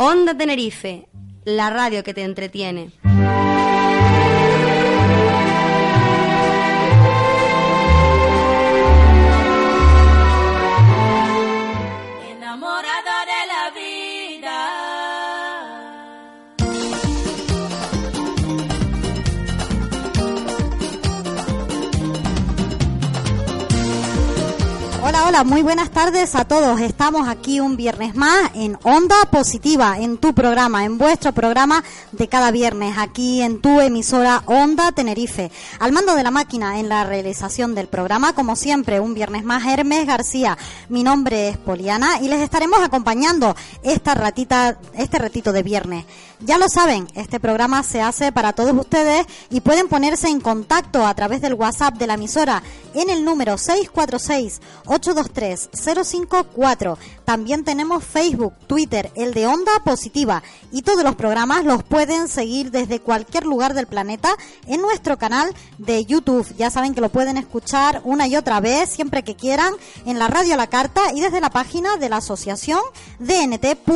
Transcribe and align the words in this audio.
Onda 0.00 0.32
Tenerife, 0.32 1.08
la 1.44 1.70
radio 1.70 2.04
que 2.04 2.14
te 2.14 2.22
entretiene. 2.22 2.92
Hola, 25.26 25.42
muy 25.42 25.62
buenas 25.62 25.90
tardes 25.90 26.36
a 26.36 26.44
todos. 26.44 26.80
Estamos 26.80 27.28
aquí 27.28 27.58
un 27.58 27.76
viernes 27.76 28.14
más 28.14 28.52
en 28.54 28.78
Onda 28.84 29.16
Positiva, 29.32 29.98
en 29.98 30.16
tu 30.16 30.32
programa, 30.32 30.84
en 30.84 30.96
vuestro 30.96 31.32
programa 31.32 31.82
de 32.12 32.28
cada 32.28 32.52
viernes, 32.52 32.96
aquí 32.98 33.42
en 33.42 33.60
tu 33.60 33.80
emisora 33.80 34.42
Onda 34.46 34.92
Tenerife. 34.92 35.50
Al 35.80 35.90
mando 35.90 36.14
de 36.14 36.22
la 36.22 36.30
máquina 36.30 36.78
en 36.78 36.88
la 36.88 37.02
realización 37.02 37.74
del 37.74 37.88
programa, 37.88 38.32
como 38.32 38.54
siempre, 38.54 39.00
un 39.00 39.12
viernes 39.12 39.42
más, 39.42 39.66
Hermes 39.66 40.06
García. 40.06 40.56
Mi 40.88 41.02
nombre 41.02 41.48
es 41.48 41.58
Poliana 41.58 42.20
y 42.20 42.28
les 42.28 42.40
estaremos 42.40 42.80
acompañando 42.80 43.56
esta 43.82 44.14
ratita, 44.14 44.78
este 44.94 45.18
ratito 45.18 45.52
de 45.52 45.64
viernes. 45.64 46.04
Ya 46.40 46.56
lo 46.56 46.68
saben, 46.68 47.08
este 47.16 47.40
programa 47.40 47.82
se 47.82 48.00
hace 48.00 48.30
para 48.30 48.52
todos 48.52 48.72
ustedes 48.72 49.26
y 49.50 49.60
pueden 49.60 49.88
ponerse 49.88 50.28
en 50.28 50.40
contacto 50.40 51.04
a 51.04 51.14
través 51.14 51.40
del 51.40 51.54
WhatsApp 51.54 51.94
de 51.96 52.06
la 52.06 52.14
emisora 52.14 52.62
en 52.94 53.10
el 53.10 53.24
número 53.24 53.58
646 53.58 54.60
823-054. 55.14 56.96
También 57.24 57.64
tenemos 57.64 58.04
Facebook, 58.04 58.54
Twitter, 58.66 59.10
el 59.14 59.34
de 59.34 59.46
Onda 59.46 59.72
Positiva. 59.84 60.42
Y 60.72 60.82
todos 60.82 61.04
los 61.04 61.16
programas 61.16 61.64
los 61.64 61.82
pueden 61.82 62.28
seguir 62.28 62.70
desde 62.70 63.00
cualquier 63.00 63.44
lugar 63.44 63.74
del 63.74 63.86
planeta 63.86 64.30
en 64.66 64.80
nuestro 64.80 65.18
canal 65.18 65.54
de 65.78 66.04
YouTube. 66.04 66.46
Ya 66.56 66.70
saben 66.70 66.94
que 66.94 67.00
lo 67.00 67.08
pueden 67.08 67.36
escuchar 67.36 68.00
una 68.04 68.26
y 68.26 68.36
otra 68.36 68.60
vez, 68.60 68.88
siempre 68.90 69.22
que 69.22 69.36
quieran, 69.36 69.74
en 70.04 70.18
la 70.18 70.28
radio 70.28 70.54
a 70.54 70.56
la 70.56 70.68
carta 70.68 71.12
y 71.14 71.20
desde 71.20 71.40
la 71.40 71.50
página 71.50 71.96
de 71.96 72.08
la 72.08 72.16
asociación 72.18 72.80
dnt.org. 73.18 73.88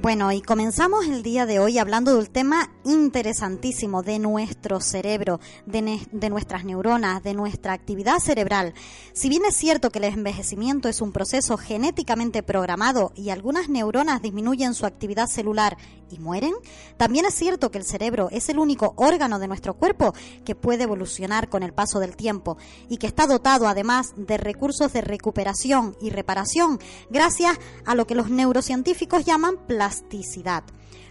Bueno, 0.07 0.31
y 0.31 0.41
comenzamos 0.41 1.07
el 1.07 1.25
día 1.25 1.47
de 1.47 1.59
hoy 1.59 1.79
hablando 1.79 2.15
del 2.15 2.31
tema 2.31 2.71
interesantísimo 2.85 4.05
de 4.05 4.21
nuestro 4.21 4.79
cerebro, 4.81 5.41
de, 5.67 5.99
de, 6.13 6.31
nuestras 6.31 6.65
neuronas, 6.65 7.25
de 7.25 7.35
nuestra 7.35 7.73
actividad 7.73 8.21
cerebral. 8.21 8.73
Si 9.15 9.29
bien 9.29 9.45
es 9.45 9.57
cierto 9.57 9.91
que 9.91 9.99
el 9.99 10.05
envejecimiento 10.05 10.89
es 10.89 11.01
un 11.01 11.11
proceso 11.11 11.57
genéticamente 11.57 12.45
programado 12.45 13.11
y 13.17 13.31
algunas 13.31 13.69
neuronas 13.69 14.23
disminuyen 14.23 14.75
su 14.75 14.87
actividad 14.87 15.27
celular 15.27 15.77
y 16.09 16.21
mueren, 16.21 16.55
también 16.97 17.27
es 17.27 17.35
cierto 17.35 17.73
que 17.73 17.79
el 17.79 17.85
cerebro 17.85 18.29
es 18.31 18.49
el 18.49 18.61
único 18.61 18.95
órgano 18.97 19.41
de 19.41 19.49
nuestro 19.49 19.75
cuerpo 19.75 20.15
que 20.45 20.55
puede 20.55 20.85
evolucionar 20.85 21.49
con 21.49 21.65
el 21.65 21.73
paso 21.73 21.99
del 21.99 22.15
tiempo 22.17 22.57
y 22.89 22.99
que 22.99 23.09
está 23.09 23.27
dotado 23.27 23.67
además 23.67 24.15
de 24.17 24.37
recursos 24.37 24.93
de 24.93 25.01
recuperación 25.01 25.97
y 26.01 26.11
reparación 26.11 26.79
gracias 27.11 27.59
a 27.85 27.97
lo 27.97 28.07
que 28.07 28.15
los 28.15 28.31
neurocientíficos 28.31 29.25
llaman 29.25 29.57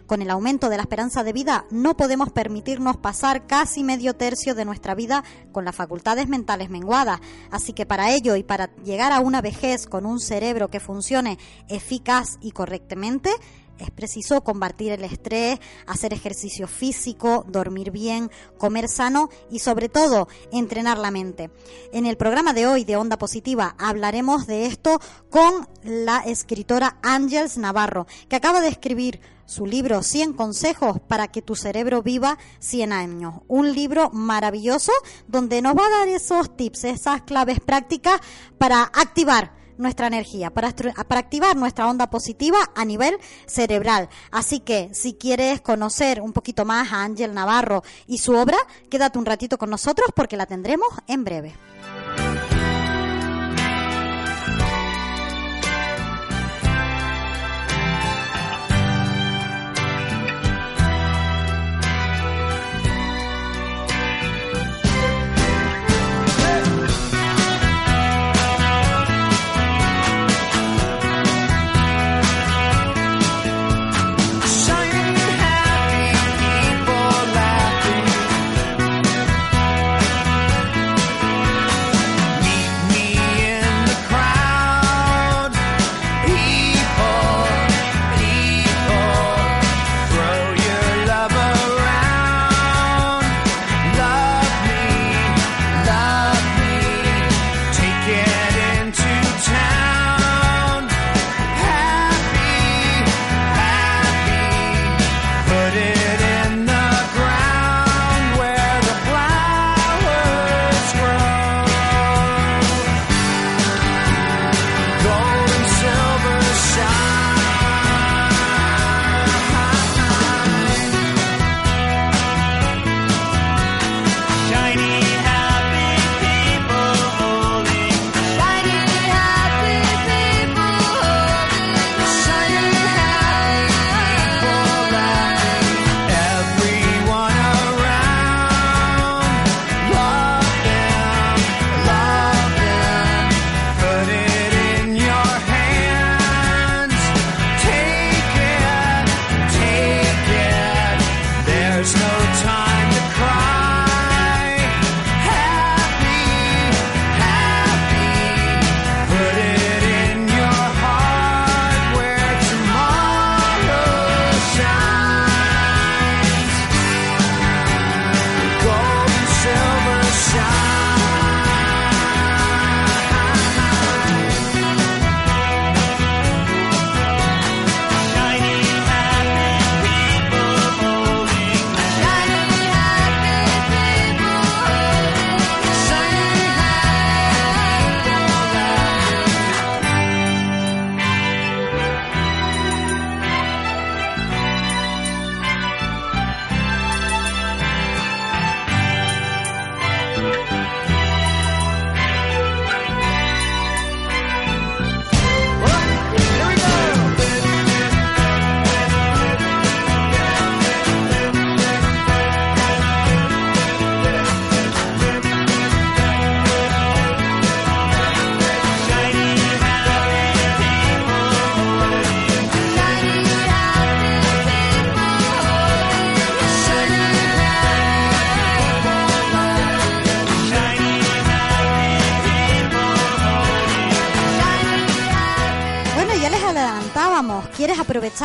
Con 0.08 0.22
el 0.22 0.30
aumento 0.30 0.70
de 0.70 0.78
la 0.78 0.84
esperanza 0.84 1.24
de 1.24 1.34
vida 1.34 1.66
no 1.72 1.98
podemos 1.98 2.32
permitirnos 2.32 2.98
pasar 2.98 3.48
casi 3.48 3.84
medio 3.84 4.14
tercio 4.14 4.54
de 4.54 4.66
nuestra 4.66 4.94
vida 4.94 5.24
con 5.52 5.66
las 5.66 5.76
facultades 5.76 6.28
mentales 6.28 6.70
menguadas. 6.70 7.20
Así 7.50 7.74
que 7.74 7.88
para 7.88 8.14
ello 8.14 8.36
y 8.36 8.44
para 8.44 8.76
llegar 8.84 9.12
a 9.12 9.20
una 9.20 9.42
vejez 9.42 9.88
con 9.88 10.06
un 10.06 10.20
cerebro 10.20 10.70
que 10.70 10.80
funcione 10.80 11.40
eficaz 11.70 12.38
y 12.40 12.52
correctamente, 12.52 13.32
es 13.80 13.92
preciso 13.92 14.44
combatir 14.44 14.92
el 14.92 15.04
estrés, 15.04 15.60
hacer 15.88 16.14
ejercicio 16.14 16.68
físico, 16.68 17.46
dormir 17.48 17.92
bien, 17.92 18.32
comer 18.58 18.88
sano 18.88 19.30
y 19.50 19.60
sobre 19.60 19.90
todo 19.90 20.28
entrenar 20.52 20.98
la 20.98 21.12
mente. 21.12 21.52
En 21.92 22.06
el 22.06 22.18
programa 22.18 22.54
de 22.54 22.68
hoy 22.68 22.84
de 22.84 22.96
Onda 22.96 23.18
Positiva 23.18 23.76
hablaremos 23.78 24.48
de 24.48 24.66
esto 24.66 25.00
con 25.30 25.68
la 25.84 26.20
escritora 26.20 26.98
Ángels 27.04 27.58
Navarro, 27.58 28.08
que 28.30 28.36
acaba 28.36 28.62
de 28.62 28.70
escribir 28.70 29.20
su 29.46 29.66
libro 29.66 30.02
100 30.02 30.34
consejos 30.34 31.00
para 31.08 31.28
que 31.28 31.42
tu 31.42 31.56
cerebro 31.56 32.02
viva 32.02 32.38
100 32.60 32.94
años. 32.94 33.36
Un 33.48 33.74
libro 33.74 34.10
maravilloso 34.12 34.92
donde 35.28 35.62
nos 35.62 35.76
va 35.76 35.86
a 35.86 36.00
dar 36.00 36.08
esos 36.08 36.56
tips, 36.56 36.86
esas 36.86 37.22
claves 37.22 37.60
prácticas 37.60 38.20
para 38.58 38.84
activar 38.84 39.65
nuestra 39.78 40.08
energía, 40.08 40.50
para, 40.52 40.72
para 40.72 41.20
activar 41.20 41.56
nuestra 41.56 41.88
onda 41.88 42.10
positiva 42.10 42.58
a 42.76 42.86
nivel 42.86 43.18
cerebral. 43.46 44.10
Así 44.32 44.60
que 44.60 44.90
si 44.94 45.14
quieres 45.14 45.62
conocer 45.62 46.22
un 46.22 46.34
poquito 46.34 46.66
más 46.66 46.92
a 46.92 47.04
Ángel 47.04 47.34
Navarro 47.34 47.84
y 48.08 48.18
su 48.18 48.34
obra, 48.34 48.58
quédate 48.90 49.20
un 49.20 49.26
ratito 49.26 49.58
con 49.58 49.70
nosotros 49.70 50.10
porque 50.16 50.38
la 50.38 50.46
tendremos 50.46 50.90
en 51.08 51.24
breve. 51.24 51.54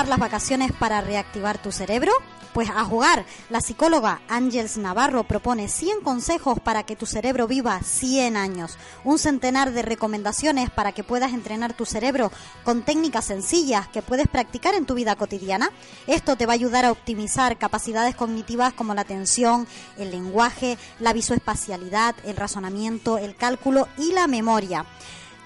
Las 0.09 0.19
vacaciones 0.19 0.73
para 0.73 1.01
reactivar 1.01 1.59
tu 1.59 1.73
cerebro? 1.73 2.13
Pues 2.53 2.69
a 2.69 2.85
jugar. 2.85 3.25
La 3.49 3.61
psicóloga 3.61 4.23
Ángels 4.29 4.77
Navarro 4.77 5.23
propone 5.23 5.69
100 5.69 6.01
consejos 6.01 6.59
para 6.59 6.83
que 6.83 6.97
tu 6.97 7.07
cerebro 7.07 7.47
viva 7.47 7.81
100 7.81 8.37
años. 8.37 8.77
Un 9.05 9.19
centenar 9.21 9.73
de 9.73 9.83
recomendaciones 9.83 10.69
para 10.69 10.91
que 10.91 11.05
puedas 11.05 11.33
entrenar 11.33 11.75
tu 11.75 11.87
cerebro 11.87 12.33
con 12.65 12.83
técnicas 12.83 13.27
sencillas 13.27 13.87
que 13.89 14.03
puedes 14.03 14.27
practicar 14.27 14.75
en 14.75 14.85
tu 14.85 14.95
vida 14.95 15.15
cotidiana. 15.15 15.71
Esto 16.09 16.35
te 16.37 16.47
va 16.47 16.55
a 16.55 16.55
ayudar 16.55 16.85
a 16.85 16.93
optimizar 16.93 17.57
capacidades 17.57 18.17
cognitivas 18.17 18.73
como 18.73 18.95
la 18.95 19.03
atención, 19.03 19.69
el 19.97 20.11
lenguaje, 20.11 20.77
la 20.99 21.13
visoespacialidad, 21.13 22.17
el 22.25 22.37
razonamiento, 22.37 23.19
el 23.19 23.37
cálculo 23.37 23.87
y 23.97 24.13
la 24.13 24.27
memoria. 24.27 24.87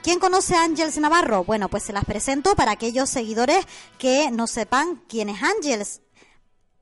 ¿Quién 0.04 0.18
conoce 0.18 0.54
a 0.54 0.64
Ángels 0.64 0.98
Navarro? 0.98 1.44
Bueno, 1.44 1.70
pues 1.70 1.84
se 1.84 1.94
las 1.94 2.04
presento 2.04 2.54
para 2.54 2.72
aquellos 2.72 3.08
seguidores 3.08 3.64
que 3.96 4.30
no 4.30 4.46
sepan 4.46 5.02
quién 5.08 5.30
es 5.30 5.42
Ángels. 5.42 6.03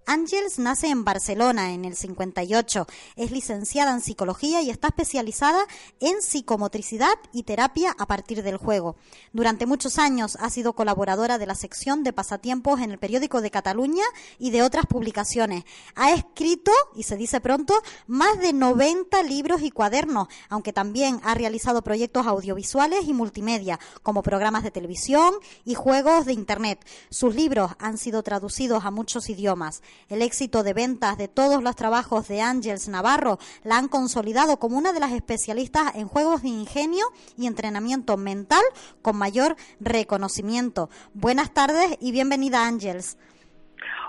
Ángels 0.06 0.58
nace 0.58 0.88
en 0.88 1.04
Barcelona 1.04 1.72
en 1.72 1.84
el 1.84 1.96
58. 1.96 2.86
Es 3.16 3.30
licenciada 3.30 3.92
en 3.92 4.00
psicología 4.00 4.60
y 4.60 4.70
está 4.70 4.88
especializada 4.88 5.64
en 6.00 6.20
psicomotricidad 6.20 7.14
y 7.32 7.44
terapia 7.44 7.94
a 7.98 8.06
partir 8.06 8.42
del 8.42 8.56
juego. 8.56 8.96
Durante 9.32 9.66
muchos 9.66 9.98
años 9.98 10.36
ha 10.40 10.50
sido 10.50 10.72
colaboradora 10.72 11.38
de 11.38 11.46
la 11.46 11.54
sección 11.54 12.02
de 12.02 12.12
pasatiempos 12.12 12.80
en 12.80 12.90
el 12.90 12.98
periódico 12.98 13.40
de 13.40 13.50
Cataluña 13.50 14.04
y 14.38 14.50
de 14.50 14.62
otras 14.62 14.86
publicaciones. 14.86 15.64
Ha 15.94 16.12
escrito, 16.12 16.72
y 16.94 17.04
se 17.04 17.16
dice 17.16 17.40
pronto, 17.40 17.74
más 18.06 18.38
de 18.40 18.52
90 18.52 19.22
libros 19.22 19.62
y 19.62 19.70
cuadernos, 19.70 20.28
aunque 20.48 20.72
también 20.72 21.20
ha 21.22 21.34
realizado 21.34 21.82
proyectos 21.82 22.26
audiovisuales 22.26 23.06
y 23.06 23.12
multimedia, 23.12 23.78
como 24.02 24.22
programas 24.22 24.64
de 24.64 24.70
televisión 24.70 25.34
y 25.64 25.74
juegos 25.74 26.26
de 26.26 26.32
Internet. 26.32 26.84
Sus 27.10 27.34
libros 27.34 27.72
han 27.78 27.98
sido 27.98 28.22
traducidos 28.22 28.84
a 28.84 28.90
muchos 28.90 29.30
idiomas. 29.30 29.82
El 30.08 30.22
éxito 30.22 30.62
de 30.62 30.74
ventas 30.74 31.16
de 31.18 31.28
todos 31.28 31.62
los 31.62 31.76
trabajos 31.76 32.28
de 32.28 32.40
Ángels 32.40 32.88
Navarro 32.88 33.38
la 33.64 33.78
han 33.78 33.88
consolidado 33.88 34.58
como 34.58 34.76
una 34.76 34.92
de 34.92 35.00
las 35.00 35.12
especialistas 35.12 35.94
en 35.94 36.08
juegos 36.08 36.42
de 36.42 36.48
ingenio 36.48 37.06
y 37.36 37.46
entrenamiento 37.46 38.16
mental 38.16 38.62
con 39.00 39.16
mayor 39.16 39.56
reconocimiento. 39.80 40.90
Buenas 41.14 41.52
tardes 41.52 41.96
y 42.00 42.12
bienvenida 42.12 42.66
Ángels. 42.66 43.18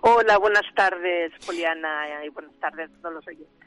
Hola, 0.02 0.38
buenas 0.38 0.66
tardes, 0.76 1.32
Poliana, 1.46 2.26
y 2.26 2.30
buenas 2.30 2.54
tardes 2.60 2.90
a 2.90 3.02
todos 3.02 3.16
los 3.16 3.28
oyentes. 3.28 3.63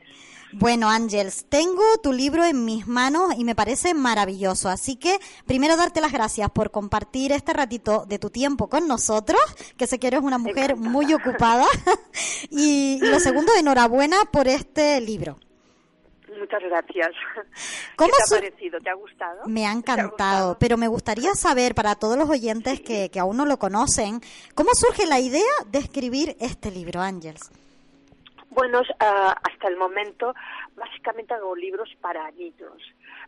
Bueno, 0.53 0.89
Ángels, 0.89 1.47
tengo 1.49 1.83
tu 2.03 2.13
libro 2.13 2.45
en 2.45 2.65
mis 2.65 2.87
manos 2.87 3.35
y 3.37 3.45
me 3.45 3.55
parece 3.55 3.95
maravilloso. 3.95 4.69
Así 4.69 4.97
que 4.97 5.19
primero 5.47 5.77
darte 5.77 6.01
las 6.01 6.13
gracias 6.13 6.51
por 6.51 6.71
compartir 6.71 7.33
este 7.33 7.53
ratito 7.53 8.05
de 8.07 8.19
tu 8.19 8.31
tiempo 8.31 8.69
con 8.69 8.87
nosotros, 8.87 9.41
que 9.77 9.87
sé 9.87 9.99
que 9.99 10.07
eres 10.07 10.21
una 10.21 10.39
mujer 10.39 10.77
muy 10.77 11.13
ocupada. 11.13 11.67
y 12.51 12.99
lo 13.01 13.19
segundo, 13.21 13.53
enhorabuena 13.59 14.17
por 14.31 14.49
este 14.49 15.01
libro. 15.01 15.39
Muchas 16.39 16.63
gracias. 16.63 17.11
¿Cómo 17.97 18.11
¿Qué 18.11 18.17
te 18.29 18.35
ha 18.35 18.41
parecido? 18.41 18.81
¿Te 18.81 18.91
ha 18.91 18.95
gustado? 18.95 19.43
Me 19.47 19.67
ha 19.67 19.73
encantado, 19.73 20.59
pero 20.59 20.77
me 20.77 20.87
gustaría 20.87 21.35
saber 21.35 21.75
para 21.75 21.95
todos 21.95 22.17
los 22.17 22.29
oyentes 22.29 22.81
que, 22.81 23.11
que 23.11 23.19
aún 23.19 23.37
no 23.37 23.47
lo 23.47 23.59
conocen, 23.59 24.21
¿cómo 24.55 24.71
surge 24.75 25.07
la 25.07 25.19
idea 25.19 25.43
de 25.67 25.79
escribir 25.79 26.37
este 26.39 26.71
libro, 26.71 27.01
Ángels? 27.01 27.51
Bueno, 28.56 28.81
ah, 29.00 29.37
hasta 29.43 29.69
el 29.69 29.76
momento 29.76 30.35
básicamente 30.75 31.35
hago 31.35 31.55
libros 31.55 31.91
para 32.00 32.31
niños, 32.31 32.81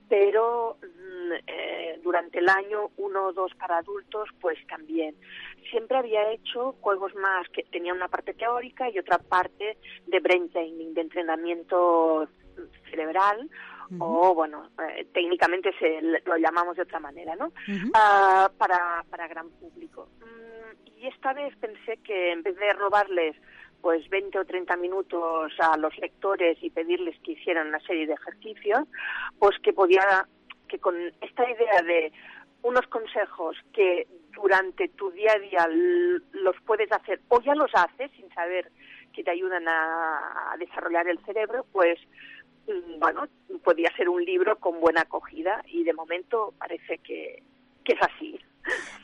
pero 0.08 0.78
mm, 0.80 1.32
eh, 1.46 2.00
durante 2.02 2.38
el 2.38 2.48
año 2.48 2.92
uno 2.96 3.26
o 3.26 3.32
dos 3.34 3.54
para 3.56 3.76
adultos, 3.76 4.30
pues 4.40 4.56
también. 4.68 5.14
Siempre 5.70 5.98
había 5.98 6.32
hecho 6.32 6.72
juegos 6.80 7.14
más 7.14 7.46
que 7.50 7.62
tenía 7.64 7.92
una 7.92 8.08
parte 8.08 8.32
teórica 8.32 8.88
y 8.88 8.98
otra 8.98 9.18
parte 9.18 9.76
de 10.06 10.20
brain 10.20 10.48
training, 10.48 10.94
de 10.94 11.02
entrenamiento 11.02 12.26
cerebral 12.90 13.50
o 13.98 14.34
bueno, 14.34 14.70
eh, 14.90 15.06
técnicamente 15.12 15.72
se 15.78 16.00
lo 16.24 16.36
llamamos 16.36 16.76
de 16.76 16.82
otra 16.82 17.00
manera, 17.00 17.36
¿no? 17.36 17.52
Ah, 17.94 18.50
para, 18.58 19.04
para 19.10 19.28
gran 19.28 19.48
público. 19.50 20.08
Mm, 20.20 20.98
y 20.98 21.06
esta 21.06 21.32
vez 21.32 21.56
pensé 21.56 21.98
que 21.98 22.32
en 22.32 22.42
vez 22.42 22.56
de 22.56 22.72
robarles 22.74 23.36
pues 23.80 24.08
20 24.08 24.38
o 24.38 24.44
30 24.44 24.76
minutos 24.76 25.52
a 25.60 25.76
los 25.76 25.96
lectores 25.98 26.58
y 26.62 26.70
pedirles 26.70 27.18
que 27.20 27.32
hicieran 27.32 27.68
una 27.68 27.80
serie 27.80 28.06
de 28.06 28.14
ejercicios, 28.14 28.80
pues 29.38 29.58
que 29.60 29.72
podía, 29.72 30.26
que 30.68 30.78
con 30.78 30.96
esta 31.20 31.48
idea 31.48 31.82
de 31.82 32.12
unos 32.62 32.86
consejos 32.88 33.56
que 33.72 34.06
durante 34.34 34.88
tu 34.88 35.10
día 35.12 35.32
a 35.32 35.38
día 35.38 35.68
los 36.32 36.56
puedes 36.66 36.90
hacer 36.92 37.20
o 37.28 37.40
ya 37.40 37.54
los 37.54 37.70
haces 37.74 38.10
sin 38.12 38.28
saber 38.34 38.70
que 39.12 39.24
te 39.24 39.30
ayudan 39.30 39.66
a, 39.66 40.54
desarrollar 40.58 41.08
el 41.08 41.18
cerebro, 41.24 41.66
pues 41.72 41.98
mm, 42.66 42.98
bueno, 42.98 43.26
podía 43.64 43.90
ser 43.96 44.08
un 44.08 44.24
libro 44.24 44.56
con 44.58 44.80
buena 44.80 45.02
acogida 45.02 45.62
y 45.66 45.84
de 45.84 45.92
momento 45.92 46.54
parece 46.58 46.98
que, 46.98 47.42
que 47.84 47.94
es 47.94 48.02
así. 48.02 48.38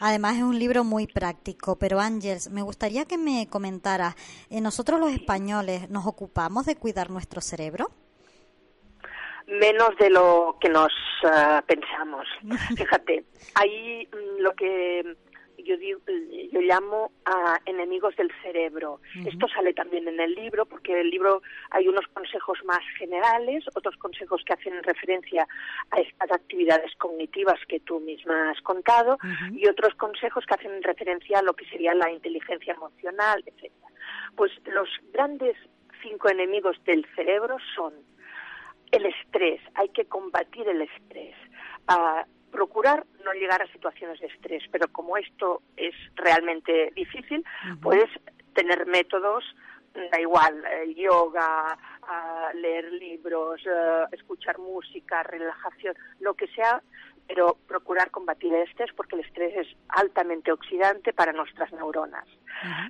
Además 0.01 0.37
es 0.37 0.43
un 0.43 0.59
libro 0.59 0.85
muy 0.85 1.07
práctico, 1.07 1.77
pero 1.77 2.01
Ángels, 2.01 2.51
me 2.51 2.63
gustaría 2.63 3.05
que 3.05 3.19
me 3.19 3.49
comentara, 3.49 4.17
eh, 4.51 4.61
¿nosotros 4.61 5.01
los 5.01 5.13
españoles 5.13 5.91
nos 5.91 6.07
ocupamos 6.07 6.67
de 6.67 6.77
cuidar 6.77 7.11
nuestro 7.11 7.41
cerebro? 7.41 7.91
Menos 9.47 9.91
de 9.99 10.11
lo 10.11 10.57
que 10.61 10.69
nos 10.69 10.93
eh, 11.23 11.61
pensamos. 11.67 12.27
Fíjate, 12.77 13.25
ahí 13.55 14.09
mm, 14.11 14.41
lo 14.41 14.53
que 14.55 15.17
yo, 15.65 15.75
yo 15.77 16.61
llamo 16.61 17.11
a 17.25 17.61
enemigos 17.67 18.15
del 18.17 18.31
cerebro. 18.43 19.01
Esto 19.27 19.49
sale 19.49 19.73
también 19.75 20.07
en 20.09 20.21
el 20.21 20.35
libro, 20.35 20.67
porque 20.67 20.93
en 20.93 20.99
el 20.99 21.11
libro 21.11 21.43
hay 21.71 21.89
unos 21.89 22.07
consejos 22.09 22.59
más 22.65 22.81
generales, 22.99 23.65
otros 23.75 23.97
consejos 23.97 24.43
que 24.45 24.53
hacen 24.53 24.83
referencia 24.83 25.47
a 25.91 26.01
estas 26.01 26.31
actividades 26.31 26.95
cognitivas 26.97 27.59
que 27.69 27.81
tú 27.81 28.01
misma 28.01 28.51
has 28.51 28.61
contado, 28.63 29.19
y 29.53 29.67
otros 29.69 29.95
consejos 29.95 30.45
que 30.47 30.55
hacen 30.55 30.83
referencia 30.83 31.39
a 31.39 31.43
lo 31.43 31.55
que 31.55 31.67
sería 31.67 31.95
la 31.95 32.11
inteligencia 32.11 32.75
emocional, 32.75 33.43
etc. 33.47 33.73
Pues 34.37 34.53
los 34.67 34.89
grandes 35.13 35.57
cinco 36.03 36.29
enemigos 36.29 36.77
del 36.85 37.07
cerebro 37.15 37.57
son 37.75 37.95
el 38.93 39.07
estrés, 39.07 39.61
hay 39.75 39.89
que 39.89 40.05
combatir 40.05 40.69
el 40.69 40.83
estrés. 40.83 41.35
Ah, 41.89 42.25
procurar 42.55 43.05
no 43.25 43.33
llegar 43.33 43.61
a 43.61 43.73
situaciones 43.73 44.21
de 44.21 44.29
estrés, 44.29 44.63
pero 44.71 44.87
como 44.89 45.17
esto 45.17 45.63
es 45.77 45.95
realmente 46.15 46.93
difícil, 46.95 47.45
puedes 47.83 48.09
tener 48.55 48.87
métodos, 48.87 49.45
da 50.11 50.21
igual, 50.21 50.65
eh, 50.65 50.95
yoga, 50.95 51.77
ah, 52.03 52.51
leer 52.55 52.93
libros, 52.93 53.61
eh, 53.67 54.05
escuchar 54.13 54.59
música, 54.59 55.23
relajación, 55.25 55.95
lo 56.21 56.35
que 56.35 56.47
sea, 56.49 56.83
pero 57.27 57.57
procurar 57.67 58.11
combatir 58.11 58.53
el 58.53 58.63
estrés 58.69 58.91
porque 58.97 59.17
el 59.17 59.25
estrés 59.25 59.55
es 59.57 59.77
altamente 59.89 60.53
oxidante 60.53 61.13
para 61.13 61.33
nuestras 61.33 61.73
neuronas. 61.73 62.27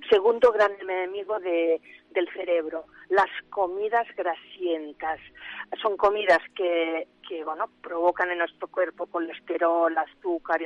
Segundo 0.09 0.51
gran 0.51 0.71
enemigo 0.79 1.39
de, 1.39 1.81
del 2.11 2.29
cerebro, 2.33 2.85
las 3.09 3.29
comidas 3.49 4.07
grasientas. 4.15 5.19
Son 5.81 5.97
comidas 5.97 6.39
que, 6.55 7.07
que 7.27 7.43
bueno, 7.43 7.69
provocan 7.81 8.31
en 8.31 8.39
nuestro 8.39 8.67
cuerpo 8.67 9.07
colesterol, 9.07 9.95
azúcar, 9.97 10.61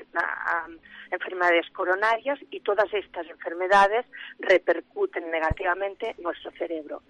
enfermedades 1.11 1.69
coronarias 1.71 2.39
y 2.51 2.59
todas 2.59 2.93
estas 2.93 3.27
enfermedades 3.27 4.05
repercuten 4.39 5.31
negativamente 5.31 6.15
en 6.17 6.23
nuestro 6.23 6.51
cerebro. 6.51 7.01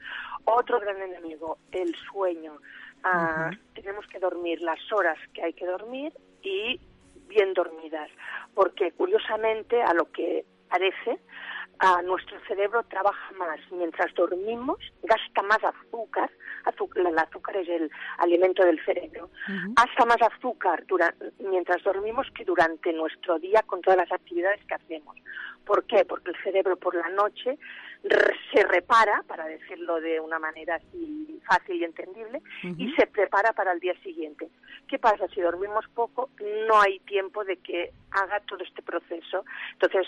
Otro 0.45 0.79
gran 0.79 1.01
enemigo, 1.01 1.57
el 1.71 1.95
sueño. 2.11 2.57
Ah, 3.03 3.49
tenemos 3.73 4.05
que 4.07 4.19
dormir 4.19 4.61
las 4.61 4.79
horas 4.91 5.17
que 5.33 5.41
hay 5.41 5.53
que 5.53 5.65
dormir 5.65 6.13
y 6.41 6.79
bien 7.27 7.53
dormidas, 7.53 8.09
porque 8.53 8.91
curiosamente 8.91 9.81
a 9.81 9.93
lo 9.93 10.11
que 10.11 10.45
parece 10.69 11.19
a 11.79 12.01
nuestro 12.01 12.37
cerebro 12.45 12.83
trabaja 12.83 13.31
más 13.37 13.59
mientras 13.71 14.13
dormimos, 14.13 14.77
gasta 15.03 15.41
más 15.43 15.59
azúcar, 15.63 16.29
el 16.95 17.17
azúcar 17.17 17.57
es 17.57 17.69
el 17.69 17.89
alimento 18.17 18.63
del 18.65 18.83
cerebro, 18.83 19.29
gasta 19.47 20.05
más 20.05 20.21
azúcar 20.21 20.83
mientras 21.39 21.81
dormimos 21.83 22.27
que 22.35 22.43
durante 22.43 22.91
nuestro 22.91 23.39
día 23.39 23.63
con 23.65 23.81
todas 23.81 23.97
las 23.97 24.11
actividades 24.11 24.63
que 24.65 24.75
hacemos. 24.75 25.15
¿Por 25.69 25.85
qué? 25.85 26.03
Porque 26.03 26.31
el 26.31 26.43
cerebro 26.43 26.77
por 26.77 26.95
la 26.95 27.09
noche 27.09 27.59
se 28.51 28.63
repara, 28.63 29.23
para 29.27 29.45
decirlo 29.45 30.01
de 30.01 30.19
una 30.19 30.39
manera 30.39 30.77
así 30.77 31.39
fácil 31.45 31.75
y 31.75 31.83
entendible, 31.83 32.41
y 32.63 32.91
se 32.93 33.05
prepara 33.05 33.53
para 33.53 33.73
el 33.73 33.79
día 33.79 33.93
siguiente. 34.01 34.49
¿Qué 34.87 34.97
pasa? 34.97 35.27
Si 35.27 35.39
dormimos 35.41 35.85
poco, 35.93 36.31
no 36.67 36.81
hay 36.81 36.97
tiempo 37.01 37.43
de 37.45 37.57
que 37.57 37.91
haga 38.09 38.39
todo 38.47 38.63
este 38.63 38.81
proceso. 38.81 39.45
Entonces, 39.73 40.07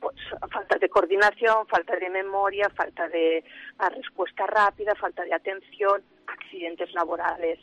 pues, 0.00 0.16
falta 0.50 0.78
de 0.78 0.88
coordinación, 0.88 1.66
falta 1.66 1.94
de 1.94 2.08
memoria, 2.08 2.70
falta 2.70 3.06
de 3.08 3.44
respuesta 3.94 4.46
rápida, 4.46 4.94
falta 4.94 5.24
de 5.24 5.34
atención, 5.34 6.02
accidentes 6.26 6.90
laborales. 6.94 7.58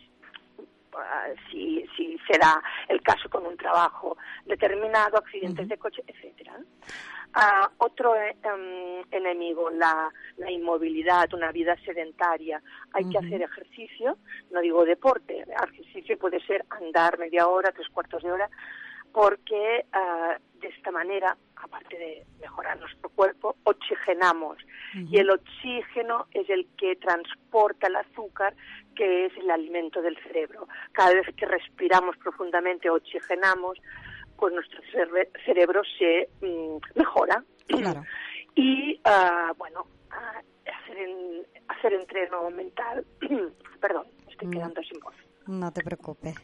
ah, 0.94 1.30
si, 1.50 1.84
si 1.98 2.16
será 2.28 2.62
el 2.90 3.02
caso 3.02 3.28
con 3.28 3.48
un 3.48 3.58
trabajo 3.58 4.18
determinado, 4.46 5.18
accidentes 5.18 5.68
de 5.68 5.78
coche, 5.80 6.04
etcétera. 6.06 6.60
Ah, 7.34 7.70
otro 7.78 8.16
eh, 8.16 8.36
em, 8.44 9.04
enemigo, 9.12 9.70
la, 9.70 10.12
la, 10.38 10.52
inmovilidad, 10.52 11.32
una 11.34 11.52
vida 11.52 11.76
sedentaria. 11.86 12.62
Hay 12.94 13.08
que 13.10 13.20
hacer 13.20 13.42
ejercicio, 13.42 14.18
no 14.52 14.62
digo 14.62 14.84
deporte, 14.84 15.46
ejercicio 15.64 16.18
puede 16.18 16.40
ser 16.46 16.66
andar 16.70 17.20
media 17.20 17.48
hora, 17.48 17.72
tres 17.72 17.88
cuartos 17.90 18.24
de 18.24 18.32
hora, 18.32 18.50
porque 19.12 19.86
ah, 19.94 20.38
de 20.60 20.68
esta 20.68 20.92
manera, 20.92 21.38
aparte 21.56 21.98
de 21.98 22.26
mejorar 22.42 22.80
nuestro 22.80 23.10
cuerpo, 23.10 23.56
oxigenamos. 23.64 24.58
Y 24.94 25.20
el 25.20 25.30
oxígeno 25.30 26.26
es 26.32 26.50
el 26.50 26.68
que 26.78 26.96
transporta 26.96 27.88
el 27.88 27.96
azúcar, 27.96 28.56
que 28.96 29.28
es 29.28 29.38
el 29.38 29.50
alimento 29.52 30.02
del 30.02 30.18
cerebro. 30.24 30.68
Cada 30.94 31.14
vez 31.14 31.28
que 31.36 31.46
respiramos 31.46 32.18
profundamente, 32.18 32.90
oxigenamos, 32.90 33.78
pues 34.40 34.54
nuestro 34.54 34.82
cerebro 35.46 35.82
se 35.98 36.30
mm, 36.42 36.78
mejora. 36.96 37.44
Y, 38.56 39.00
uh, 39.06 39.54
bueno, 39.58 39.86
hacer, 40.10 40.98
en, 40.98 41.46
hacer 41.68 41.94
entreno 41.94 42.50
mental. 42.50 43.06
Perdón, 43.82 44.08
estoy 44.30 44.48
mm. 44.48 44.52
quedando 44.52 44.82
sin 44.84 45.00
voz. 45.00 45.16
No 45.48 45.72
te 45.72 45.84
preocupes. 45.84 46.36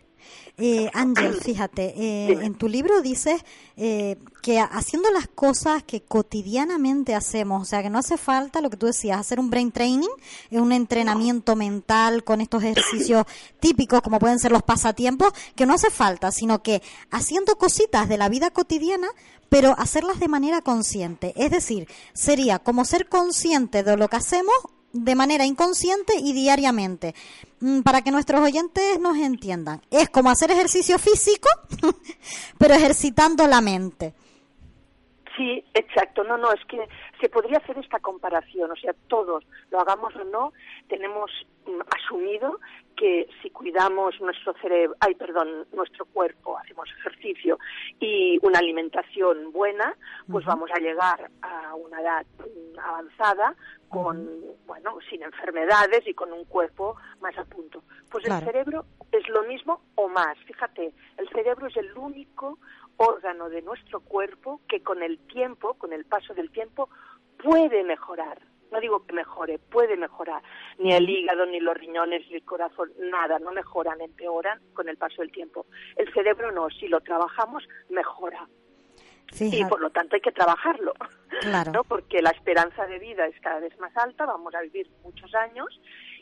Eh, 0.57 0.89
Ángel, 0.93 1.35
fíjate, 1.41 1.93
eh, 1.97 2.31
en 2.41 2.55
tu 2.55 2.69
libro 2.69 3.01
dices 3.01 3.43
eh, 3.75 4.15
que 4.41 4.59
haciendo 4.59 5.11
las 5.11 5.27
cosas 5.27 5.83
que 5.83 6.01
cotidianamente 6.01 7.13
hacemos, 7.13 7.61
o 7.61 7.65
sea, 7.65 7.83
que 7.83 7.89
no 7.89 7.99
hace 7.99 8.17
falta 8.17 8.61
lo 8.61 8.69
que 8.69 8.77
tú 8.77 8.85
decías, 8.85 9.19
hacer 9.19 9.39
un 9.39 9.49
brain 9.49 9.73
training, 9.73 10.07
es 10.49 10.61
un 10.61 10.71
entrenamiento 10.71 11.57
mental 11.57 12.23
con 12.23 12.39
estos 12.39 12.63
ejercicios 12.63 13.25
típicos 13.59 14.01
como 14.01 14.17
pueden 14.17 14.39
ser 14.39 14.53
los 14.53 14.63
pasatiempos, 14.63 15.33
que 15.55 15.65
no 15.65 15.73
hace 15.73 15.89
falta, 15.89 16.31
sino 16.31 16.63
que 16.63 16.81
haciendo 17.11 17.57
cositas 17.57 18.07
de 18.07 18.17
la 18.17 18.29
vida 18.29 18.49
cotidiana, 18.51 19.09
pero 19.49 19.75
hacerlas 19.77 20.21
de 20.21 20.29
manera 20.29 20.61
consciente. 20.61 21.33
Es 21.35 21.51
decir, 21.51 21.89
sería 22.13 22.59
como 22.59 22.85
ser 22.85 23.09
consciente 23.09 23.83
de 23.83 23.97
lo 23.97 24.07
que 24.07 24.15
hacemos 24.15 24.55
de 24.95 25.15
manera 25.15 25.45
inconsciente 25.45 26.13
y 26.17 26.33
diariamente. 26.33 27.13
Mm, 27.59 27.81
para 27.81 28.01
que 28.01 28.11
nuestros 28.11 28.41
oyentes 28.41 28.99
nos 28.99 29.17
entiendan, 29.17 29.81
es 29.91 30.09
como 30.09 30.29
hacer 30.29 30.51
ejercicio 30.51 30.97
físico, 30.97 31.49
pero 32.57 32.73
ejercitando 32.73 33.45
la 33.47 33.61
mente. 33.61 34.13
Sí, 35.35 35.63
exacto. 35.73 36.23
No, 36.23 36.37
no, 36.37 36.51
es 36.53 36.63
que 36.65 36.87
se 37.19 37.29
podría 37.29 37.57
hacer 37.57 37.77
esta 37.77 37.99
comparación. 37.99 38.71
O 38.71 38.75
sea, 38.75 38.93
todos, 39.07 39.43
lo 39.69 39.79
hagamos 39.79 40.15
o 40.15 40.23
no, 40.23 40.53
tenemos 40.87 41.29
mm, 41.65 41.81
asumido 41.95 42.59
que 42.95 43.27
si 43.41 43.49
cuidamos 43.49 44.19
nuestro 44.21 44.53
cerebro, 44.61 44.95
ay, 45.01 45.15
perdón, 45.15 45.67
nuestro 45.73 46.05
cuerpo, 46.05 46.57
hacemos 46.57 46.87
ejercicio 46.99 47.59
y 47.99 48.39
una 48.41 48.59
alimentación 48.59 49.51
buena, 49.51 49.93
pues 50.31 50.45
vamos 50.45 50.69
a 50.73 50.79
llegar 50.79 51.29
a 51.41 51.75
una 51.75 51.99
edad 51.99 52.25
mm, 52.39 52.79
avanzada 52.79 53.55
con, 53.89 54.29
bueno, 54.65 54.97
sin 55.09 55.23
enfermedades 55.23 56.07
y 56.07 56.13
con 56.13 56.31
un 56.31 56.45
cuerpo 56.45 56.95
más 57.19 57.37
a 57.37 57.45
punto. 57.45 57.83
Pues 58.09 58.25
el 58.25 58.39
cerebro 58.39 58.85
es 59.11 59.27
lo 59.29 59.43
mismo 59.43 59.81
o 59.95 60.07
más. 60.07 60.37
Fíjate, 60.45 60.93
el 61.17 61.29
cerebro 61.29 61.67
es 61.67 61.77
el 61.77 61.97
único 61.97 62.57
órgano 62.97 63.49
de 63.49 63.61
nuestro 63.61 63.99
cuerpo 64.01 64.61
que 64.67 64.81
con 64.81 65.03
el 65.03 65.19
tiempo, 65.27 65.75
con 65.75 65.93
el 65.93 66.05
paso 66.05 66.33
del 66.33 66.51
tiempo, 66.51 66.89
puede 67.43 67.83
mejorar. 67.83 68.39
No 68.71 68.79
digo 68.79 69.05
que 69.05 69.13
mejore, 69.13 69.59
puede 69.59 69.95
mejorar. 69.95 70.41
Ni 70.79 70.93
el 70.93 71.09
hígado, 71.09 71.45
ni 71.45 71.59
los 71.59 71.77
riñones, 71.77 72.27
ni 72.29 72.35
el 72.35 72.43
corazón, 72.43 72.91
nada, 72.99 73.39
no 73.39 73.51
mejoran, 73.51 74.01
empeoran 74.01 74.59
con 74.73 74.89
el 74.89 74.97
paso 74.97 75.21
del 75.21 75.31
tiempo. 75.31 75.65
El 75.95 76.11
cerebro 76.13 76.51
no, 76.51 76.69
si 76.69 76.87
lo 76.87 76.99
trabajamos, 77.01 77.63
mejora. 77.89 78.47
Y 79.39 79.65
por 79.65 79.81
lo 79.81 79.89
tanto 79.89 80.15
hay 80.15 80.21
que 80.21 80.31
trabajarlo, 80.31 80.93
claro. 81.41 81.71
¿no? 81.71 81.83
Porque 81.83 82.21
la 82.21 82.29
esperanza 82.29 82.85
de 82.85 82.99
vida 82.99 83.25
es 83.27 83.39
cada 83.41 83.59
vez 83.59 83.77
más 83.79 83.95
alta, 83.97 84.25
vamos 84.25 84.53
a 84.55 84.61
vivir 84.61 84.89
muchos 85.03 85.33
años 85.35 85.67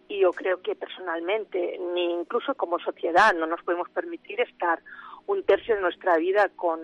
y 0.08 0.22
yo 0.22 0.32
creo 0.32 0.62
que 0.62 0.76
personalmente, 0.76 1.80
ni 1.94 2.12
incluso 2.12 2.56
como 2.56 2.80
sociedad, 2.80 3.34
no 3.34 3.48
nos 3.48 3.62
podemos 3.64 3.90
permitir 3.90 4.42
estar 4.42 4.82
un 5.28 5.44
tercio 5.44 5.76
de 5.76 5.82
nuestra 5.82 6.18
vida 6.18 6.50
con, 6.56 6.80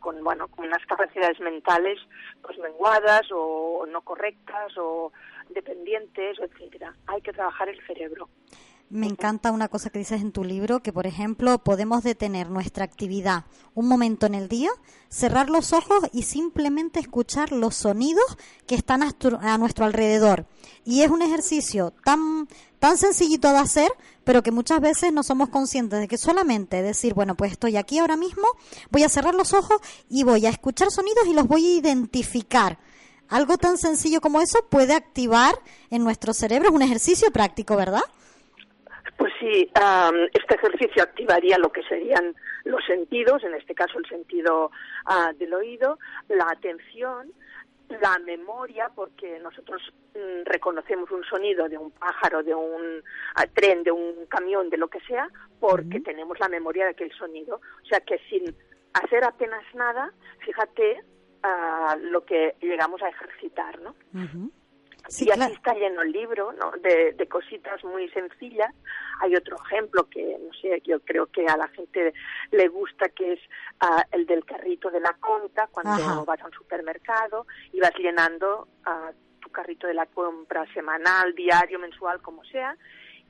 con 0.00 0.22
bueno 0.22 0.48
con 0.48 0.66
unas 0.66 0.84
capacidades 0.86 1.38
mentales 1.40 1.98
pues 2.42 2.58
menguadas 2.58 3.26
o 3.32 3.86
no 3.86 4.00
correctas 4.02 4.76
o 4.78 5.12
dependientes 5.50 6.38
etcétera. 6.38 6.94
Hay 7.06 7.20
que 7.20 7.32
trabajar 7.32 7.68
el 7.68 7.80
cerebro 7.86 8.28
me 8.88 9.06
encanta 9.06 9.50
una 9.50 9.68
cosa 9.68 9.90
que 9.90 9.98
dices 9.98 10.20
en 10.20 10.32
tu 10.32 10.44
libro, 10.44 10.80
que 10.80 10.92
por 10.92 11.06
ejemplo 11.06 11.58
podemos 11.58 12.04
detener 12.04 12.50
nuestra 12.50 12.84
actividad 12.84 13.44
un 13.74 13.88
momento 13.88 14.26
en 14.26 14.34
el 14.34 14.48
día, 14.48 14.70
cerrar 15.08 15.50
los 15.50 15.72
ojos 15.72 15.98
y 16.12 16.22
simplemente 16.22 17.00
escuchar 17.00 17.52
los 17.52 17.74
sonidos 17.74 18.38
que 18.66 18.74
están 18.74 19.02
a, 19.02 19.58
nuestro 19.58 19.84
alrededor. 19.84 20.46
Y 20.84 21.02
es 21.02 21.10
un 21.10 21.22
ejercicio 21.22 21.92
tan, 22.04 22.48
tan 22.78 22.96
sencillito 22.96 23.50
de 23.50 23.58
hacer, 23.58 23.90
pero 24.24 24.42
que 24.42 24.52
muchas 24.52 24.80
veces 24.80 25.12
no 25.12 25.22
somos 25.22 25.48
conscientes 25.48 26.00
de 26.00 26.08
que 26.08 26.16
solamente 26.16 26.82
decir, 26.82 27.12
bueno, 27.12 27.36
pues 27.36 27.52
estoy 27.52 27.76
aquí 27.76 27.98
ahora 27.98 28.16
mismo, 28.16 28.46
voy 28.90 29.02
a 29.02 29.08
cerrar 29.08 29.34
los 29.34 29.52
ojos 29.52 29.78
y 30.08 30.22
voy 30.22 30.46
a 30.46 30.50
escuchar 30.50 30.90
sonidos 30.90 31.26
y 31.26 31.34
los 31.34 31.48
voy 31.48 31.66
a 31.66 31.78
identificar. 31.78 32.78
Algo 33.28 33.58
tan 33.58 33.76
sencillo 33.76 34.20
como 34.20 34.40
eso 34.40 34.60
puede 34.70 34.94
activar 34.94 35.58
en 35.90 36.04
nuestro 36.04 36.32
cerebro, 36.32 36.68
es 36.68 36.74
un 36.74 36.82
ejercicio 36.82 37.32
práctico, 37.32 37.74
¿verdad? 37.74 38.02
Pues 39.16 39.32
sí, 39.40 39.70
este 40.32 40.54
ejercicio 40.54 41.02
activaría 41.02 41.56
lo 41.58 41.70
que 41.70 41.82
serían 41.84 42.34
los 42.64 42.84
sentidos, 42.84 43.42
en 43.44 43.54
este 43.54 43.74
caso 43.74 43.98
el 43.98 44.06
sentido 44.06 44.70
ah, 45.06 45.32
del 45.38 45.54
oído, 45.54 45.98
la 46.28 46.50
atención, 46.50 47.32
la 47.88 48.18
memoria, 48.18 48.90
porque 48.94 49.38
nosotros 49.40 49.80
mm, 50.14 50.44
reconocemos 50.44 51.10
un 51.10 51.24
sonido 51.24 51.68
de 51.68 51.78
un 51.78 51.92
pájaro, 51.92 52.42
de 52.42 52.54
un 52.54 53.02
ah, 53.36 53.46
tren, 53.54 53.82
de 53.84 53.92
un 53.92 54.26
camión, 54.26 54.68
de 54.68 54.76
lo 54.76 54.88
que 54.88 55.00
sea, 55.00 55.28
porque 55.60 56.00
tenemos 56.00 56.38
la 56.38 56.48
memoria 56.48 56.84
de 56.84 56.90
aquel 56.90 57.12
sonido. 57.12 57.60
O 57.82 57.86
sea 57.86 58.00
que 58.00 58.18
sin 58.28 58.54
hacer 58.92 59.24
apenas 59.24 59.62
nada, 59.74 60.12
fíjate 60.40 61.02
uh, 61.44 61.98
lo 62.10 62.24
que 62.24 62.56
llegamos 62.60 63.02
a 63.02 63.08
ejercitar, 63.08 63.80
¿no? 63.80 63.94
Y 65.20 65.30
aquí 65.30 65.52
está 65.52 65.74
lleno 65.74 66.02
el 66.02 66.12
libro 66.12 66.52
¿no? 66.52 66.72
de, 66.82 67.28
cositas 67.28 67.82
muy 67.84 68.08
sencillas. 68.10 68.72
Hay 69.20 69.34
otro 69.34 69.56
ejemplo 69.66 70.08
que, 70.08 70.38
no 70.38 70.52
sé, 70.60 70.82
yo 70.84 71.00
creo 71.00 71.26
que 71.26 71.46
a 71.46 71.56
la 71.56 71.68
gente 71.68 72.12
le 72.50 72.68
gusta, 72.68 73.08
que 73.10 73.34
es 73.34 73.40
ah, 73.80 74.04
el 74.12 74.26
del 74.26 74.44
carrito 74.44 74.90
de 74.90 75.00
la 75.00 75.12
compra, 75.14 75.68
cuando 75.68 76.24
vas 76.24 76.40
a 76.40 76.46
un 76.46 76.52
supermercado 76.52 77.46
y 77.72 77.80
vas 77.80 77.94
llenando 77.98 78.68
uh, 78.86 79.12
tu 79.40 79.50
carrito 79.50 79.86
de 79.86 79.94
la 79.94 80.06
compra 80.06 80.64
semanal, 80.72 81.34
diario, 81.34 81.78
mensual, 81.78 82.20
como 82.22 82.44
sea, 82.44 82.76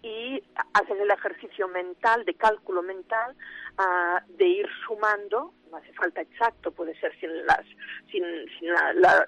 y 0.02 0.42
haces 0.74 1.00
el 1.00 1.10
ejercicio 1.10 1.68
mental, 1.68 2.24
de 2.24 2.34
cálculo 2.34 2.82
mental, 2.82 3.34
ah, 3.78 4.22
de 4.28 4.46
ir 4.46 4.66
sumando, 4.86 5.52
no 5.70 5.76
hace 5.76 5.92
falta 5.94 6.20
exacto, 6.20 6.70
puede 6.70 6.98
ser 7.00 7.18
sin 7.18 7.44
las 7.46 7.64
sin, 8.10 8.22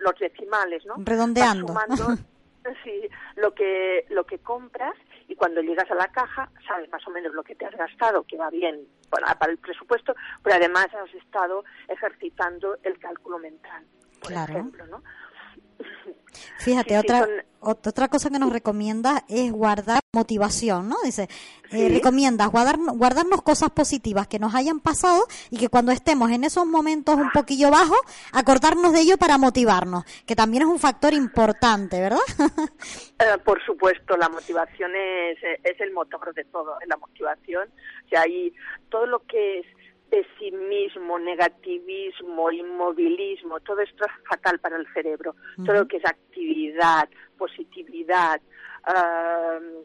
los 0.00 0.18
decimales, 0.18 0.84
¿no? 0.86 0.94
Redondeando. 0.98 1.74
sí, 2.82 3.08
lo 3.36 3.54
que, 3.54 4.06
lo 4.10 4.24
que 4.24 4.38
compras 4.38 4.94
y 5.28 5.34
cuando 5.34 5.60
llegas 5.60 5.90
a 5.90 5.94
la 5.94 6.08
caja 6.08 6.50
sabes 6.66 6.88
más 6.90 7.06
o 7.06 7.10
menos 7.10 7.34
lo 7.34 7.42
que 7.42 7.54
te 7.54 7.66
has 7.66 7.76
gastado, 7.76 8.24
que 8.24 8.36
va 8.36 8.50
bien 8.50 8.86
para, 9.10 9.38
para 9.38 9.52
el 9.52 9.58
presupuesto, 9.58 10.14
pero 10.42 10.56
además 10.56 10.88
has 10.94 11.12
estado 11.14 11.64
ejercitando 11.88 12.78
el 12.82 12.98
cálculo 12.98 13.38
mental, 13.38 13.84
por 14.20 14.32
ejemplo, 14.32 14.86
¿no? 14.86 15.02
Fíjate, 16.58 16.98
otra, 16.98 17.26
otra 17.60 18.08
cosa 18.08 18.30
que 18.30 18.38
nos 18.38 18.52
recomienda 18.52 19.24
es 19.28 19.50
guardar 19.52 20.00
motivación, 20.12 20.88
¿no? 20.88 20.96
Dice, 21.04 21.28
eh, 21.70 21.88
recomienda 21.88 22.46
guardar, 22.46 22.76
guardarnos 22.78 23.42
cosas 23.42 23.70
positivas 23.70 24.26
que 24.26 24.38
nos 24.38 24.54
hayan 24.54 24.80
pasado 24.80 25.26
y 25.50 25.58
que 25.58 25.68
cuando 25.68 25.92
estemos 25.92 26.30
en 26.30 26.44
esos 26.44 26.66
momentos 26.66 27.16
un 27.16 27.30
poquillo 27.30 27.70
bajos, 27.70 27.98
acordarnos 28.32 28.92
de 28.92 29.00
ello 29.00 29.18
para 29.18 29.38
motivarnos, 29.38 30.04
que 30.26 30.36
también 30.36 30.62
es 30.62 30.68
un 30.68 30.78
factor 30.78 31.12
importante, 31.14 32.00
¿verdad? 32.00 32.18
Eh, 33.20 33.36
por 33.44 33.60
supuesto, 33.66 34.16
la 34.16 34.28
motivación 34.28 34.92
es, 34.94 35.38
es 35.64 35.80
el 35.80 35.92
motor 35.92 36.32
de 36.34 36.44
todo, 36.44 36.76
la 36.86 36.96
motivación. 36.96 37.68
O 38.06 38.08
sea, 38.08 38.22
hay 38.22 38.54
todo 38.90 39.06
lo 39.06 39.26
que 39.26 39.58
es 39.58 39.66
pesimismo, 40.10 41.18
negativismo, 41.18 42.50
inmovilismo, 42.50 43.60
todo 43.60 43.80
esto 43.80 44.04
es 44.06 44.12
fatal 44.28 44.58
para 44.58 44.76
el 44.76 44.86
cerebro. 44.92 45.34
Todo 45.64 45.80
lo 45.80 45.88
que 45.88 45.98
es 45.98 46.04
actividad, 46.04 47.08
positividad, 47.36 48.40
uh, 48.88 49.84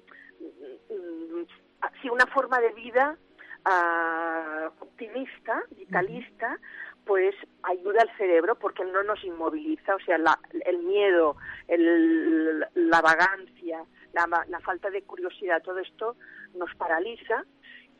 una 2.12 2.25
forma 2.27 2.60
de 2.60 2.72
vida 2.74 3.18
ah, 3.65 4.72
optimista, 4.80 5.63
vitalista, 5.75 6.60
pues 7.06 7.36
ayuda 7.63 8.01
al 8.01 8.18
cerebro 8.18 8.56
porque 8.56 8.86
no 8.86 9.03
nos 9.03 9.24
inmoviliza, 9.24 9.96
o 9.96 10.00
sea, 10.00 10.18
el 10.65 10.77
miedo, 10.84 11.36
la 12.75 13.01
vagancia, 13.01 13.84
la, 14.13 14.46
la 14.48 14.60
falta 14.62 14.89
de 14.89 15.01
curiosidad, 15.01 15.62
todo 15.63 15.80
esto 15.80 16.15
nos 16.56 16.74
paraliza 16.75 17.44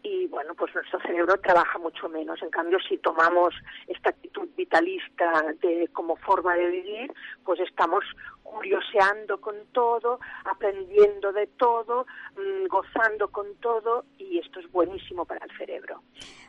y 0.04 0.28
bueno, 0.28 0.54
pues 0.54 0.76
nuestro 0.76 1.00
cerebro 1.00 1.38
trabaja 1.40 1.80
mucho 1.80 2.10
menos. 2.10 2.42
En 2.44 2.50
cambio, 2.50 2.78
si 2.88 2.98
tomamos 2.98 3.56
esta 3.88 4.10
actitud 4.10 4.50
vitalista 4.56 5.54
de 5.62 5.88
como 5.94 6.18
forma 6.18 6.56
de 6.56 6.70
vivir, 6.70 7.14
pues 7.46 7.62
estamos 7.62 8.04
curioseando 8.44 9.40
con 9.42 9.56
todo, 9.72 10.20
aprendiendo 10.46 11.32
de 11.32 11.48
todo, 11.48 12.06
mm, 12.36 12.68
gozando 12.68 13.30
con 13.30 13.56
todo 13.56 14.06
y 14.18 14.40
esto 14.40 14.60
es 14.60 14.72
buenísimo 14.72 15.26
para 15.26 15.46
el 15.46 15.58
cerebro. 15.58 16.02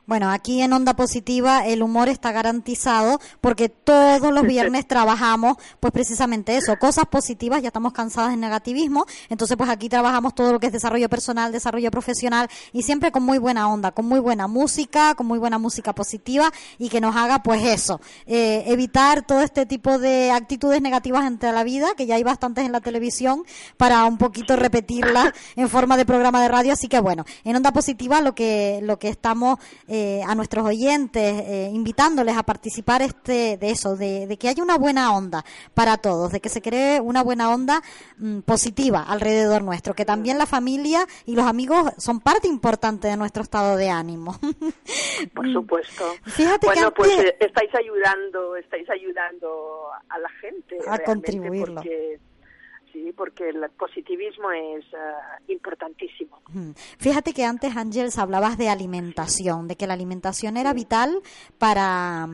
Bueno, 0.07 0.31
aquí 0.31 0.61
en 0.61 0.71
Onda 0.75 0.95
Positiva 0.95 1.67
el 1.67 1.83
humor 1.83 2.11
está 2.11 2.31
garantizado 2.31 3.21
porque 3.41 3.71
todos 3.71 4.35
los 4.35 4.43
viernes 4.43 4.87
trabajamos 4.89 5.57
pues 5.81 5.95
precisamente 5.95 6.59
eso, 6.59 6.77
cosas 6.79 7.07
positivas, 7.07 7.63
ya 7.63 7.69
estamos 7.69 7.95
cansadas 7.95 8.33
del 8.33 8.41
negativismo, 8.41 9.07
entonces 9.31 9.57
pues 9.57 9.71
aquí 9.71 9.89
trabajamos 9.89 10.35
todo 10.35 10.53
lo 10.53 10.61
que 10.61 10.67
es 10.67 10.73
desarrollo 10.75 11.09
personal, 11.09 11.53
desarrollo 11.53 11.91
profesional 11.91 12.49
y 12.75 12.83
siempre 12.83 13.13
con 13.13 13.23
muy 13.23 13.39
buena 13.39 13.73
onda, 13.73 13.93
con 13.93 14.05
muy 14.05 14.21
buena 14.21 14.47
música, 14.47 15.15
con 15.15 15.27
muy 15.27 15.39
buena 15.39 15.57
música 15.57 15.95
positiva 15.95 16.53
y 16.79 16.91
que 16.91 17.01
nos 17.01 17.17
haga 17.17 17.43
pues 17.43 17.65
eso, 17.65 17.99
eh, 18.27 18.65
evitar 18.67 19.27
todo 19.27 19.41
este 19.41 19.65
tipo 19.65 19.99
de 19.99 20.31
actitudes 20.33 20.83
negativas 20.83 21.25
entre 21.25 21.51
la 21.53 21.65
vida, 21.65 21.84
que 21.97 22.07
ya 22.07 22.17
hay 22.17 22.23
bastantes 22.23 22.65
en 22.65 22.73
la 22.73 22.81
televisión, 22.81 23.45
para 23.77 24.05
un 24.05 24.19
poquito 24.19 24.57
repetirlas 24.57 25.33
en 25.57 25.69
forma 25.69 25.97
de 25.97 26.07
programa 26.07 26.43
de 26.43 26.49
radio, 26.49 26.73
así 26.73 26.89
que 26.89 27.01
bueno, 27.01 27.25
en 27.45 27.57
Onda 27.57 27.73
Positiva 27.73 28.21
lo 28.21 28.35
que, 28.35 28.81
lo 28.83 28.99
que 28.99 29.09
estamos... 29.09 29.59
Eh, 29.87 30.23
a 30.27 30.35
nuestros 30.35 30.65
oyentes, 30.67 31.43
eh, 31.47 31.71
invitándoles 31.73 32.37
a 32.37 32.43
participar 32.43 33.03
este 33.03 33.57
de 33.57 33.71
eso, 33.71 33.97
de, 33.97 34.37
que 34.39 34.49
haya 34.49 34.63
una 34.63 34.77
buena 34.77 35.15
onda 35.15 35.45
para 35.75 35.97
todos, 35.97 36.33
de 36.33 36.41
que 36.41 36.49
se 36.49 36.63
cree 36.63 37.01
una 37.01 37.23
buena 37.23 37.53
onda 37.53 37.83
mm, 38.19 38.41
positiva 38.41 39.03
alrededor 39.03 39.63
nuestro, 39.63 39.95
que 39.95 40.05
también 40.05 40.39
la 40.39 40.47
familia 40.47 41.07
y 41.27 41.35
los 41.35 41.47
amigos 41.47 41.93
son 41.99 42.21
parte 42.21 42.49
importante 42.49 43.09
de 43.09 43.17
nuestro 43.17 43.43
estado 43.43 43.77
de 43.77 43.91
ánimo. 43.91 44.39
Por 45.35 45.53
supuesto. 45.53 46.05
Fíjate 46.25 46.67
bueno, 46.67 46.93
pues 46.93 47.11
eh, 47.19 47.37
estáis 47.41 47.75
ayudando, 47.75 48.57
estáis 48.57 48.89
ayudando 48.91 49.89
a 50.09 50.19
la 50.19 50.29
gente 50.41 50.79
a 50.87 50.99
contribuirlo. 51.75 51.83
Porque 51.83 52.35
sí, 52.95 53.13
porque 53.15 53.49
el 53.49 53.69
positivismo 53.71 54.51
es 54.53 54.85
ah, 54.95 55.39
importantísimo. 55.49 56.41
Fíjate 56.99 57.33
que 57.33 57.45
antes, 57.45 57.77
Ángels, 57.77 58.19
hablabas 58.19 58.57
de 58.57 58.69
alimentación, 58.69 59.67
de 59.67 59.77
que 59.77 59.87
la 59.87 59.95
alimentación 59.95 60.57
era 60.57 60.73
vital 60.73 61.21
para, 61.59 62.29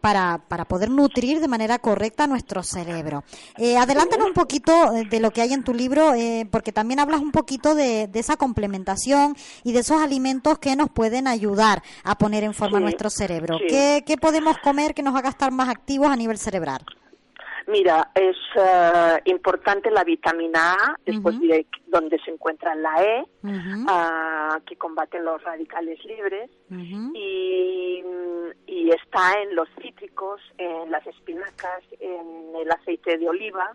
para, 0.00 0.42
para 0.48 0.64
poder 0.64 0.90
nutrir 0.90 1.40
de 1.40 1.48
manera 1.48 1.78
correcta 1.78 2.26
nuestro 2.26 2.62
cerebro. 2.62 3.22
Eh, 3.58 3.76
adelántanos 3.76 4.28
un 4.28 4.32
poquito 4.32 4.72
eh, 4.94 5.04
de 5.08 5.20
lo 5.20 5.30
que 5.30 5.42
hay 5.42 5.52
en 5.52 5.62
tu 5.62 5.74
libro, 5.74 6.14
eh, 6.14 6.48
porque 6.50 6.72
también 6.72 6.98
hablas 6.98 7.20
un 7.20 7.30
poquito 7.30 7.74
de, 7.74 8.08
de, 8.08 8.18
esa 8.18 8.36
complementación 8.36 9.36
y 9.62 9.72
de 9.72 9.80
esos 9.80 10.00
alimentos 10.00 10.58
que 10.58 10.74
nos 10.76 10.90
pueden 10.90 11.28
ayudar 11.28 11.82
a 12.04 12.16
poner 12.16 12.42
en 12.42 12.54
forma 12.54 12.80
nuestro 12.80 13.10
cerebro. 13.10 13.58
¿Qué, 13.68 14.02
¿Qué 14.06 14.16
podemos 14.16 14.56
comer 14.58 14.94
que 14.94 15.02
nos 15.02 15.14
haga 15.14 15.28
estar 15.28 15.52
más 15.52 15.68
activos 15.68 16.08
a 16.08 16.16
nivel 16.16 16.38
cerebral? 16.38 16.84
Mira, 17.68 18.12
es 18.14 18.36
uh, 18.54 19.18
importante 19.24 19.90
la 19.90 20.04
vitamina 20.04 20.74
A, 20.74 20.96
después 21.04 21.40
de 21.40 21.66
donde 21.88 22.16
se 22.20 22.30
encuentra 22.30 22.76
la 22.76 23.02
E, 23.02 23.24
uh, 23.42 24.64
que 24.64 24.76
combate 24.76 25.18
los 25.20 25.42
radicales 25.42 25.98
libres, 26.04 26.48
y, 26.70 28.04
y, 28.66 28.90
está 28.90 29.40
en 29.42 29.56
los 29.56 29.68
cítricos, 29.82 30.40
en 30.58 30.92
las 30.92 31.04
espinacas, 31.08 31.82
en 31.98 32.54
el 32.54 32.70
aceite 32.70 33.18
de 33.18 33.28
oliva 33.28 33.72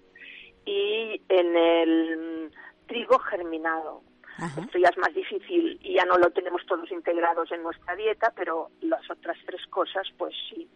y 0.65 1.21
en 1.27 1.57
el 1.57 2.51
trigo 2.87 3.19
germinado. 3.19 4.03
Esto 4.37 4.79
ya 4.79 4.89
es 4.89 4.97
más 4.97 5.13
difícil 5.13 5.79
y 5.83 5.95
ya 5.95 6.05
no 6.05 6.17
lo 6.17 6.31
tenemos 6.31 6.65
todos 6.65 6.91
integrados 6.91 7.51
en 7.51 7.61
nuestra 7.61 7.95
dieta, 7.95 8.33
pero 8.35 8.69
las 8.81 9.07
otras 9.09 9.37
tres 9.45 9.65
cosas, 9.67 10.07
pues 10.17 10.33
sí. 10.49 10.67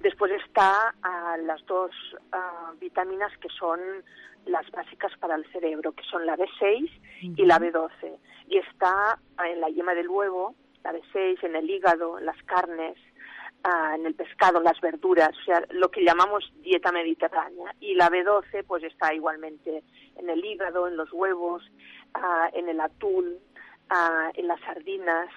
Después 0.00 0.32
está 0.32 0.94
ah, 1.02 1.36
las 1.42 1.64
dos 1.66 1.90
ah, 2.32 2.72
vitaminas 2.80 3.32
que 3.38 3.48
son 3.48 3.80
las 4.46 4.70
básicas 4.70 5.12
para 5.18 5.36
el 5.36 5.46
cerebro, 5.52 5.92
que 5.92 6.04
son 6.04 6.26
la 6.26 6.36
B6 6.36 6.90
y 7.36 7.44
la 7.46 7.58
B12. 7.58 8.18
Y 8.48 8.58
está 8.58 9.18
en 9.46 9.60
la 9.60 9.68
yema 9.68 9.94
del 9.94 10.08
huevo, 10.08 10.54
la 10.82 10.92
B6, 10.92 11.42
en 11.44 11.56
el 11.56 11.70
hígado, 11.70 12.18
en 12.18 12.26
las 12.26 12.40
carnes, 12.42 12.98
ah, 13.62 13.94
en 13.96 14.06
el 14.06 14.14
pescado, 14.14 14.58
en 14.58 14.64
las 14.64 14.80
verduras, 14.80 15.30
o 15.30 15.44
sea, 15.44 15.64
lo 15.70 15.90
que 15.90 16.04
llamamos 16.04 16.52
dieta 16.62 16.92
mediterránea. 16.92 17.74
Y 17.80 17.94
la 17.94 18.10
B12 18.10 18.64
pues 18.66 18.82
está 18.82 19.14
igualmente 19.14 19.82
en 20.16 20.28
el 20.28 20.44
hígado, 20.44 20.86
en 20.88 20.96
los 20.96 21.12
huevos, 21.12 21.62
en 22.52 22.68
el 22.68 22.80
atún, 22.80 23.38
en 24.34 24.48
las 24.48 24.60
sardinas, 24.60 25.28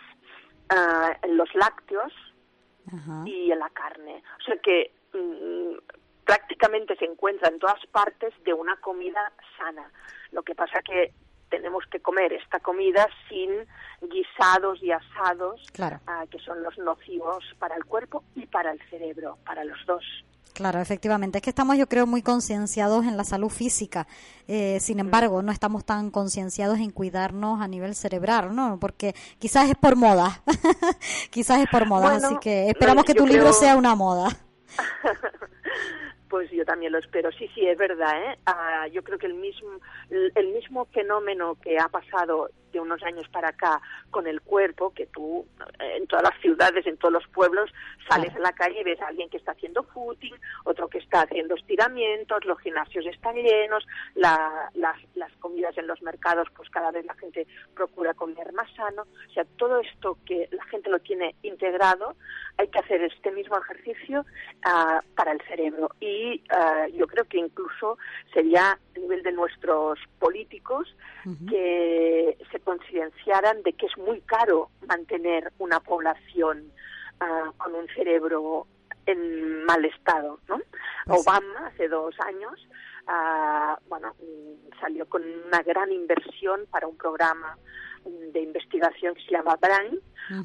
en 1.24 1.38
los 1.38 1.54
lácteos, 1.56 2.14
y 3.26 3.52
en 3.52 3.60
la 3.60 3.70
carne. 3.70 4.24
O 4.40 4.44
sea 4.44 4.58
que 4.58 4.92
mm, 5.14 5.78
prácticamente 6.24 6.96
se 6.96 7.06
encuentra 7.06 7.50
en 7.50 7.60
todas 7.60 7.86
partes 7.88 8.34
de 8.44 8.54
una 8.54 8.76
comida 8.78 9.32
sana. 9.58 9.92
Lo 10.32 10.44
que 10.44 10.56
pasa 10.56 10.82
que 10.82 11.14
tenemos 11.50 11.86
que 11.90 12.02
comer 12.02 12.34
esta 12.34 12.60
comida 12.60 13.08
sin 13.30 13.50
guisados 14.02 14.84
y 14.84 14.92
asados, 14.92 15.62
ah, 16.08 16.26
que 16.30 16.40
son 16.40 16.62
los 16.62 16.78
nocivos 16.78 17.44
para 17.58 17.76
el 17.76 17.86
cuerpo 17.86 18.24
y 18.36 18.46
para 18.46 18.72
el 18.72 18.82
cerebro, 18.90 19.38
para 19.46 19.64
los 19.64 19.78
dos. 19.86 20.04
Claro, 20.58 20.80
efectivamente. 20.80 21.38
Es 21.38 21.44
que 21.44 21.52
estamos, 21.52 21.78
yo 21.78 21.86
creo, 21.86 22.08
muy 22.08 22.24
concienciados 22.24 23.06
en 23.06 23.16
la 23.16 23.24
salud 23.24 23.50
física. 23.50 24.08
Eh, 24.48 24.80
sin 24.80 25.00
embargo, 25.00 25.44
no 25.44 25.52
estamos 25.52 25.86
tan 25.86 26.10
concienciados 26.10 26.80
en 26.80 26.90
cuidarnos 26.90 27.62
a 27.62 27.68
nivel 27.68 27.94
cerebral, 27.94 28.56
¿no? 28.56 28.80
Porque 28.80 29.14
quizás 29.38 29.70
es 29.70 29.76
por 29.76 29.96
moda. 29.96 30.42
quizás 31.30 31.62
es 31.62 31.68
por 31.70 31.86
moda. 31.86 32.16
así 32.16 32.36
que 32.42 32.70
esperamos 32.70 33.06
que 33.06 33.14
tu 33.14 33.28
libro 33.28 33.54
sea 33.54 33.78
una 33.78 33.94
moda. 33.94 34.30
Pues 36.30 36.52
yo 36.52 36.66
también 36.66 36.92
lo 36.92 36.98
espero. 36.98 37.32
Sí, 37.32 37.48
sí, 37.56 37.66
es 37.66 37.78
verdad. 37.78 38.12
¿eh? 38.22 38.38
Ah, 38.46 38.86
yo 38.92 39.02
creo 39.02 39.18
que 39.18 39.28
el 39.28 39.36
mismo, 39.36 39.70
el 40.10 40.48
mismo 40.54 40.84
fenómeno 40.88 41.56
que 41.56 41.80
ha 41.80 41.88
pasado 41.88 42.50
de 42.72 42.80
unos 42.80 43.02
años 43.04 43.28
para 43.30 43.50
acá 43.50 43.82
con 44.12 44.28
el 44.28 44.42
cuerpo, 44.42 44.94
que 44.94 45.08
tú 45.08 45.46
en 45.80 46.08
todas 46.08 46.24
las 46.24 46.42
ciudades, 46.42 46.86
en 46.86 46.98
todos 46.98 47.14
los 47.14 47.28
pueblos, 47.28 47.72
sales 48.10 48.36
a 48.36 48.40
la 48.40 48.52
calle 48.52 48.82
y 48.82 48.84
ves 48.84 49.02
a 49.02 49.08
alguien 49.08 49.30
que 49.30 49.38
está 49.38 49.52
haciendo 49.52 49.84
footing, 49.84 50.36
otro 50.64 50.88
que 50.88 51.00
está 51.00 51.22
haciendo 51.22 51.56
estiramientos, 51.56 52.46
los 52.46 52.60
gimnasios 52.60 53.06
están 53.06 53.36
llenos, 53.36 53.86
las, 54.16 54.72
las 54.74 55.32
comidas 55.40 55.78
en 55.78 55.88
los 55.88 56.02
mercados, 56.02 56.48
pues 56.56 56.70
cada 56.70 56.92
vez 56.92 57.06
la 57.06 57.16
gente 57.16 57.48
procura 57.76 58.14
comer 58.14 58.54
más 58.54 58.70
sano. 58.76 59.04
O 59.04 59.34
sea, 59.34 59.46
todo 59.58 59.80
esto 59.80 60.18
que 60.26 60.48
la 60.52 60.64
gente 60.66 60.90
lo 60.90 61.00
tiene 61.00 61.36
integrado, 61.44 62.16
hay 62.58 62.68
que 62.70 62.80
hacer 62.80 63.02
este 63.04 63.32
mismo 63.32 63.58
ejercicio 63.58 64.26
ah, 64.64 65.02
para 65.16 65.32
el 65.32 65.42
cerebro. 65.42 65.90
Y 66.00 66.44
ah, 66.50 66.88
yo 66.94 67.08
creo 67.08 67.26
que 67.26 67.38
incluso 67.38 67.98
sería 68.34 68.72
a 68.72 69.00
nivel 69.00 69.24
de 69.24 69.32
nuestros 69.32 70.00
políticos 70.20 70.96
que 71.50 72.38
se 72.52 72.57
concienciaran 72.60 73.64
de 73.64 73.74
que 73.74 73.86
es 73.86 73.98
muy 73.98 74.22
caro 74.22 74.70
mantener 74.88 75.52
una 75.60 75.80
población 75.80 76.72
ah, 77.20 77.52
con 77.58 77.76
un 77.76 77.88
cerebro 77.90 78.68
en 79.06 79.64
mal 79.64 79.84
estado, 79.86 80.40
¿no? 80.48 80.60
Pues 81.06 81.22
Obama 81.22 81.68
hace 81.68 81.88
dos 81.88 82.14
años, 82.20 82.68
bueno, 83.88 84.14
mm, 84.20 84.80
salió 84.82 85.08
con 85.08 85.24
una 85.24 85.64
gran 85.64 85.92
inversión 85.92 86.66
para 86.70 86.88
un 86.88 86.98
programa 86.98 87.58
de 88.06 88.42
investigación 88.42 89.16
que 89.16 89.24
se 89.24 89.32
llama 89.32 89.58
Brain, 89.62 90.00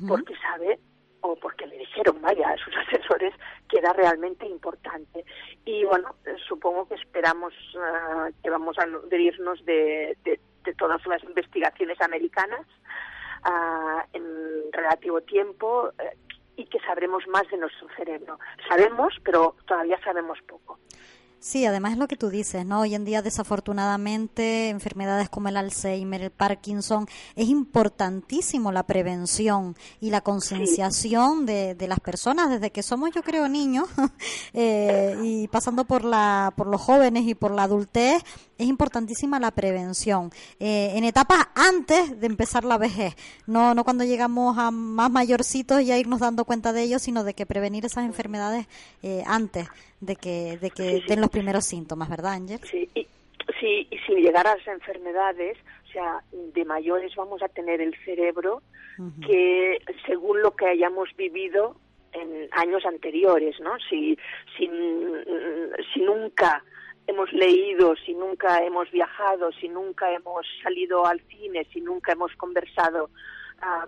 porque 0.09 0.35
sabe 0.37 0.79
o 1.23 1.37
porque 1.37 1.67
le 1.67 1.79
dijeron, 1.79 2.21
vaya, 2.21 2.51
a 2.51 2.57
sus 2.57 2.75
asesores 2.89 3.35
que 3.69 3.79
era 3.79 3.93
realmente 3.93 4.47
importante. 4.47 5.25
Y 5.65 5.85
bueno, 5.85 6.15
supongo 6.49 6.87
que 6.89 6.97
esperamos 6.97 7.55
uh, 7.75 8.33
que 8.43 8.51
vamos 8.51 8.79
a 8.79 8.87
nutrirnos 8.87 9.65
de, 9.65 10.17
de, 10.25 10.41
de, 10.65 10.75
todas 10.75 11.05
las 11.07 11.23
investigaciones 11.25 12.01
americanas 12.01 12.67
uh, 13.47 14.01
en 14.13 14.73
relativo 14.73 15.21
tiempo 15.21 15.89
uh, 15.89 16.33
y 16.57 16.67
que 16.67 16.79
sabremos 16.81 17.27
más 17.29 17.49
de 17.51 17.57
nuestro 17.57 17.89
cerebro. 17.97 18.39
Sabemos, 18.69 19.15
pero 19.25 19.57
todavía 19.67 19.99
sabemos 20.05 20.39
poco. 20.47 20.79
Sí, 21.43 21.67
además 21.67 21.95
es 21.95 21.99
lo 21.99 22.07
que 22.07 22.15
tú 22.15 22.29
dices, 22.29 22.65
¿no? 22.65 22.83
Hoy 22.83 22.95
en 22.95 23.05
día, 23.05 23.21
desafortunadamente, 23.21 24.69
enfermedades 24.69 25.29
como 25.29 25.49
el 25.49 25.57
Alzheimer, 25.57 26.23
el 26.23 26.31
Parkinson, 26.31 27.09
es 27.35 27.49
importantísimo 27.49 28.71
la 28.71 28.85
prevención 28.85 29.77
y 30.01 30.11
la 30.11 30.21
concienciación 30.21 31.45
de, 31.45 31.75
de, 31.75 31.89
las 31.89 31.99
personas 31.99 32.49
desde 32.49 32.71
que 32.71 32.85
somos, 32.85 33.11
yo 33.13 33.25
creo, 33.25 33.49
niños 33.49 33.89
eh, 34.55 35.19
y 35.25 35.49
pasando 35.49 35.85
por, 35.85 36.05
la, 36.05 36.55
por 36.57 36.69
los 36.69 36.81
jóvenes 36.81 37.25
y 37.27 37.35
por 37.35 37.51
la 37.51 37.65
adultez, 37.65 38.23
es 38.57 38.69
importantísima 38.69 39.41
la 39.41 39.51
prevención. 39.51 40.31
Eh, 40.61 40.93
en 40.95 41.03
etapas 41.03 41.49
antes 41.57 42.21
de 42.21 42.27
empezar 42.29 42.65
la 42.65 42.79
vejez, 42.79 43.17
no, 43.49 43.75
no 43.75 43.83
cuando 43.83 44.05
llegamos 44.05 44.57
a 44.59 44.71
más 44.71 45.11
mayorcitos 45.11 45.81
y 45.83 45.91
a 45.91 45.99
irnos 45.99 46.21
dando 46.21 46.45
cuenta 46.45 46.73
de 46.73 46.85
ello, 46.85 47.01
sino 47.01 47.25
de 47.25 47.35
que 47.35 47.47
prevenir 47.47 47.85
esas 47.85 48.05
enfermedades 48.05 48.69
eh, 49.03 49.25
antes 49.27 49.67
de 50.03 50.17
que, 50.17 50.59
de 50.61 50.71
que 50.71 51.01
den 51.07 51.21
los 51.21 51.31
primeros 51.31 51.65
síntomas, 51.65 52.11
¿verdad, 52.11 52.33
Ángel? 52.33 52.59
Sí, 52.65 52.91
si, 53.61 53.87
y 53.89 53.99
si 53.99 54.15
llegar 54.17 54.47
a 54.49 54.57
las 54.57 54.67
enfermedades, 54.67 55.57
o 55.89 55.93
sea, 55.93 56.23
de 56.33 56.65
mayores 56.65 57.15
vamos 57.15 57.41
a 57.43 57.49
tener 57.49 57.81
el 57.81 57.95
cerebro 58.05 58.63
que 59.27 59.79
según 60.07 60.43
lo 60.43 60.55
que 60.55 60.67
hayamos 60.67 61.09
vivido 61.17 61.77
en 62.13 62.49
años 62.53 62.85
anteriores, 62.85 63.59
¿no? 63.61 63.79
Si, 63.89 64.19
si, 64.57 64.69
si 65.95 66.01
nunca 66.01 66.63
hemos 67.07 67.33
leído, 67.33 67.95
si 68.05 68.13
nunca 68.13 68.63
hemos 68.63 68.91
viajado, 68.91 69.51
si 69.53 69.69
nunca 69.69 70.13
hemos 70.13 70.47
salido 70.63 71.07
al 71.07 71.21
cine, 71.23 71.67
si 71.73 71.81
nunca 71.81 72.13
hemos 72.13 72.35
conversado 72.37 73.09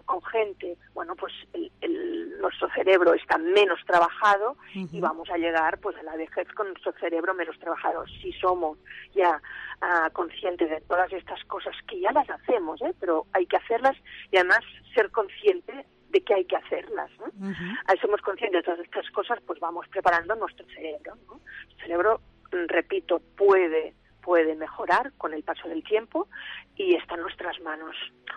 con 0.05 0.23
gente, 0.23 0.77
bueno, 0.93 1.17
pues 1.17 1.33
el, 1.81 2.39
nuestro 2.41 2.69
cerebro 2.71 3.15
está 3.15 3.39
menos 3.39 3.81
trabajado 3.87 4.57
y 4.75 5.01
vamos 5.01 5.29
a 5.31 5.37
llegar 5.37 5.79
pues 5.79 5.97
a 5.97 6.03
la 6.03 6.17
vejez 6.17 6.47
con 6.55 6.69
nuestro 6.69 6.93
cerebro 7.01 7.35
menos 7.35 7.59
trabajado. 7.59 8.05
Si 8.07 8.33
somos 8.33 8.79
ya 9.15 9.41
ah, 9.81 10.11
conscientes 10.13 10.71
de 10.71 10.81
todas 10.83 11.13
estas 11.13 11.43
cosas 11.45 11.75
que 11.89 12.01
ya 12.01 12.13
las 12.13 12.29
hacemos, 12.31 12.81
¿eh? 12.83 12.95
pero 13.01 13.27
hay 13.33 13.47
que 13.47 13.57
hacerlas 13.57 13.97
y 14.31 14.37
además 14.37 14.61
ser 14.95 15.11
consciente 15.11 15.87
de 16.11 16.21
que 16.21 16.35
hay 16.35 16.45
que 16.45 16.57
hacerlas. 16.57 17.11
¿no? 17.19 17.53
Al 17.87 18.01
somos 18.01 18.21
conscientes 18.21 18.61
de 18.61 18.63
todas 18.63 18.81
estas 18.81 19.11
cosas, 19.11 19.41
pues 19.47 19.59
vamos 19.59 19.89
preparando 19.89 20.35
nuestro 20.37 20.67
cerebro. 20.67 21.17
¿no? 21.27 21.41
El 21.71 21.83
cerebro 21.83 22.21
repito, 22.69 23.21
puede 23.37 23.95
puede 24.25 24.55
mejorar 24.55 25.13
con 25.19 25.35
el 25.35 25.43
paso 25.43 25.69
del 25.69 25.85
tiempo 25.85 26.29
y 26.77 26.95
está 26.95 27.15
en 27.15 27.23
nuestras 27.23 27.61
manos. 27.61 27.97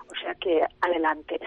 O 0.10 0.15
sea 0.21 0.36
que 0.36 0.65
adelante. 0.82 1.39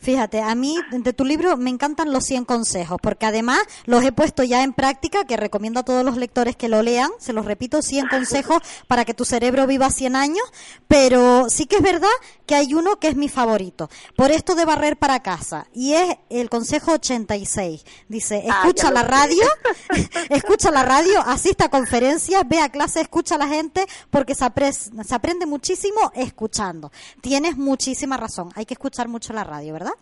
Fíjate, 0.00 0.42
a 0.42 0.54
mí 0.54 0.78
de 0.90 1.12
tu 1.12 1.24
libro 1.24 1.56
me 1.56 1.70
encantan 1.70 2.12
los 2.12 2.24
100 2.24 2.44
consejos, 2.44 2.98
porque 3.02 3.26
además 3.26 3.60
los 3.84 4.04
he 4.04 4.12
puesto 4.12 4.42
ya 4.42 4.62
en 4.62 4.72
práctica, 4.72 5.24
que 5.24 5.36
recomiendo 5.36 5.80
a 5.80 5.84
todos 5.84 6.04
los 6.04 6.16
lectores 6.16 6.56
que 6.56 6.68
lo 6.68 6.82
lean, 6.82 7.10
se 7.18 7.32
los 7.32 7.44
repito, 7.44 7.82
100 7.82 8.08
consejos 8.08 8.62
para 8.86 9.04
que 9.04 9.14
tu 9.14 9.24
cerebro 9.24 9.66
viva 9.66 9.90
100 9.90 10.16
años, 10.16 10.44
pero 10.88 11.48
sí 11.48 11.66
que 11.66 11.76
es 11.76 11.82
verdad 11.82 12.08
que 12.46 12.54
hay 12.54 12.74
uno 12.74 12.98
que 12.98 13.08
es 13.08 13.16
mi 13.16 13.28
favorito, 13.28 13.88
por 14.16 14.30
esto 14.30 14.54
de 14.54 14.64
barrer 14.64 14.98
para 14.98 15.20
casa, 15.20 15.66
y 15.72 15.94
es 15.94 16.16
el 16.28 16.50
consejo 16.50 16.92
86. 16.92 17.84
Dice, 18.08 18.44
ah, 18.48 18.60
escucha 18.60 18.90
la 18.90 19.02
radio, 19.02 19.44
escucha 20.30 20.70
la 20.70 20.82
radio, 20.82 21.20
asista 21.20 21.66
a 21.66 21.70
conferencias, 21.70 22.46
ve 22.46 22.60
a 22.60 22.68
clase, 22.68 23.00
escucha 23.00 23.36
a 23.36 23.38
la 23.38 23.48
gente, 23.48 23.86
porque 24.10 24.34
se, 24.34 24.44
se 24.72 25.14
aprende 25.14 25.46
muchísimo 25.46 26.12
escuchando. 26.14 26.92
Tienes 27.20 27.56
muchísima 27.56 28.16
razón, 28.16 28.50
hay 28.54 28.66
que 28.66 28.74
escuchar 28.74 29.08
mucho 29.08 29.32
la 29.32 29.44
radio, 29.44 29.53
¿verdad? 29.62 29.94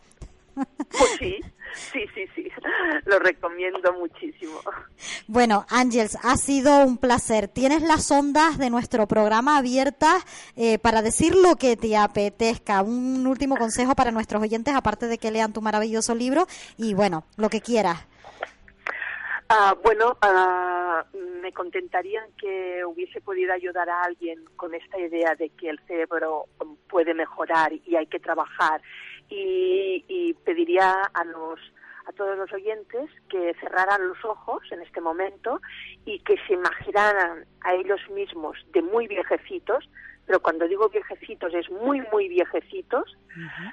Pues 0.55 1.17
sí, 1.19 1.41
sí, 1.75 2.07
sí, 2.15 2.27
sí, 2.35 2.49
lo 3.07 3.19
recomiendo 3.19 3.93
muchísimo. 3.95 4.61
Bueno, 5.27 5.65
Ángels, 5.71 6.19
ha 6.23 6.37
sido 6.37 6.85
un 6.85 6.99
placer. 6.99 7.49
Tienes 7.49 7.83
las 7.83 8.11
ondas 8.11 8.59
de 8.59 8.71
nuestro 8.71 9.07
programa 9.07 9.57
abiertas 9.57 10.25
eh, 10.57 10.79
para 10.79 11.01
decir 11.01 11.35
lo 11.35 11.57
que 11.57 11.77
te 11.77 11.97
apetezca. 11.97 12.83
Un 12.83 13.27
último 13.27 13.57
consejo 13.57 13.95
para 13.95 14.11
nuestros 14.11 14.43
oyentes, 14.43 14.75
aparte 14.75 15.07
de 15.07 15.19
que 15.19 15.31
lean 15.31 15.53
tu 15.53 15.63
maravilloso 15.63 16.15
libro 16.15 16.47
y 16.77 16.95
bueno, 16.95 17.25
lo 17.37 17.49
que 17.49 17.61
quieras. 17.61 18.07
Ah, 19.49 19.77
bueno, 19.83 20.17
ah, 20.23 21.05
me 21.43 21.53
contentaría 21.53 22.23
que 22.39 22.85
hubiese 22.87 23.21
podido 23.21 23.53
ayudar 23.53 23.91
a 23.91 24.03
alguien 24.03 24.43
con 24.57 24.75
esta 24.75 24.99
idea 24.99 25.35
de 25.35 25.51
que 25.51 25.69
el 25.69 25.79
cerebro 25.87 26.47
puede 26.89 27.13
mejorar 27.13 27.73
y 27.85 27.97
hay 27.97 28.07
que 28.07 28.19
trabajar 28.19 28.81
y, 29.35 30.35
pediría 30.45 31.03
a 31.15 31.25
los 31.25 31.61
a 32.05 32.13
todos 32.13 32.37
los 32.37 32.53
oyentes 32.53 33.09
que 33.29 33.55
cerraran 33.61 34.09
los 34.09 34.25
ojos 34.25 34.61
en 34.73 34.83
este 34.83 35.01
momento 35.01 35.61
y 36.05 36.19
que 36.21 36.37
se 36.49 36.55
imaginaran 36.55 37.47
a 37.61 37.75
ellos 37.75 38.01
mismos 38.11 38.59
de 38.73 38.83
muy 38.83 39.07
viejecitos, 39.07 39.89
pero 40.27 40.41
cuando 40.41 40.67
digo 40.67 40.89
viejecitos 40.89 41.55
es 41.55 41.71
muy, 41.71 42.01
muy 42.11 42.29
viejecitos, 42.29 43.17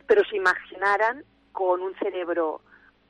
pero 0.05 0.23
se 0.25 0.35
imaginaran 0.35 1.23
con 1.53 1.81
un 1.81 1.95
cerebro 1.95 2.61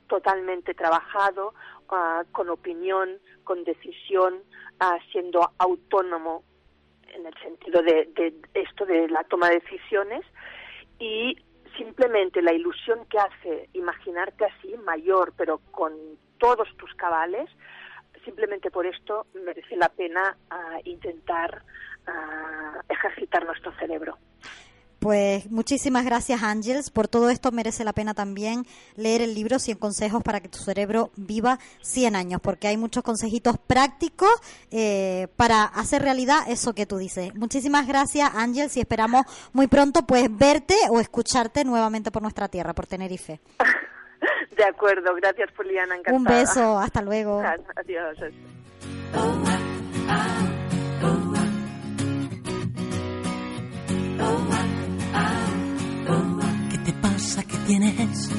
totalmente 0.07 0.73
trabajado, 0.73 1.53
ah, 1.89 2.23
con 2.31 2.49
opinión, 2.49 3.19
con 3.43 3.65
decisión, 3.65 4.41
ah, 4.79 4.99
siendo 5.11 5.51
autónomo 5.57 6.45
en 7.13 7.25
el 7.25 7.33
sentido 7.39 7.81
de, 7.81 8.09
de, 8.15 8.33
esto 8.53 8.85
de 8.85 9.09
la 9.09 9.25
toma 9.25 9.49
de 9.49 9.59
decisiones 9.59 10.25
y 10.97 11.35
simplemente 11.77 12.41
la 12.41 12.53
ilusión 12.53 13.05
que 13.05 13.19
hace 13.19 13.69
imaginarte 13.73 14.45
así, 14.45 14.75
mayor, 14.77 15.33
pero 15.37 15.59
con 15.71 15.93
todos 16.37 16.67
tus 16.77 16.93
cabales, 16.95 17.49
simplemente 18.23 18.71
por 18.71 18.85
esto 18.85 19.27
merece 19.33 19.75
la 19.75 19.89
pena 19.89 20.37
ah, 20.49 20.77
intentar 20.83 21.63
ah, 22.07 22.81
ejercitar 22.89 23.45
nuestro 23.45 23.71
cerebro. 23.73 24.17
Pues 24.99 25.49
muchísimas 25.49 26.03
gracias, 26.03 26.43
Ángels. 26.43 26.89
Por 26.91 27.07
todo 27.07 27.29
esto 27.29 27.51
merece 27.51 27.85
la 27.85 27.93
pena 27.93 28.13
también 28.13 28.65
leer 28.95 29.21
el 29.21 29.33
libro 29.33 29.57
100 29.57 29.77
consejos 29.77 30.21
para 30.23 30.41
que 30.41 30.49
tu 30.49 30.59
cerebro 30.59 31.11
viva 31.15 31.57
100 31.81 32.15
años, 32.15 32.41
porque 32.41 32.67
hay 32.67 32.75
muchos 32.75 33.03
consejitos 33.03 33.57
prácticos 33.57 34.29
eh, 34.71 35.27
para 35.37 35.63
hacer 35.63 36.01
realidad 36.01 36.39
eso 36.47 36.73
que 36.73 36.85
tú 36.85 36.97
dices. 36.97 37.33
Muchísimas 37.35 37.87
gracias, 37.87 38.29
Ángels, 38.35 38.75
y 38.75 38.81
esperamos 38.81 39.25
muy 39.53 39.67
pronto 39.67 40.05
pues 40.05 40.27
verte 40.29 40.75
o 40.89 40.99
escucharte 40.99 41.63
nuevamente 41.63 42.11
por 42.11 42.21
nuestra 42.21 42.49
tierra, 42.49 42.73
por 42.73 42.85
Tenerife. 42.85 43.39
De 44.57 44.65
acuerdo, 44.65 45.15
gracias. 45.15 45.49
Encantada. 45.49 46.17
Un 46.17 46.23
beso, 46.25 46.77
hasta 46.77 47.01
luego. 47.01 47.41
Adiós. 47.75 48.17
Que 57.37 57.57
tienes. 57.67 58.29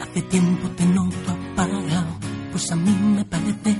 Hace 0.00 0.22
tiempo 0.22 0.68
te 0.76 0.84
noto 0.86 1.32
apagado, 1.52 2.06
pues 2.52 2.70
a 2.70 2.76
mí 2.76 2.90
me 2.90 3.24
parece 3.24 3.76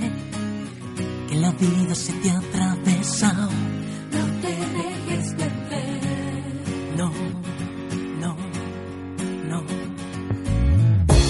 que 1.29 1.35
la 1.35 1.51
vida 1.51 1.95
se 1.95 2.11
te 2.13 2.29
ha 2.29 2.37
atravesado. 2.37 3.49
No 4.11 4.25
te 4.41 4.49
dejes 4.49 5.33
perder. 5.33 6.01
No, 6.97 7.11
no, 8.19 8.35
no. 9.49 9.63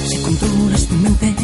Si 0.08 0.18
controlas 0.18 0.88
tu 0.88 0.96
mente 0.96 1.37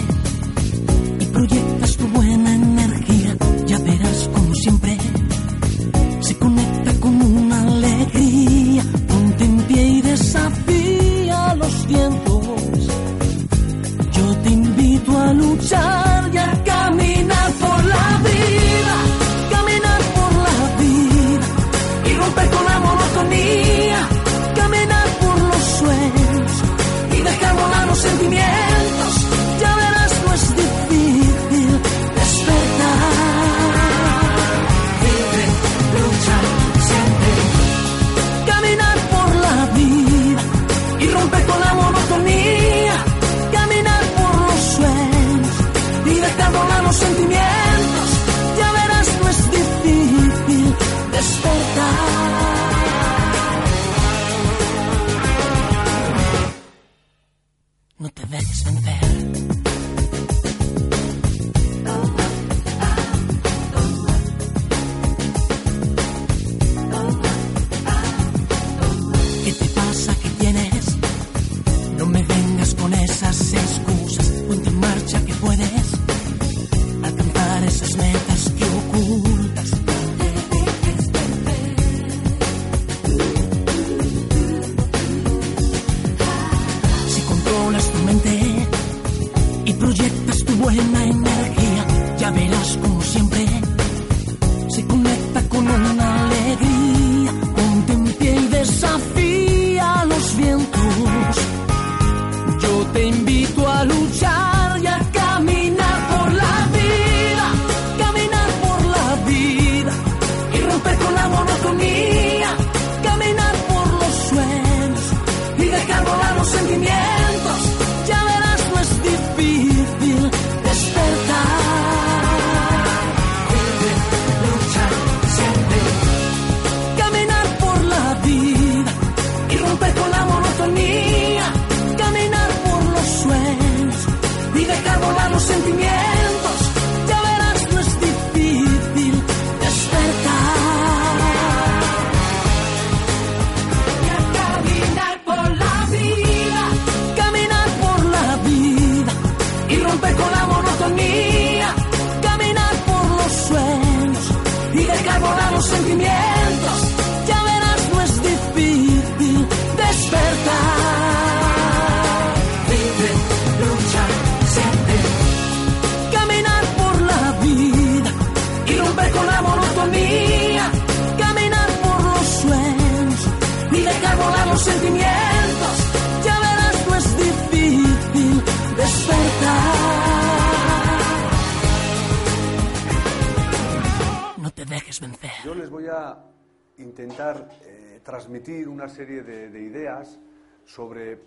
sobre 190.65 191.19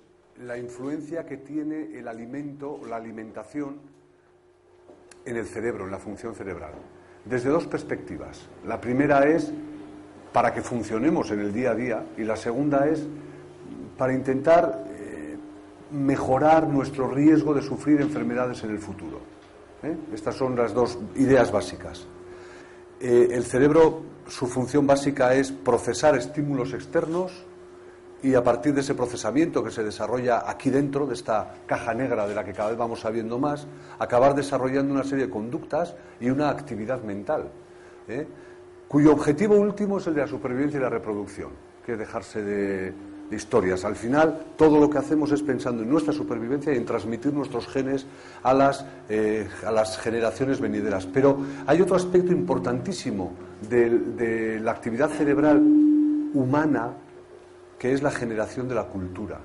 la 0.44 0.58
influencia 0.58 1.24
que 1.24 1.38
tiene 1.38 1.98
el 1.98 2.08
alimento, 2.08 2.80
la 2.88 2.96
alimentación 2.96 3.80
en 5.24 5.36
el 5.36 5.46
cerebro, 5.46 5.84
en 5.84 5.90
la 5.90 5.98
función 5.98 6.34
cerebral, 6.34 6.72
desde 7.24 7.48
dos 7.48 7.66
perspectivas. 7.66 8.48
La 8.66 8.80
primera 8.80 9.26
es 9.26 9.52
para 10.32 10.52
que 10.52 10.62
funcionemos 10.62 11.30
en 11.30 11.40
el 11.40 11.52
día 11.52 11.70
a 11.70 11.74
día 11.74 12.06
y 12.16 12.22
la 12.22 12.36
segunda 12.36 12.86
es 12.86 13.06
para 13.96 14.12
intentar 14.12 14.84
eh, 14.90 15.36
mejorar 15.92 16.68
nuestro 16.68 17.08
riesgo 17.08 17.54
de 17.54 17.62
sufrir 17.62 18.00
enfermedades 18.00 18.62
en 18.62 18.70
el 18.70 18.78
futuro. 18.78 19.20
¿eh? 19.82 19.96
Estas 20.12 20.34
son 20.34 20.54
las 20.54 20.74
dos 20.74 20.98
ideas 21.16 21.50
básicas. 21.50 22.06
Eh, 23.00 23.28
el 23.30 23.44
cerebro, 23.44 24.02
su 24.28 24.46
función 24.46 24.86
básica 24.86 25.34
es 25.34 25.50
procesar 25.52 26.16
estímulos 26.16 26.72
externos 26.72 27.32
y 28.22 28.34
a 28.34 28.42
partir 28.42 28.74
de 28.74 28.80
ese 28.80 28.94
procesamiento 28.94 29.62
que 29.62 29.70
se 29.70 29.84
desarrolla 29.84 30.48
aquí 30.48 30.70
dentro 30.70 31.06
de 31.06 31.14
esta 31.14 31.54
caja 31.66 31.94
negra 31.94 32.26
de 32.26 32.34
la 32.34 32.44
que 32.44 32.52
cada 32.52 32.70
vez 32.70 32.78
vamos 32.78 33.00
sabiendo 33.00 33.38
más, 33.38 33.66
acabar 33.98 34.34
desarrollando 34.34 34.94
una 34.94 35.04
serie 35.04 35.26
de 35.26 35.30
conductas 35.30 35.94
y 36.20 36.30
una 36.30 36.48
actividad 36.48 37.02
mental, 37.02 37.48
¿eh? 38.08 38.26
cuyo 38.88 39.12
objetivo 39.12 39.56
último 39.56 39.98
es 39.98 40.06
el 40.06 40.14
de 40.14 40.22
la 40.22 40.26
supervivencia 40.26 40.78
y 40.78 40.82
la 40.82 40.88
reproducción, 40.88 41.50
que 41.84 41.92
es 41.92 41.98
dejarse 41.98 42.42
de, 42.42 42.94
historias. 43.28 43.84
Al 43.84 43.96
final, 43.96 44.52
todo 44.56 44.78
lo 44.78 44.88
que 44.88 44.98
hacemos 44.98 45.32
es 45.32 45.42
pensando 45.42 45.82
en 45.82 45.90
nuestra 45.90 46.12
supervivencia 46.12 46.72
y 46.72 46.76
en 46.76 46.84
transmitir 46.84 47.32
nuestros 47.32 47.66
genes 47.66 48.06
a 48.44 48.54
las, 48.54 48.86
eh, 49.08 49.48
a 49.66 49.72
las 49.72 49.98
generaciones 49.98 50.60
venideras. 50.60 51.06
Pero 51.06 51.36
hay 51.66 51.82
otro 51.82 51.96
aspecto 51.96 52.30
importantísimo 52.30 53.32
de 53.68 54.60
la 54.62 54.70
actividad 54.70 55.10
cerebral 55.10 55.60
humana 56.34 56.92
que 57.78 57.92
es 57.92 58.02
la 58.02 58.10
generación 58.10 58.68
de 58.68 58.74
la 58.74 58.84
cultura. 58.84 59.40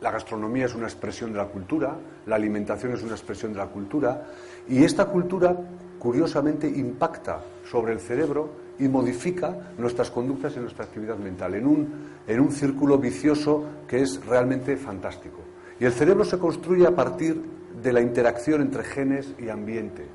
La 0.00 0.10
gastronomía 0.10 0.66
es 0.66 0.74
una 0.74 0.86
expresión 0.86 1.32
de 1.32 1.38
la 1.38 1.46
cultura, 1.46 1.96
la 2.26 2.36
alimentación 2.36 2.92
es 2.92 3.02
una 3.02 3.14
expresión 3.14 3.52
de 3.52 3.58
la 3.58 3.66
cultura, 3.66 4.26
y 4.68 4.84
esta 4.84 5.06
cultura, 5.06 5.56
curiosamente, 5.98 6.68
impacta 6.68 7.40
sobre 7.68 7.92
el 7.92 8.00
cerebro 8.00 8.50
y 8.78 8.88
modifica 8.88 9.72
nuestras 9.78 10.10
conductas 10.10 10.54
y 10.56 10.60
nuestra 10.60 10.84
actividad 10.84 11.16
mental 11.16 11.54
en 11.54 11.66
un, 11.66 11.88
en 12.26 12.40
un 12.40 12.52
círculo 12.52 12.98
vicioso 12.98 13.64
que 13.88 14.02
es 14.02 14.24
realmente 14.26 14.76
fantástico. 14.76 15.38
Y 15.80 15.84
el 15.86 15.92
cerebro 15.92 16.24
se 16.24 16.38
construye 16.38 16.86
a 16.86 16.94
partir 16.94 17.42
de 17.82 17.92
la 17.92 18.00
interacción 18.00 18.60
entre 18.62 18.84
genes 18.84 19.34
y 19.38 19.48
ambiente. 19.48 20.06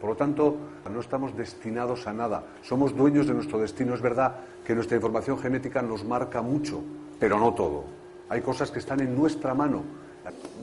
Por 0.00 0.10
lo 0.10 0.16
tanto, 0.16 0.56
no 0.92 1.00
estamos 1.00 1.36
destinados 1.36 2.06
a 2.06 2.12
nada, 2.12 2.44
somos 2.62 2.94
dueños 2.94 3.26
de 3.26 3.34
nuestro 3.34 3.58
destino. 3.58 3.94
Es 3.94 4.02
verdad 4.02 4.36
que 4.64 4.74
nuestra 4.74 4.96
información 4.96 5.38
genética 5.38 5.82
nos 5.82 6.04
marca 6.04 6.40
mucho, 6.42 6.80
pero 7.18 7.38
no 7.38 7.52
todo. 7.54 7.84
Hay 8.28 8.40
cosas 8.40 8.70
que 8.70 8.78
están 8.78 9.00
en 9.00 9.14
nuestra 9.14 9.54
mano. 9.54 9.82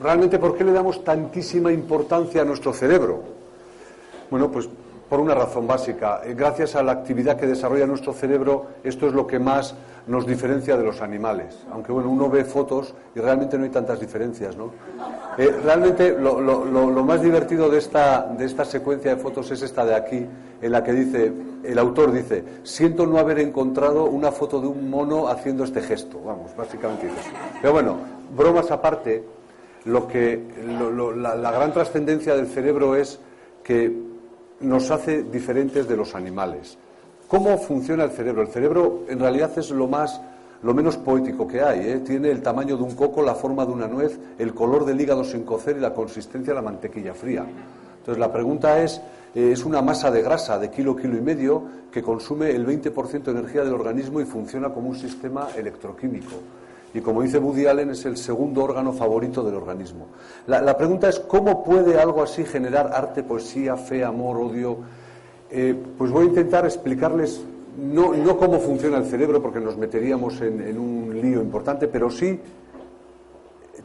Realmente, 0.00 0.38
¿por 0.38 0.56
qué 0.56 0.64
le 0.64 0.72
damos 0.72 1.04
tantísima 1.04 1.72
importancia 1.72 2.42
a 2.42 2.44
nuestro 2.44 2.72
cerebro? 2.72 3.22
Bueno, 4.30 4.50
pues 4.50 4.68
por 5.12 5.20
una 5.20 5.34
razón 5.34 5.66
básica. 5.66 6.22
Eh, 6.24 6.32
Gracias 6.32 6.74
a 6.74 6.82
la 6.82 6.92
actividad 6.92 7.36
que 7.36 7.46
desarrolla 7.46 7.86
nuestro 7.86 8.14
cerebro, 8.14 8.68
esto 8.82 9.06
es 9.06 9.12
lo 9.12 9.26
que 9.26 9.38
más 9.38 9.74
nos 10.06 10.26
diferencia 10.26 10.74
de 10.74 10.84
los 10.84 11.02
animales. 11.02 11.66
Aunque 11.70 11.92
bueno, 11.92 12.08
uno 12.08 12.30
ve 12.30 12.46
fotos 12.46 12.94
y 13.14 13.20
realmente 13.20 13.58
no 13.58 13.64
hay 13.64 13.68
tantas 13.68 14.00
diferencias, 14.00 14.56
¿no? 14.56 14.70
Eh, 15.36 15.54
realmente 15.62 16.16
lo, 16.18 17.04
más 17.04 17.20
divertido 17.20 17.68
de 17.68 17.76
esta, 17.76 18.22
de 18.22 18.46
esta 18.46 18.64
secuencia 18.64 19.14
de 19.14 19.20
fotos 19.20 19.50
es 19.50 19.60
esta 19.60 19.84
de 19.84 19.94
aquí, 19.94 20.26
en 20.62 20.72
la 20.72 20.82
que 20.82 20.94
dice, 20.94 21.30
el 21.62 21.78
autor 21.78 22.10
dice, 22.10 22.42
siento 22.62 23.06
no 23.06 23.18
haber 23.18 23.38
encontrado 23.38 24.06
una 24.06 24.32
foto 24.32 24.62
de 24.62 24.68
un 24.68 24.88
mono 24.88 25.28
haciendo 25.28 25.64
este 25.64 25.82
gesto. 25.82 26.22
Vamos, 26.24 26.56
básicamente 26.56 27.08
eso. 27.08 27.30
Pero 27.60 27.74
bueno, 27.74 27.96
bromas 28.34 28.70
aparte, 28.70 29.22
lo 29.84 30.08
que, 30.08 30.42
la 31.18 31.50
gran 31.50 31.70
trascendencia 31.70 32.34
del 32.34 32.46
cerebro 32.46 32.96
es 32.96 33.20
que 33.62 34.10
nos 34.62 34.90
hace 34.90 35.24
diferentes 35.24 35.88
de 35.88 35.96
los 35.96 36.14
animales. 36.14 36.78
¿Cómo 37.28 37.56
funciona 37.58 38.04
el 38.04 38.10
cerebro? 38.10 38.42
El 38.42 38.48
cerebro 38.48 39.04
en 39.08 39.18
realidad 39.18 39.50
es 39.56 39.70
lo 39.70 39.88
más 39.88 40.20
lo 40.62 40.74
menos 40.74 40.96
poético 40.96 41.46
que 41.46 41.60
hay. 41.60 41.80
¿eh? 41.80 41.98
Tiene 42.00 42.30
el 42.30 42.40
tamaño 42.40 42.76
de 42.76 42.82
un 42.82 42.94
coco, 42.94 43.22
la 43.22 43.34
forma 43.34 43.66
de 43.66 43.72
una 43.72 43.88
nuez, 43.88 44.18
el 44.38 44.54
color 44.54 44.84
del 44.84 45.00
hígado 45.00 45.24
sin 45.24 45.42
cocer 45.42 45.76
y 45.76 45.80
la 45.80 45.92
consistencia 45.92 46.52
de 46.52 46.54
la 46.54 46.62
mantequilla 46.62 47.14
fría. 47.14 47.44
Entonces 47.98 48.18
la 48.18 48.32
pregunta 48.32 48.80
es, 48.82 49.00
eh, 49.34 49.50
es 49.52 49.64
una 49.64 49.82
masa 49.82 50.10
de 50.10 50.22
grasa 50.22 50.58
de 50.58 50.70
kilo, 50.70 50.96
kilo 50.96 51.16
y 51.16 51.20
medio 51.20 51.62
que 51.90 52.02
consume 52.02 52.50
el 52.50 52.66
20% 52.66 53.22
de 53.22 53.30
energía 53.30 53.64
del 53.64 53.74
organismo 53.74 54.20
y 54.20 54.24
funciona 54.24 54.70
como 54.70 54.90
un 54.90 54.96
sistema 54.96 55.48
electroquímico. 55.56 56.36
Y 56.94 57.00
como 57.00 57.22
dice 57.22 57.38
Woody 57.38 57.66
Allen, 57.66 57.90
es 57.90 58.04
el 58.04 58.16
segundo 58.16 58.62
órgano 58.62 58.92
favorito 58.92 59.42
del 59.42 59.54
organismo. 59.54 60.08
La, 60.46 60.76
pregunta 60.76 61.08
es, 61.08 61.18
¿cómo 61.20 61.64
puede 61.64 61.98
algo 61.98 62.22
así 62.22 62.44
generar 62.44 62.92
arte, 62.92 63.22
poesía, 63.22 63.76
fe, 63.76 64.04
amor, 64.04 64.36
odio? 64.36 64.78
Eh, 65.50 65.74
pues 65.96 66.10
voy 66.10 66.24
a 66.24 66.28
intentar 66.28 66.64
explicarles 66.64 67.42
no, 67.78 68.14
no 68.14 68.36
cómo 68.36 68.58
funciona 68.58 68.98
el 68.98 69.06
cerebro, 69.06 69.40
porque 69.40 69.60
nos 69.60 69.76
meteríamos 69.76 70.40
en, 70.42 70.60
en 70.60 70.78
un 70.78 71.20
lío 71.20 71.40
importante, 71.40 71.88
pero 71.88 72.10
sí 72.10 72.38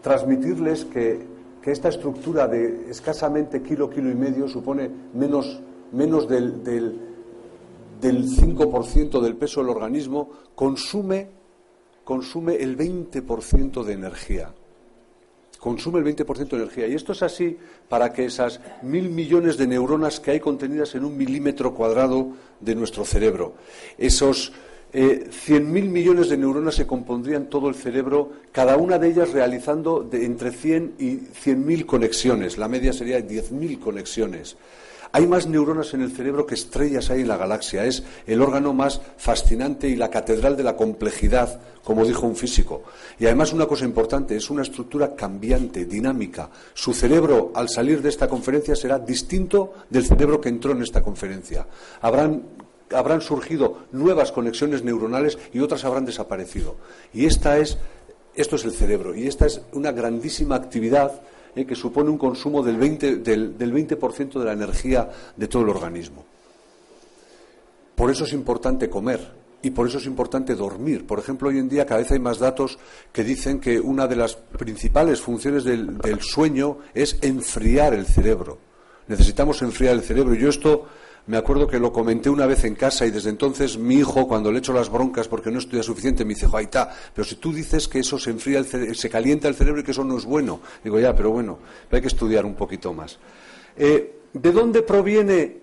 transmitirles 0.01 0.85
que, 0.85 1.25
que 1.61 1.71
esta 1.71 1.89
estructura 1.89 2.47
de 2.47 2.89
escasamente 2.89 3.61
kilo, 3.61 3.89
kilo 3.89 4.09
y 4.09 4.15
medio 4.15 4.47
supone 4.47 4.89
menos, 5.13 5.61
menos 5.91 6.27
del, 6.27 6.63
del, 6.63 6.99
del 8.01 8.25
5% 8.25 9.21
del 9.21 9.35
peso 9.35 9.61
del 9.61 9.69
organismo, 9.69 10.29
consume, 10.53 11.29
consume 12.07 12.55
el 12.55 12.77
20% 12.77 13.83
de 13.83 13.91
energía 13.91 14.53
consume 15.59 15.99
el 15.99 16.05
20% 16.05 16.49
de 16.51 16.55
energía. 16.55 16.87
Y 16.87 16.93
esto 16.93 17.11
es 17.11 17.21
así 17.21 17.57
para 17.89 18.13
que 18.13 18.25
esas 18.25 18.61
mil 18.81 19.09
millones 19.09 19.57
de 19.57 19.67
neuronas 19.67 20.21
que 20.21 20.31
hay 20.31 20.39
contenidas 20.39 20.95
en 20.95 21.03
un 21.03 21.17
milímetro 21.17 21.73
cuadrado 21.73 22.29
de 22.61 22.75
nuestro 22.75 23.03
cerebro, 23.03 23.55
esos 23.97 24.53
eh, 24.93 25.27
100.000 25.29 25.63
millones 25.89 26.29
de 26.29 26.37
neuronas 26.37 26.75
se 26.75 26.87
compondrían 26.87 27.49
todo 27.49 27.67
el 27.67 27.75
cerebro, 27.75 28.31
cada 28.53 28.77
una 28.77 28.97
de 28.97 29.09
ellas 29.09 29.33
realizando 29.33 29.99
de 29.99 30.23
entre 30.23 30.51
100 30.51 30.93
y 30.99 31.17
100.000 31.17 31.85
conexiones. 31.85 32.57
La 32.57 32.69
media 32.69 32.93
sería 32.93 33.19
10.000 33.19 33.79
conexiones. 33.79 34.55
Hay 35.11 35.27
más 35.27 35.47
neuronas 35.47 35.93
en 35.93 36.01
el 36.01 36.11
cerebro 36.11 36.45
que 36.45 36.55
estrellas 36.55 37.09
hay 37.09 37.21
en 37.21 37.27
la 37.27 37.37
galaxia. 37.37 37.85
Es 37.85 38.03
el 38.25 38.41
órgano 38.41 38.73
más 38.73 39.01
fascinante 39.17 39.87
y 39.87 39.95
la 39.95 40.09
catedral 40.09 40.57
de 40.57 40.63
la 40.63 40.75
complejidad, 40.75 41.59
como 41.83 42.05
dijo 42.05 42.27
un 42.27 42.35
físico. 42.35 42.83
Y 43.19 43.25
además 43.25 43.53
una 43.53 43.65
cosa 43.65 43.85
importante, 43.85 44.35
es 44.35 44.49
una 44.49 44.63
estructura 44.63 45.15
cambiante, 45.15 45.85
dinámica. 45.85 46.49
Su 46.73 46.93
cerebro, 46.93 47.51
al 47.55 47.69
salir 47.69 48.01
de 48.01 48.09
esta 48.09 48.27
conferencia, 48.27 48.75
será 48.75 48.99
distinto 48.99 49.73
del 49.89 50.05
cerebro 50.05 50.41
que 50.41 50.49
entró 50.49 50.71
en 50.71 50.81
esta 50.81 51.01
conferencia. 51.01 51.67
Habrán 52.01 52.43
habrán 52.95 53.21
surgido 53.21 53.79
nuevas 53.91 54.31
conexiones 54.31 54.83
neuronales 54.83 55.37
y 55.53 55.59
otras 55.59 55.83
habrán 55.85 56.05
desaparecido. 56.05 56.77
Y 57.13 57.25
esta 57.25 57.57
es, 57.57 57.77
esto 58.35 58.55
es 58.55 58.65
el 58.65 58.71
cerebro, 58.71 59.15
y 59.15 59.27
esta 59.27 59.45
es 59.45 59.61
una 59.73 59.91
grandísima 59.91 60.55
actividad 60.55 61.21
eh, 61.55 61.65
que 61.65 61.75
supone 61.75 62.09
un 62.09 62.17
consumo 62.17 62.61
del 62.63 62.79
20%, 62.79 63.21
del, 63.21 63.57
del 63.57 63.71
20 63.71 63.95
de 63.95 64.45
la 64.45 64.53
energía 64.53 65.09
de 65.35 65.47
todo 65.47 65.63
el 65.63 65.69
organismo. 65.69 66.25
Por 67.95 68.11
eso 68.11 68.25
es 68.25 68.33
importante 68.33 68.89
comer 68.89 69.19
y 69.61 69.71
por 69.71 69.87
eso 69.87 69.97
es 69.97 70.05
importante 70.05 70.55
dormir. 70.55 71.07
Por 71.07 71.19
ejemplo, 71.19 71.49
hoy 71.49 71.57
en 71.57 71.67
día 71.67 71.85
cada 71.85 72.01
vez 72.01 72.11
hay 72.11 72.19
más 72.19 72.37
datos 72.37 72.77
que 73.11 73.23
dicen 73.23 73.59
que 73.59 73.79
una 73.79 74.07
de 74.07 74.15
las 74.15 74.35
principales 74.35 75.19
funciones 75.19 75.63
del, 75.63 75.97
del 75.97 76.21
sueñño 76.21 76.77
es 76.93 77.17
enfriar 77.21 77.93
el 77.93 78.05
cerebro. 78.05 78.59
Necesitamos 79.07 79.61
enfriar 79.61 79.93
el 79.93 80.03
cerebro. 80.03 80.35
Yo 80.35 80.49
esto 80.49 80.85
me 81.27 81.37
acuerdo 81.37 81.67
que 81.67 81.79
lo 81.79 81.91
comenté 81.91 82.29
una 82.29 82.45
vez 82.45 82.63
en 82.63 82.75
casa 82.75 83.05
y 83.05 83.11
desde 83.11 83.29
entonces 83.29 83.77
mi 83.77 83.95
hijo, 83.95 84.27
cuando 84.27 84.51
le 84.51 84.59
echo 84.59 84.71
las 84.71 84.89
broncas 84.89 85.27
porque 85.27 85.51
no 85.51 85.59
estudia 85.59 85.83
suficiente, 85.83 86.23
me 86.23 86.33
dice, 86.33 86.47
está, 86.59 86.93
pero 87.13 87.25
si 87.25 87.35
tú 87.35 87.51
dices 87.51 87.87
que 87.87 87.99
eso 87.99 88.17
se 88.17 88.29
enfría, 88.29 88.59
el 88.59 88.95
se 88.95 89.09
calienta 89.09 89.49
el 89.49 89.55
cerebro 89.55 89.81
y 89.81 89.83
que 89.83 89.91
eso 89.91 90.05
no 90.05 90.17
es 90.17 90.25
bueno. 90.25 90.61
Digo, 90.83 90.99
ya, 90.99 91.13
pero 91.13 91.31
bueno, 91.31 91.59
hay 91.91 92.01
que 92.01 92.07
estudiar 92.07 92.45
un 92.45 92.55
poquito 92.55 92.93
más. 92.93 93.19
Eh, 93.75 94.21
¿De 94.33 94.51
dónde 94.51 94.81
proviene, 94.83 95.57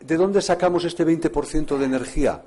de 0.00 0.16
dónde 0.16 0.40
sacamos 0.40 0.84
este 0.84 1.04
20% 1.04 1.76
de 1.76 1.84
energía? 1.84 2.44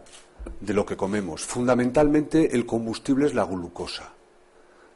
De 0.59 0.73
lo 0.73 0.85
que 0.85 0.95
comemos. 0.95 1.43
Fundamentalmente 1.43 2.55
el 2.55 2.65
combustible 2.65 3.25
es 3.25 3.33
la 3.33 3.43
glucosa. 3.43 4.13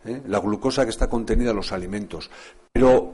¿eh? 0.05 0.21
La 0.27 0.39
glucosa 0.39 0.85
que 0.85 0.91
está 0.91 1.09
contenida 1.09 1.49
en 1.49 1.57
los 1.57 1.71
alimentos. 1.71 2.29
Pero 2.71 3.13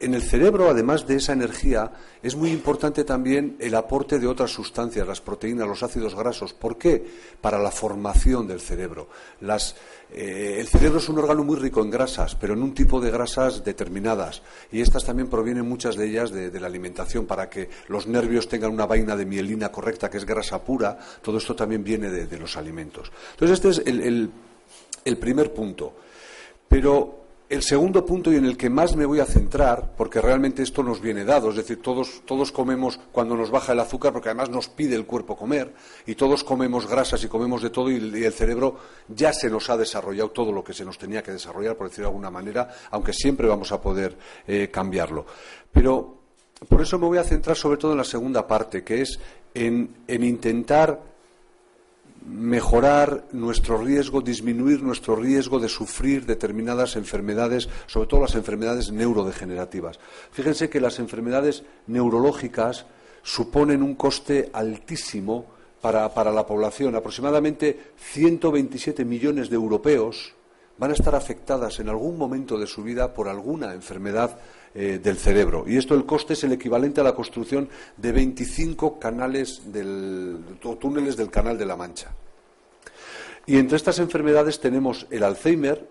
en 0.00 0.14
el 0.14 0.22
cerebro, 0.22 0.68
además 0.70 1.06
de 1.06 1.16
esa 1.16 1.32
energía, 1.32 1.90
es 2.22 2.36
muy 2.36 2.50
importante 2.50 3.04
también 3.04 3.56
el 3.58 3.74
aporte 3.74 4.18
de 4.18 4.26
otras 4.26 4.50
sustancias, 4.50 5.06
las 5.06 5.20
proteínas, 5.20 5.66
los 5.66 5.82
ácidos 5.82 6.14
grasos. 6.14 6.54
¿Por 6.54 6.78
qué? 6.78 7.04
Para 7.40 7.58
la 7.58 7.70
formación 7.70 8.46
del 8.46 8.60
cerebro. 8.60 9.08
Eh, 10.10 10.56
el 10.60 10.66
cerebro 10.68 10.98
es 10.98 11.08
un 11.08 11.18
órgano 11.18 11.42
muy 11.44 11.56
rico 11.56 11.82
en 11.82 11.90
grasas, 11.90 12.34
pero 12.36 12.54
en 12.54 12.62
un 12.62 12.74
tipo 12.74 13.00
de 13.00 13.10
grasas 13.10 13.64
determinadas. 13.64 14.42
Y 14.70 14.80
estas 14.80 15.04
también 15.04 15.28
provienen 15.28 15.68
muchas 15.68 15.96
de 15.96 16.06
ellas 16.06 16.30
de, 16.30 16.60
la 16.60 16.66
alimentación, 16.66 17.26
para 17.26 17.50
que 17.50 17.68
los 17.88 18.06
nervios 18.06 18.48
tengan 18.48 18.72
una 18.72 18.86
vaina 18.86 19.16
de 19.16 19.26
mielina 19.26 19.70
correcta, 19.70 20.08
que 20.08 20.18
es 20.18 20.24
grasa 20.24 20.62
pura. 20.62 20.98
Todo 21.22 21.38
esto 21.38 21.56
también 21.56 21.82
viene 21.82 22.10
de, 22.10 22.38
los 22.38 22.56
alimentos. 22.56 23.10
Entonces, 23.32 23.56
este 23.56 23.68
es 23.70 23.82
el, 23.86 24.30
el 25.04 25.16
primer 25.18 25.52
punto. 25.52 25.94
Pero 26.68 27.27
el 27.48 27.62
segundo 27.62 28.04
punto 28.04 28.30
y 28.30 28.36
en 28.36 28.44
el 28.44 28.58
que 28.58 28.68
más 28.68 28.94
me 28.94 29.06
voy 29.06 29.20
a 29.20 29.24
centrar, 29.24 29.92
porque 29.96 30.20
realmente 30.20 30.62
esto 30.62 30.82
nos 30.82 31.00
viene 31.00 31.24
dado, 31.24 31.48
es 31.50 31.56
decir, 31.56 31.80
todos, 31.80 32.22
todos, 32.26 32.52
comemos 32.52 33.00
cuando 33.10 33.36
nos 33.36 33.50
baja 33.50 33.72
el 33.72 33.80
azúcar, 33.80 34.12
porque 34.12 34.28
además 34.28 34.50
nos 34.50 34.68
pide 34.68 34.94
el 34.94 35.06
cuerpo 35.06 35.36
comer, 35.36 35.72
y 36.06 36.14
todos 36.14 36.44
comemos 36.44 36.86
grasas 36.86 37.24
y 37.24 37.28
comemos 37.28 37.62
de 37.62 37.70
todo, 37.70 37.90
y, 37.90 37.96
el 37.96 38.32
cerebro 38.32 38.76
ya 39.08 39.32
se 39.32 39.48
nos 39.48 39.70
ha 39.70 39.78
desarrollado 39.78 40.30
todo 40.30 40.52
lo 40.52 40.62
que 40.62 40.74
se 40.74 40.84
nos 40.84 40.98
tenía 40.98 41.22
que 41.22 41.32
desarrollar, 41.32 41.76
por 41.76 41.88
decirlo 41.88 42.08
de 42.08 42.10
alguna 42.10 42.30
manera, 42.30 42.68
aunque 42.90 43.14
siempre 43.14 43.48
vamos 43.48 43.72
a 43.72 43.80
poder 43.80 44.16
eh, 44.46 44.68
cambiarlo. 44.70 45.24
Pero 45.72 46.18
por 46.68 46.82
eso 46.82 46.98
me 46.98 47.06
voy 47.06 47.18
a 47.18 47.24
centrar 47.24 47.56
sobre 47.56 47.78
todo 47.78 47.92
en 47.92 47.98
la 47.98 48.04
segunda 48.04 48.46
parte, 48.46 48.84
que 48.84 49.00
es 49.00 49.18
en 49.54 49.94
intentar 50.06 51.00
mejorar 52.28 53.24
nuestro 53.32 53.78
riesgo, 53.78 54.20
disminuir 54.20 54.82
nuestro 54.82 55.16
riesgo 55.16 55.58
de 55.58 55.68
sufrir 55.68 56.26
determinadas 56.26 56.96
enfermedades, 56.96 57.68
sobre 57.86 58.06
todo 58.06 58.20
las 58.20 58.34
enfermedades 58.34 58.92
neurodegenerativas. 58.92 59.98
Fíjense 60.30 60.68
que 60.68 60.80
las 60.80 60.98
enfermedades 60.98 61.64
neurológicas 61.86 62.86
suponen 63.22 63.82
un 63.82 63.94
coste 63.94 64.50
altísimo 64.52 65.46
para, 65.80 66.32
la 66.32 66.46
población. 66.46 66.94
Aproximadamente 66.96 67.92
127 67.96 69.04
millones 69.04 69.48
de 69.48 69.56
europeos 69.56 70.34
van 70.76 70.90
a 70.90 70.94
estar 70.94 71.14
afectadas 71.14 71.80
en 71.80 71.88
algún 71.88 72.18
momento 72.18 72.58
de 72.58 72.66
su 72.66 72.82
vida 72.82 73.12
por 73.12 73.28
alguna 73.28 73.74
enfermedad 73.74 74.38
eh, 74.80 75.00
del 75.02 75.16
cerebro. 75.16 75.64
Y 75.66 75.76
esto, 75.76 75.96
el 75.96 76.06
coste 76.06 76.34
es 76.34 76.44
el 76.44 76.52
equivalente 76.52 77.00
a 77.00 77.04
la 77.04 77.12
construcción 77.12 77.68
de 77.96 78.12
25 78.12 79.00
canales 79.00 79.60
o 80.62 80.76
túneles 80.76 81.16
del 81.16 81.32
Canal 81.32 81.58
de 81.58 81.66
la 81.66 81.74
Mancha. 81.74 82.12
Y 83.44 83.58
entre 83.58 83.76
estas 83.76 83.98
enfermedades 83.98 84.60
tenemos 84.60 85.08
el 85.10 85.24
Alzheimer, 85.24 85.84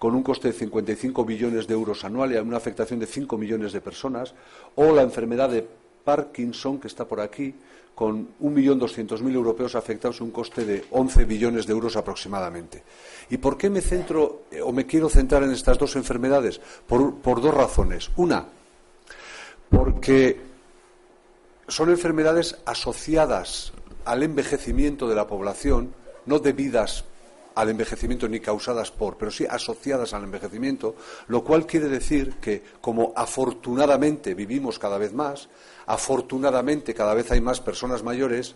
con 0.00 0.16
un 0.16 0.24
coste 0.24 0.48
de 0.48 0.54
55 0.54 1.24
billones 1.24 1.68
de 1.68 1.74
euros 1.74 2.04
anuales, 2.04 2.42
una 2.42 2.56
afectación 2.56 2.98
de 2.98 3.06
5 3.06 3.38
millones 3.38 3.72
de 3.72 3.80
personas, 3.80 4.34
o 4.74 4.92
la 4.92 5.02
enfermedad 5.02 5.48
de 5.48 5.64
Parkinson, 6.02 6.80
que 6.80 6.88
está 6.88 7.06
por 7.06 7.20
aquí, 7.20 7.54
con 7.96 8.36
1.200.000 8.40 9.32
europeos 9.32 9.74
afectados, 9.74 10.20
un 10.20 10.30
coste 10.30 10.66
de 10.66 10.84
11 10.90 11.24
billones 11.24 11.66
de 11.66 11.72
euros 11.72 11.96
aproximadamente. 11.96 12.82
¿Y 13.30 13.38
por 13.38 13.56
qué 13.56 13.70
me 13.70 13.80
centro 13.80 14.42
eh, 14.50 14.60
o 14.60 14.70
me 14.70 14.84
quiero 14.84 15.08
centrar 15.08 15.42
en 15.44 15.50
estas 15.50 15.78
dos 15.78 15.96
enfermedades? 15.96 16.60
Por, 16.86 17.22
dos 17.22 17.54
razones. 17.54 18.10
Una, 18.16 18.44
porque 19.70 20.38
son 21.66 21.88
enfermedades 21.88 22.58
asociadas 22.66 23.72
al 24.04 24.22
envejecimiento 24.22 25.08
de 25.08 25.14
la 25.14 25.26
población, 25.26 25.94
no 26.26 26.38
debidas 26.38 27.06
al 27.56 27.70
envejecimiento 27.70 28.28
ni 28.28 28.38
causadas 28.38 28.90
por, 28.90 29.16
pero 29.16 29.30
sí 29.30 29.46
asociadas 29.48 30.12
al 30.12 30.24
envejecimiento, 30.24 30.94
lo 31.28 31.42
cual 31.42 31.66
quiere 31.66 31.88
decir 31.88 32.34
que 32.34 32.62
como 32.80 33.12
afortunadamente 33.16 34.34
vivimos 34.34 34.78
cada 34.78 34.98
vez 34.98 35.12
más, 35.12 35.48
afortunadamente 35.86 36.94
cada 36.94 37.14
vez 37.14 37.30
hay 37.32 37.40
más 37.40 37.60
personas 37.60 38.02
mayores, 38.02 38.54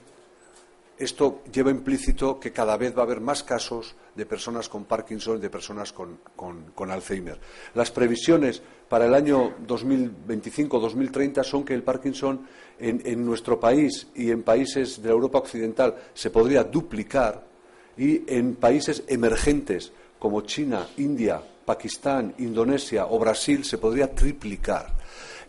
esto 0.98 1.40
lleva 1.50 1.70
implícito 1.70 2.38
que 2.38 2.52
cada 2.52 2.76
vez 2.76 2.94
va 2.94 3.00
a 3.00 3.04
haber 3.06 3.22
más 3.22 3.42
casos 3.42 3.94
de 4.14 4.26
personas 4.26 4.68
con 4.68 4.84
Parkinson 4.84 5.38
y 5.38 5.40
de 5.40 5.48
personas 5.48 5.94
con, 5.94 6.90
Alzheimer. 6.90 7.40
Las 7.72 7.90
previsiones 7.90 8.60
para 8.86 9.06
el 9.06 9.14
año 9.14 9.56
2025-2030 9.66 11.42
son 11.42 11.64
que 11.64 11.72
el 11.72 11.82
Parkinson 11.82 12.46
en, 12.78 13.24
nuestro 13.24 13.58
país 13.58 14.08
y 14.14 14.30
en 14.30 14.42
países 14.42 15.00
de 15.00 15.08
la 15.08 15.14
Europa 15.14 15.38
occidental 15.38 15.96
se 16.12 16.28
podría 16.28 16.64
duplicar 16.64 17.49
y 17.96 18.22
en 18.26 18.54
países 18.56 19.04
emergentes 19.08 19.92
como 20.18 20.42
China, 20.42 20.86
India, 20.98 21.42
Pakistán, 21.64 22.34
Indonesia 22.38 23.06
o 23.06 23.18
Brasil 23.18 23.64
se 23.64 23.78
podría 23.78 24.12
triplicar. 24.14 24.94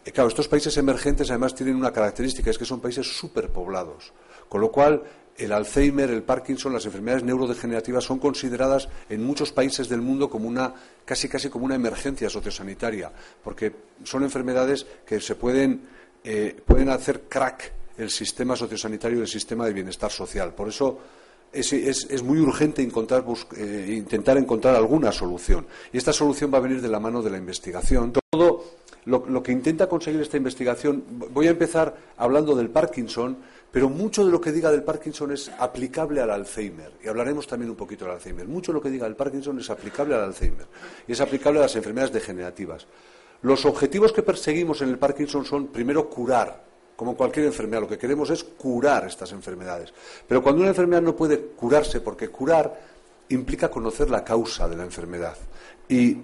Eh, 0.04 0.12
claro, 0.12 0.30
estos 0.30 0.48
países 0.48 0.76
emergentes 0.78 1.30
además 1.30 1.54
tienen 1.54 1.76
una 1.76 1.92
característica, 1.92 2.50
es 2.50 2.58
que 2.58 2.66
son 2.66 2.80
países 2.80 3.06
superpoblados, 3.08 4.14
con 4.50 4.62
lo 4.62 4.72
cual 4.72 5.04
el 5.38 5.52
Alzheimer, 5.52 6.10
el 6.10 6.24
Parkinson, 6.24 6.74
las 6.74 6.86
enfermedades 6.86 7.24
neurodegenerativas 7.24 8.04
son 8.04 8.20
consideradas 8.20 8.88
en 9.10 9.24
muchos 9.24 9.52
países 9.52 9.90
del 9.90 10.02
mundo 10.02 10.30
como 10.30 10.48
una 10.48 10.74
casi 11.06 11.28
casi 11.28 11.50
como 11.50 11.66
una 11.66 11.76
emergencia 11.76 12.30
sociosanitaria, 12.30 13.12
porque 13.44 13.74
son 14.04 14.24
enfermedades 14.24 14.86
que 15.06 15.20
se 15.20 15.36
pueden, 15.36 15.82
eh, 16.24 16.60
pueden 16.66 16.90
hacer 16.90 17.24
crack 17.24 17.72
el 17.98 18.10
sistema 18.10 18.56
sociosanitario 18.56 19.20
y 19.20 19.22
el 19.22 19.28
sistema 19.28 19.66
de 19.66 19.74
bienestar 19.74 20.12
social. 20.12 20.54
Por 20.54 20.70
eso 20.70 21.00
es, 21.54 21.74
es, 21.74 22.24
muy 22.24 22.40
urgente 22.40 22.82
encontrar, 22.82 23.26
eh, 23.58 23.96
intentar 23.98 24.38
encontrar 24.38 24.76
alguna 24.76 25.12
solución. 25.12 25.66
Y 25.92 25.98
esta 25.98 26.14
solución 26.14 26.54
va 26.54 26.60
a 26.60 26.62
venir 26.62 26.82
de 26.82 26.88
la 26.88 27.00
mano 27.00 27.22
de 27.22 27.30
la 27.30 27.38
investigación. 27.38 28.14
Todo 28.30 28.66
lo, 29.06 29.26
lo 29.28 29.44
que 29.44 29.52
intenta 29.52 29.88
conseguir 29.88 30.22
esta 30.22 30.38
investigación, 30.38 31.04
voy 31.32 31.48
a 31.48 31.52
empezar 31.52 31.96
hablando 32.18 32.56
del 32.56 32.70
Parkinson, 32.70 33.38
pero 33.72 33.90
mucho 33.90 34.26
de 34.26 34.32
lo 34.32 34.42
que 34.42 34.52
diga 34.52 34.72
del 34.72 34.84
Parkinson 34.84 35.32
es 35.32 35.50
aplicable 35.60 36.22
al 36.22 36.30
Alzheimer. 36.30 36.92
Y 37.04 37.08
hablaremos 37.08 37.48
también 37.48 37.70
un 37.70 37.78
poquito 37.78 38.06
del 38.06 38.16
Alzheimer. 38.16 38.48
Mucho 38.48 38.72
de 38.72 38.76
lo 38.76 38.82
que 38.82 38.90
diga 38.90 39.06
del 39.06 39.16
Parkinson 39.16 39.60
es 39.60 39.70
aplicable 39.70 40.16
al 40.16 40.22
Alzheimer. 40.22 40.68
Y 41.08 41.14
es 41.14 41.22
aplicable 41.22 41.60
a 41.60 41.64
las 41.64 41.76
enfermedades 41.76 42.14
degenerativas. 42.14 42.86
Los 43.42 43.66
objetivos 43.66 44.14
que 44.14 44.24
perseguimos 44.24 44.82
en 44.82 44.90
el 44.90 44.98
Parkinson 44.98 45.46
son, 45.46 45.68
primero, 45.68 46.10
curar. 46.10 46.71
Como 47.02 47.18
cualquier 47.18 47.48
enfermedad, 47.48 47.82
lo 47.82 47.88
que 47.88 47.98
queremos 47.98 48.30
es 48.30 48.44
curar 48.44 49.08
estas 49.08 49.32
enfermedades. 49.32 49.92
Pero 50.28 50.44
cuando 50.44 50.62
una 50.62 50.70
enfermedad 50.70 51.02
no 51.02 51.16
puede 51.16 51.40
curarse, 51.40 52.00
porque 52.00 52.30
curar 52.30 52.80
implica 53.30 53.72
conocer 53.72 54.12
la 54.12 54.24
causa 54.24 54.70
de 54.70 54.76
la 54.76 54.84
enfermedad. 54.84 55.36
Y 55.90 56.20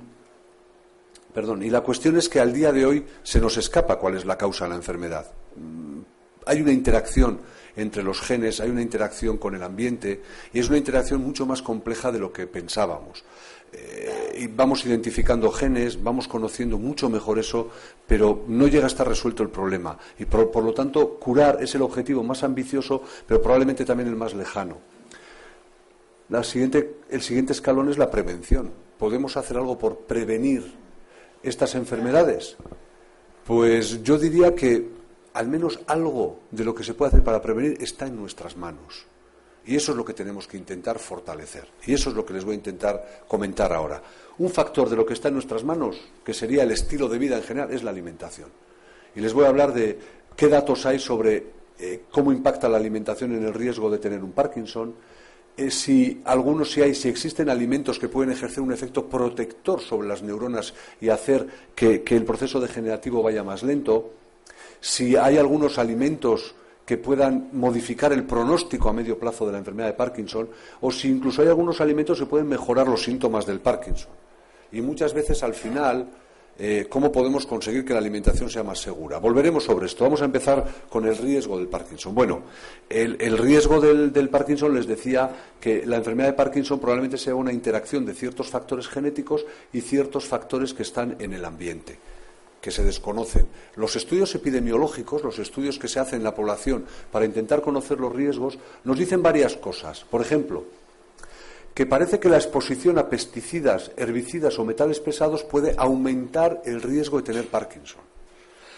Perdón, 1.34 1.63
y 1.63 1.71
la 1.71 1.82
cuestión 1.82 2.15
es 2.17 2.30
que 2.30 2.39
al 2.39 2.53
día 2.53 2.71
de 2.71 2.86
hoy 2.86 3.07
se 3.23 3.41
nos 3.41 3.57
escapa 3.57 3.97
cuál 3.97 4.17
es 4.17 4.25
la 4.25 4.38
causa 4.38 4.65
de 4.65 4.69
la 4.69 4.75
enfermedad 4.75 5.25
hay 6.48 6.62
una 6.62 6.72
interacción 6.72 7.39
entre 7.76 8.04
los 8.04 8.22
genes, 8.22 8.60
hay 8.60 8.70
una 8.70 8.82
interacción 8.82 9.38
con 9.38 9.54
el 9.56 9.64
ambiente 9.64 10.22
y 10.52 10.60
es 10.60 10.68
una 10.68 10.78
interacción 10.78 11.22
mucho 11.22 11.45
más 11.45 11.62
compleja 11.62 12.12
de 12.12 12.20
lo 12.20 12.34
que 12.34 12.48
pensábamos. 12.48 13.24
eh, 13.74 14.39
y 14.39 14.48
vamos 14.48 14.86
identificando 14.86 15.52
genes, 15.52 16.02
vamos 16.02 16.28
conociendo 16.28 16.78
mucho 16.78 17.10
mejor 17.10 17.38
eso, 17.38 17.70
pero 18.08 18.45
no 18.48 18.68
llega 18.68 18.86
a 18.86 18.88
estar 18.88 19.08
resuelto 19.08 19.43
el 19.43 19.50
problema. 19.50 19.98
Y 20.18 20.26
por, 20.26 20.64
lo 20.64 20.74
tanto, 20.74 21.16
curar 21.20 21.62
es 21.62 21.76
el 21.76 21.82
objetivo 21.82 22.24
más 22.24 22.43
ambicioso, 22.43 23.04
pero 23.28 23.41
probablemente 23.41 23.84
también 23.86 24.10
el 24.10 24.16
más 24.16 24.34
lejano. 24.34 24.78
El 26.30 26.43
siguiente 26.45 27.54
escalón 27.54 27.89
es 27.89 27.98
la 27.98 28.10
prevención. 28.10 28.72
¿Podemos 28.98 29.38
hacer 29.38 29.58
algo 29.58 29.78
por 29.78 30.00
prevenir 30.00 30.74
estas 31.43 31.76
enfermedades? 31.76 32.58
Pues 33.45 34.02
yo 34.04 34.18
diría 34.18 34.56
que 34.56 34.97
al 35.38 35.48
menos 35.48 35.80
algo 35.86 36.40
de 36.50 36.66
lo 36.66 36.74
que 36.74 36.84
se 36.84 36.96
puede 36.96 37.10
hacer 37.10 37.24
para 37.24 37.40
prevenir 37.40 37.78
está 37.80 38.08
en 38.08 38.16
nuestras 38.16 38.58
manos. 38.58 39.06
Y 39.68 39.76
eso 39.76 39.92
es 39.92 39.98
lo 39.98 40.04
que 40.04 40.14
tenemos 40.14 40.48
que 40.48 40.58
intentar 40.58 40.98
fortalecer. 40.98 41.68
Y 41.86 41.94
eso 41.94 42.10
es 42.10 42.16
lo 42.16 42.26
que 42.26 42.34
les 42.34 42.44
voy 42.44 42.54
a 42.54 42.56
intentar 42.56 43.22
comentar 43.28 43.72
ahora. 43.72 44.02
Un 44.40 44.50
factor 44.50 44.90
de 44.90 44.96
lo 44.96 45.06
que 45.06 45.14
está 45.14 45.28
en 45.28 45.36
nuestras 45.36 45.64
manos, 45.64 46.02
que 46.26 46.34
sería 46.34 46.64
el 46.64 46.72
estilo 46.72 47.08
de 47.08 47.20
vida 47.20 47.38
en 47.38 47.44
general, 47.44 47.72
es 47.72 47.84
la 47.84 47.92
alimentación. 47.92 48.50
Y 49.16 49.20
les 49.20 49.32
voy 49.32 49.46
a 49.46 49.50
hablar 49.50 49.74
de 49.74 50.00
qué 50.36 50.48
datos 50.48 50.88
hay 50.88 50.98
sobre 50.98 51.46
eh, 51.78 52.06
cómo 52.10 52.32
impacta 52.32 52.68
la 52.68 52.78
alimentación 52.78 53.36
en 53.36 53.46
el 53.46 53.54
riesgo 53.54 53.92
de 53.92 54.00
tener 54.00 54.24
un 54.24 54.32
Parkinson, 54.32 54.96
eh, 55.56 55.70
si 55.70 56.20
algunos 56.26 56.72
si 56.72 56.82
hay, 56.82 56.96
si 56.96 57.10
existen 57.10 57.48
alimentos 57.48 58.00
que 58.00 58.10
pueden 58.10 58.32
ejercer 58.32 58.64
un 58.64 58.74
efecto 58.74 59.06
protector 59.06 59.82
sobre 59.82 60.08
las 60.08 60.24
neuronas 60.24 60.74
y 61.00 61.10
hacer 61.10 61.46
que, 61.76 62.02
que 62.02 62.16
el 62.16 62.26
proceso 62.26 62.60
degenerativo 62.60 63.22
vaya 63.22 63.44
más 63.44 63.62
lento, 63.62 64.14
si 64.80 65.15
hay 65.15 65.38
algunos 65.38 65.78
alimentos 65.78 66.55
que 66.88 66.97
puedan 66.97 67.49
modificar 67.51 68.13
el 68.13 68.23
pronóstico 68.23 68.88
a 68.88 68.93
medio 68.93 69.19
plazo 69.19 69.45
de 69.45 69.51
la 69.51 69.57
enfermedad 69.57 69.89
de 69.89 69.93
Parkinson, 69.93 70.49
o 70.80 70.89
si 70.89 71.09
incluso 71.09 71.41
hay 71.41 71.49
algunos 71.49 71.82
alimentos 71.82 72.17
que 72.17 72.25
pueden 72.25 72.47
mejorar 72.47 72.88
los 72.88 73.03
síntomas 73.03 73.45
del 73.45 73.59
Parkinson. 73.59 74.09
Y 74.71 74.80
muchas 74.80 75.13
veces 75.13 75.43
al 75.43 75.53
final, 75.53 76.07
eh, 76.57 76.88
¿cómo 76.89 77.11
podemos 77.11 77.45
conseguir 77.45 77.84
que 77.84 77.91
la 77.91 77.99
alimentación 77.99 78.49
sea 78.49 78.63
más 78.63 78.80
segura? 78.80 79.17
Volveremos 79.19 79.65
sobre 79.65 79.86
esto. 79.86 80.05
Vamos 80.05 80.21
a 80.21 80.25
empezar 80.25 80.63
con 80.88 81.05
el 81.05 81.17
riesgo 81.17 81.57
del 81.57 81.67
Parkinson. 81.67 82.15
Bueno, 82.15 82.43
el, 82.89 83.38
riesgo 83.38 83.82
del 83.82 84.30
Parkinson 84.30 84.73
les 84.73 84.88
decía 84.88 85.30
que 85.59 85.86
la 85.86 85.97
enfermedad 85.97 86.30
de 86.30 86.36
Parkinson 86.36 86.80
probablemente 86.80 87.17
sea 87.17 87.36
una 87.36 87.51
interacción 87.51 88.05
de 88.05 88.13
ciertos 88.13 88.47
factores 88.47 88.88
genéticos 88.88 89.45
y 89.73 89.82
ciertos 89.82 90.23
factores 90.23 90.73
que 90.73 90.84
están 90.84 91.17
en 91.19 91.34
el 91.34 91.43
ambiente 91.43 91.99
que 92.68 92.72
se 92.72 92.84
desconocen. 92.84 93.47
Los 93.78 93.95
estudios 93.95 94.36
epidemiológicos, 94.36 95.24
los 95.24 95.39
estudios 95.39 95.80
que 95.80 95.88
se 95.88 96.01
hacen 96.01 96.18
en 96.18 96.26
la 96.26 96.36
población 96.36 96.84
para 97.13 97.24
intentar 97.24 97.61
conocer 97.61 97.97
los 97.97 98.13
riesgos, 98.13 98.59
nos 98.84 98.99
dicen 98.99 99.24
varias 99.24 99.55
cosas. 99.55 100.03
Por 100.03 100.20
ejemplo, 100.20 100.65
que 101.74 101.86
parece 101.86 102.20
que 102.20 102.28
la 102.28 102.36
exposición 102.36 102.97
a 102.97 103.07
pesticidas, 103.07 103.91
herbicidas 103.95 104.59
o 104.59 104.65
metales 104.65 104.99
pesados 104.99 105.45
puede 105.45 105.76
aumentar 105.78 106.61
el 106.65 106.82
riesgo 106.82 107.15
de 107.15 107.24
tener 107.24 107.47
Parkinson. 107.47 108.01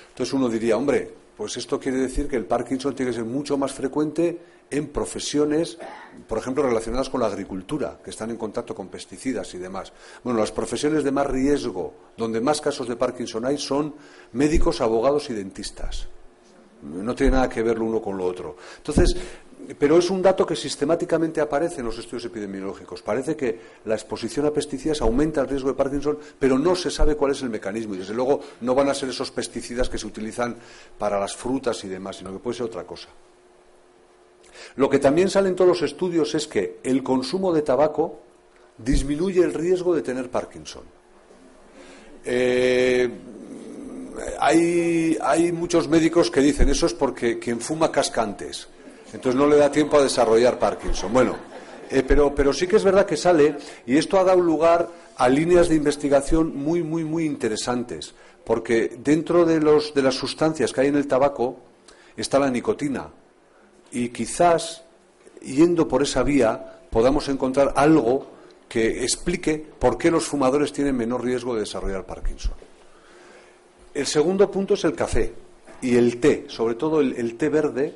Entonces 0.09 0.33
uno 0.35 0.49
diría, 0.49 0.77
hombre, 0.77 1.11
pues 1.35 1.57
esto 1.57 1.79
quiere 1.79 1.97
decir 1.97 2.27
que 2.27 2.35
el 2.35 2.45
Parkinson 2.45 2.93
tiene 2.93 3.09
que 3.09 3.17
ser 3.17 3.25
mucho 3.25 3.57
más 3.57 3.73
frecuente 3.73 4.37
en 4.71 4.87
profesiones, 4.87 5.77
por 6.27 6.37
ejemplo, 6.37 6.63
relacionadas 6.63 7.09
con 7.09 7.21
la 7.21 7.27
agricultura, 7.27 7.99
que 8.03 8.09
están 8.09 8.29
en 8.29 8.37
contacto 8.37 8.75
con 8.75 8.87
pesticidas 8.87 9.53
y 9.53 9.57
demás. 9.57 9.91
Bueno, 10.23 10.39
las 10.39 10.51
profesiones 10.51 11.03
de 11.03 11.11
más 11.11 11.27
riesgo, 11.27 11.93
donde 12.17 12.41
más 12.41 12.61
casos 12.61 12.87
de 12.87 12.95
Parkinson 12.95 13.45
hay, 13.45 13.57
son 13.57 13.95
médicos, 14.33 14.81
abogados 14.81 15.29
y 15.29 15.33
dentistas. 15.33 16.07
No 16.81 17.13
tiene 17.15 17.33
nada 17.33 17.49
que 17.49 17.61
ver 17.61 17.77
lo 17.77 17.85
uno 17.85 18.01
con 18.01 18.17
lo 18.17 18.25
otro. 18.25 18.55
Entonces, 18.77 19.15
pero 19.77 19.97
es 19.97 20.09
un 20.09 20.21
dato 20.21 20.45
que 20.45 20.55
sistemáticamente 20.55 21.41
aparece 21.41 21.81
en 21.81 21.85
los 21.85 21.97
estudios 21.97 22.25
epidemiológicos. 22.25 23.01
Parece 23.01 23.35
que 23.35 23.59
la 23.85 23.95
exposición 23.95 24.45
a 24.45 24.51
pesticidas 24.51 25.01
aumenta 25.01 25.41
el 25.41 25.47
riesgo 25.47 25.69
de 25.69 25.75
Parkinson, 25.75 26.17
pero 26.39 26.57
no 26.57 26.75
se 26.75 26.89
sabe 26.89 27.15
cuál 27.15 27.31
es 27.31 27.41
el 27.41 27.49
mecanismo. 27.49 27.95
Y 27.95 27.99
desde 27.99 28.13
luego 28.13 28.39
no 28.61 28.73
van 28.73 28.89
a 28.89 28.93
ser 28.93 29.09
esos 29.09 29.31
pesticidas 29.31 29.89
que 29.89 29.97
se 29.97 30.07
utilizan 30.07 30.55
para 30.97 31.19
las 31.19 31.35
frutas 31.35 31.83
y 31.83 31.89
demás, 31.89 32.17
sino 32.17 32.31
que 32.31 32.39
puede 32.39 32.57
ser 32.57 32.65
otra 32.67 32.83
cosa. 32.85 33.09
Lo 34.75 34.89
que 34.89 34.99
también 34.99 35.29
sale 35.29 35.49
en 35.49 35.55
todos 35.55 35.69
los 35.69 35.81
estudios 35.81 36.35
es 36.35 36.47
que 36.47 36.79
el 36.83 37.03
consumo 37.03 37.53
de 37.53 37.61
tabaco 37.61 38.19
disminuye 38.77 39.41
el 39.41 39.53
riesgo 39.53 39.93
de 39.93 40.01
tener 40.01 40.29
Parkinson. 40.29 40.83
Eh, 42.23 43.09
hay, 44.39 45.51
muchos 45.51 45.87
médicos 45.87 46.29
que 46.29 46.41
dicen 46.41 46.69
eso 46.69 46.85
es 46.85 46.93
porque 46.93 47.39
quien 47.39 47.59
fuma 47.59 47.91
cascantes, 47.91 48.67
entonces 49.13 49.35
no 49.39 49.47
le 49.47 49.57
da 49.57 49.71
tiempo 49.71 49.97
a 49.97 50.03
desarrollar 50.03 50.59
Parkinson. 50.59 51.11
Bueno, 51.13 51.35
eh, 51.89 52.03
pero, 52.03 52.53
sí 52.53 52.67
que 52.67 52.75
es 52.75 52.83
verdad 52.83 53.05
que 53.05 53.17
sale 53.17 53.57
y 53.85 53.97
esto 53.97 54.19
ha 54.19 54.23
dado 54.23 54.41
lugar 54.41 54.89
a 55.17 55.27
líneas 55.29 55.69
de 55.69 55.75
investigación 55.75 56.55
muy, 56.55 56.83
muy, 56.83 57.03
muy 57.03 57.25
interesantes, 57.25 58.13
porque 58.43 58.97
dentro 58.99 59.45
de 59.45 59.59
las 60.01 60.15
sustancias 60.15 60.71
que 60.71 60.81
hay 60.81 60.87
en 60.87 60.95
el 60.95 61.07
tabaco 61.07 61.57
está 62.15 62.39
la 62.39 62.49
nicotina 62.49 63.09
y 63.91 64.09
quizás 64.09 64.83
yendo 65.41 65.87
por 65.87 66.03
esa 66.03 66.23
vía 66.23 66.79
podamos 66.89 67.29
encontrar 67.29 67.73
algo 67.75 68.27
que 68.67 69.03
explique 69.03 69.65
por 69.79 69.97
qué 69.97 70.11
los 70.11 70.25
fumadores 70.25 70.71
tienen 70.71 70.95
menor 70.95 71.23
riesgo 71.23 71.55
de 71.55 71.61
desarrollar 71.61 72.05
Parkinson. 72.05 72.53
El 73.93 74.05
segundo 74.05 74.49
punto 74.51 74.75
es 74.75 74.83
el 74.83 74.93
café 74.93 75.33
y 75.81 75.95
el 75.95 76.19
té, 76.19 76.45
sobre 76.47 76.75
todo 76.75 77.01
el, 77.01 77.35
té 77.35 77.49
verde. 77.49 77.95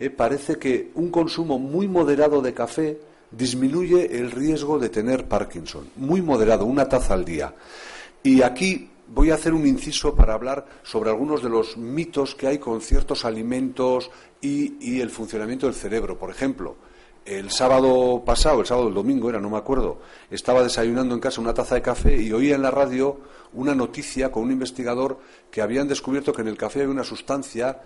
eh, 0.00 0.10
parece 0.10 0.56
que 0.56 0.90
un 0.94 1.10
consumo 1.10 1.58
muy 1.58 1.88
moderado 1.88 2.40
de 2.40 2.54
café 2.54 2.98
disminuye 3.30 4.18
el 4.18 4.30
riesgo 4.30 4.78
de 4.78 4.88
tener 4.88 5.26
Parkinson. 5.26 5.90
Muy 5.96 6.22
moderado, 6.22 6.64
una 6.64 6.88
taza 6.88 7.14
al 7.14 7.24
día. 7.24 7.54
Y 8.22 8.42
aquí 8.42 8.90
voy 9.08 9.30
a 9.30 9.34
hacer 9.34 9.54
un 9.54 9.66
inciso 9.66 10.14
para 10.14 10.34
hablar 10.34 10.66
sobre 10.82 11.10
algunos 11.10 11.42
de 11.42 11.48
los 11.48 11.76
mitos 11.76 12.34
que 12.34 12.46
hay 12.46 12.58
con 12.58 12.80
ciertos 12.80 13.24
alimentos 13.24 14.10
y, 14.40 15.00
el 15.00 15.10
funcionamiento 15.10 15.66
del 15.66 15.74
cerebro. 15.74 16.18
Por 16.18 16.30
ejemplo, 16.30 16.76
el 17.24 17.50
sábado 17.50 18.22
pasado, 18.24 18.60
el 18.60 18.66
sábado, 18.66 18.88
el 18.88 18.94
domingo 18.94 19.28
era, 19.28 19.40
no 19.40 19.50
me 19.50 19.58
acuerdo, 19.58 20.00
estaba 20.30 20.62
desayunando 20.62 21.14
en 21.14 21.20
casa 21.20 21.40
una 21.40 21.54
taza 21.54 21.74
de 21.74 21.82
café 21.82 22.20
y 22.20 22.32
oía 22.32 22.54
en 22.54 22.62
la 22.62 22.70
radio 22.70 23.20
una 23.54 23.74
noticia 23.74 24.30
con 24.30 24.44
un 24.44 24.52
investigador 24.52 25.18
que 25.50 25.62
habían 25.62 25.88
descubierto 25.88 26.32
que 26.32 26.42
en 26.42 26.48
el 26.48 26.56
café 26.56 26.80
había 26.80 26.92
una 26.92 27.04
sustancia, 27.04 27.80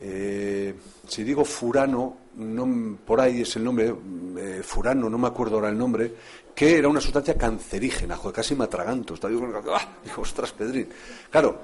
eh, 0.00 0.74
si 1.06 1.22
digo 1.22 1.44
furano, 1.44 2.16
no, 2.36 2.98
por 3.04 3.20
ahí 3.20 3.42
es 3.42 3.56
el 3.56 3.64
nombre, 3.64 3.94
eh, 4.38 4.60
furano, 4.62 5.08
no 5.08 5.18
me 5.18 5.28
acuerdo 5.28 5.56
ahora 5.56 5.68
el 5.68 5.78
nombre, 5.78 6.12
que 6.54 6.78
era 6.78 6.88
una 6.88 7.00
sustancia 7.00 7.36
cancerígena, 7.36 8.16
joder, 8.16 8.36
casi 8.36 8.54
me 8.54 8.64
atraganto. 8.64 9.14
Estaba 9.14 9.32
yo 9.32 9.40
con 9.40 9.50
el 9.50 9.62
café, 9.62 9.70
¡ah! 9.74 9.98
Ostras, 10.16 10.52
Pedrín. 10.52 10.88
Claro, 11.30 11.60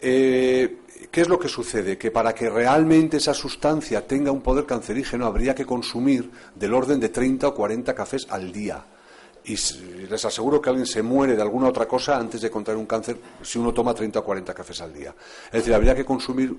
eh, 0.00 0.78
¿qué 1.10 1.20
es 1.20 1.28
lo 1.28 1.38
que 1.38 1.48
sucede? 1.48 1.98
Que 1.98 2.10
para 2.10 2.34
que 2.34 2.48
realmente 2.50 3.16
esa 3.16 3.34
sustancia 3.34 4.06
tenga 4.06 4.30
un 4.30 4.40
poder 4.40 4.66
cancerígeno 4.66 5.26
habría 5.26 5.54
que 5.54 5.66
consumir 5.66 6.30
del 6.54 6.74
orden 6.74 7.00
de 7.00 7.08
30 7.08 7.48
o 7.48 7.54
40 7.54 7.94
cafés 7.94 8.26
al 8.30 8.52
día. 8.52 8.84
Y 9.44 9.56
les 10.08 10.24
aseguro 10.24 10.60
que 10.60 10.68
alguien 10.68 10.86
se 10.86 11.02
muere 11.02 11.34
de 11.34 11.42
alguna 11.42 11.68
otra 11.68 11.88
cosa 11.88 12.18
antes 12.18 12.40
de 12.42 12.50
contraer 12.50 12.78
un 12.78 12.86
cáncer 12.86 13.16
si 13.42 13.58
uno 13.58 13.72
toma 13.72 13.94
30 13.94 14.18
o 14.18 14.24
40 14.24 14.52
cafés 14.52 14.80
al 14.82 14.92
día. 14.92 15.14
Es 15.46 15.52
decir, 15.52 15.72
habría 15.72 15.94
que 15.94 16.04
consumir 16.04 16.54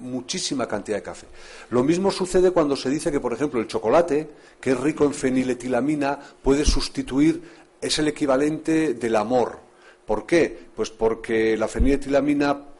muchísima 0.00 0.66
cantidad 0.66 0.98
de 0.98 1.02
café. 1.02 1.26
Lo 1.70 1.84
mismo 1.84 2.10
sucede 2.10 2.50
cuando 2.50 2.76
se 2.76 2.90
dice 2.90 3.12
que, 3.12 3.20
por 3.20 3.32
ejemplo, 3.32 3.60
el 3.60 3.68
chocolate, 3.68 4.28
que 4.60 4.72
es 4.72 4.80
rico 4.80 5.04
en 5.04 5.14
feniletilamina, 5.14 6.18
puede 6.42 6.64
sustituir, 6.64 7.42
es 7.80 7.98
el 7.98 8.08
equivalente 8.08 8.94
del 8.94 9.16
amor. 9.16 9.60
¿Por 10.04 10.26
qué? 10.26 10.66
Pues 10.74 10.90
porque 10.90 11.56
la 11.56 11.68
feniletilamina 11.68 12.73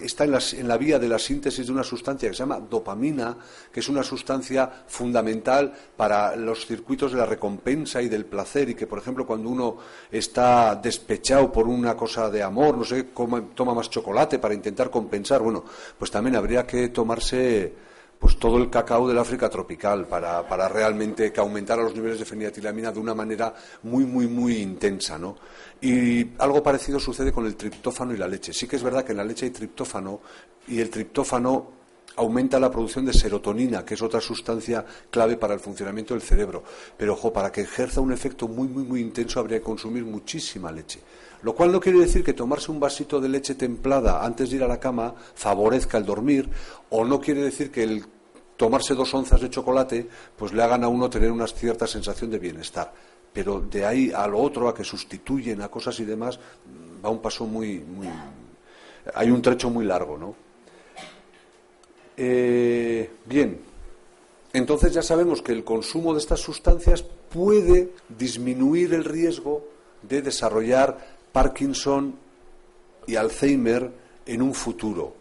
está 0.00 0.24
en, 0.24 0.30
las- 0.32 0.54
en 0.54 0.68
la 0.68 0.76
vía 0.76 0.98
de 0.98 1.08
la 1.08 1.18
síntesis 1.18 1.66
de 1.66 1.72
una 1.72 1.82
sustancia 1.84 2.28
que 2.28 2.34
se 2.34 2.40
llama 2.42 2.60
dopamina, 2.60 3.36
que 3.72 3.80
es 3.80 3.88
una 3.88 4.02
sustancia 4.02 4.70
fundamental 4.86 5.72
para 5.96 6.36
los 6.36 6.66
circuitos 6.66 7.12
de 7.12 7.18
la 7.18 7.26
recompensa 7.26 8.00
y 8.02 8.08
del 8.08 8.24
placer, 8.26 8.68
y 8.70 8.74
que, 8.74 8.86
por 8.86 8.98
ejemplo, 8.98 9.26
cuando 9.26 9.48
uno 9.50 9.76
está 10.10 10.74
despechado 10.76 11.50
por 11.52 11.66
una 11.68 11.96
cosa 11.96 12.30
de 12.30 12.42
amor, 12.42 12.76
no 12.76 12.84
sé, 12.84 13.04
toma 13.54 13.74
más 13.74 13.90
chocolate 13.90 14.38
para 14.38 14.54
intentar 14.54 14.90
compensar, 14.90 15.40
bueno, 15.42 15.64
pues 15.98 16.10
también 16.10 16.36
habría 16.36 16.66
que 16.66 16.88
tomarse 16.88 17.86
pues 18.18 18.38
todo 18.38 18.56
el 18.56 18.70
cacao 18.70 19.06
del 19.06 19.18
África 19.18 19.50
tropical 19.50 20.06
para, 20.06 20.48
para 20.48 20.68
realmente 20.70 21.30
que 21.30 21.38
aumentara 21.38 21.82
los 21.82 21.94
niveles 21.94 22.18
de 22.18 22.24
feniletilamina 22.24 22.90
de 22.90 22.98
una 22.98 23.14
manera 23.14 23.52
muy, 23.82 24.06
muy, 24.06 24.26
muy 24.26 24.56
intensa, 24.56 25.18
¿no? 25.18 25.36
Y 25.80 26.32
algo 26.38 26.62
parecido 26.62 26.98
sucede 26.98 27.32
con 27.32 27.46
el 27.46 27.56
triptófano 27.56 28.14
y 28.14 28.16
la 28.16 28.26
leche. 28.26 28.52
Sí 28.52 28.66
que 28.66 28.76
es 28.76 28.82
verdad 28.82 29.04
que 29.04 29.12
en 29.12 29.18
la 29.18 29.24
leche 29.24 29.46
hay 29.46 29.52
triptófano 29.52 30.20
y 30.68 30.80
el 30.80 30.90
triptófano 30.90 31.76
aumenta 32.16 32.58
la 32.58 32.70
producción 32.70 33.04
de 33.04 33.12
serotonina, 33.12 33.84
que 33.84 33.94
es 33.94 34.02
otra 34.02 34.20
sustancia 34.20 34.84
clave 35.10 35.36
para 35.36 35.54
el 35.54 35.60
funcionamiento 35.60 36.14
del 36.14 36.22
cerebro. 36.22 36.62
Pero, 36.96 37.12
ojo, 37.12 37.32
para 37.32 37.52
que 37.52 37.62
ejerza 37.62 38.00
un 38.00 38.12
efecto 38.12 38.48
muy, 38.48 38.68
muy, 38.68 38.84
muy 38.84 39.00
intenso 39.00 39.38
habría 39.38 39.58
que 39.58 39.64
consumir 39.64 40.04
muchísima 40.04 40.72
leche. 40.72 41.00
Lo 41.42 41.54
cual 41.54 41.70
no 41.70 41.80
quiere 41.80 41.98
decir 41.98 42.24
que 42.24 42.32
tomarse 42.32 42.72
un 42.72 42.80
vasito 42.80 43.20
de 43.20 43.28
leche 43.28 43.54
templada 43.54 44.24
antes 44.24 44.50
de 44.50 44.56
ir 44.56 44.64
a 44.64 44.68
la 44.68 44.80
cama 44.80 45.14
favorezca 45.34 45.98
el 45.98 46.06
dormir, 46.06 46.48
o 46.90 47.04
no 47.04 47.20
quiere 47.20 47.42
decir 47.42 47.70
que 47.70 47.82
el 47.82 48.04
tomarse 48.56 48.94
dos 48.94 49.12
onzas 49.12 49.40
de 49.40 49.50
chocolate 49.50 50.08
pues 50.36 50.52
le 50.52 50.62
hagan 50.62 50.82
a 50.82 50.88
uno 50.88 51.10
tener 51.10 51.30
una 51.30 51.46
cierta 51.46 51.86
sensación 51.86 52.30
de 52.30 52.38
bienestar. 52.38 52.92
Pero 53.36 53.60
de 53.60 53.84
ahí 53.84 54.10
a 54.10 54.26
lo 54.26 54.38
otro, 54.38 54.66
a 54.66 54.74
que 54.74 54.82
sustituyen 54.82 55.60
a 55.60 55.68
cosas 55.68 56.00
y 56.00 56.06
demás, 56.06 56.40
va 57.04 57.10
un 57.10 57.20
paso 57.20 57.44
muy, 57.44 57.80
muy 57.80 58.08
hay 59.14 59.30
un 59.30 59.42
trecho 59.42 59.68
muy 59.68 59.84
largo, 59.84 60.16
¿no? 60.16 60.34
Eh, 62.16 63.10
bien, 63.26 63.60
entonces 64.54 64.94
ya 64.94 65.02
sabemos 65.02 65.42
que 65.42 65.52
el 65.52 65.64
consumo 65.64 66.14
de 66.14 66.20
estas 66.20 66.40
sustancias 66.40 67.02
puede 67.02 67.90
disminuir 68.08 68.94
el 68.94 69.04
riesgo 69.04 69.68
de 70.00 70.22
desarrollar 70.22 70.96
Parkinson 71.30 72.14
y 73.06 73.16
Alzheimer 73.16 73.92
en 74.24 74.40
un 74.40 74.54
futuro. 74.54 75.12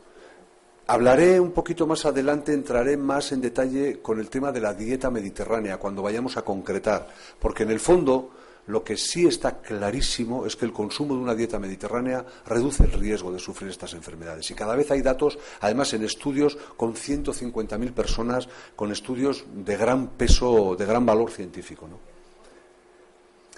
Hablaré 0.87 1.39
un 1.39 1.51
poquito 1.51 1.87
más 1.87 2.05
adelante, 2.05 2.53
entraré 2.53 2.95
más 2.95 3.31
en 3.31 3.41
detalle 3.41 4.01
con 4.01 4.19
el 4.19 4.29
tema 4.29 4.51
de 4.51 4.61
la 4.61 4.73
dieta 4.75 5.09
mediterránea 5.09 5.77
cuando 5.77 6.03
vayamos 6.03 6.37
a 6.37 6.43
concretar, 6.43 7.07
porque 7.39 7.63
en 7.63 7.71
el 7.71 7.79
fondo 7.79 8.31
lo 8.67 8.83
que 8.83 8.95
sí 8.95 9.25
está 9.25 9.61
clarísimo 9.61 10.45
es 10.45 10.55
que 10.55 10.65
el 10.65 10.73
consumo 10.73 11.15
de 11.15 11.21
una 11.21 11.35
dieta 11.35 11.57
mediterránea 11.57 12.23
reduce 12.45 12.83
el 12.83 12.91
riesgo 12.91 13.31
de 13.31 13.39
sufrir 13.39 13.71
estas 13.71 13.93
enfermedades. 13.93 14.49
Y 14.51 14.53
cada 14.53 14.75
vez 14.75 14.89
hay 14.91 15.01
datos, 15.01 15.39
además 15.61 15.93
en 15.93 16.03
estudios 16.03 16.57
con 16.77 16.93
150.000 16.93 17.91
personas, 17.91 18.47
con 18.75 18.91
estudios 18.91 19.45
de 19.53 19.77
gran 19.77 20.09
peso, 20.09 20.75
de 20.75 20.85
gran 20.85 21.05
valor 21.05 21.31
científico. 21.31 21.87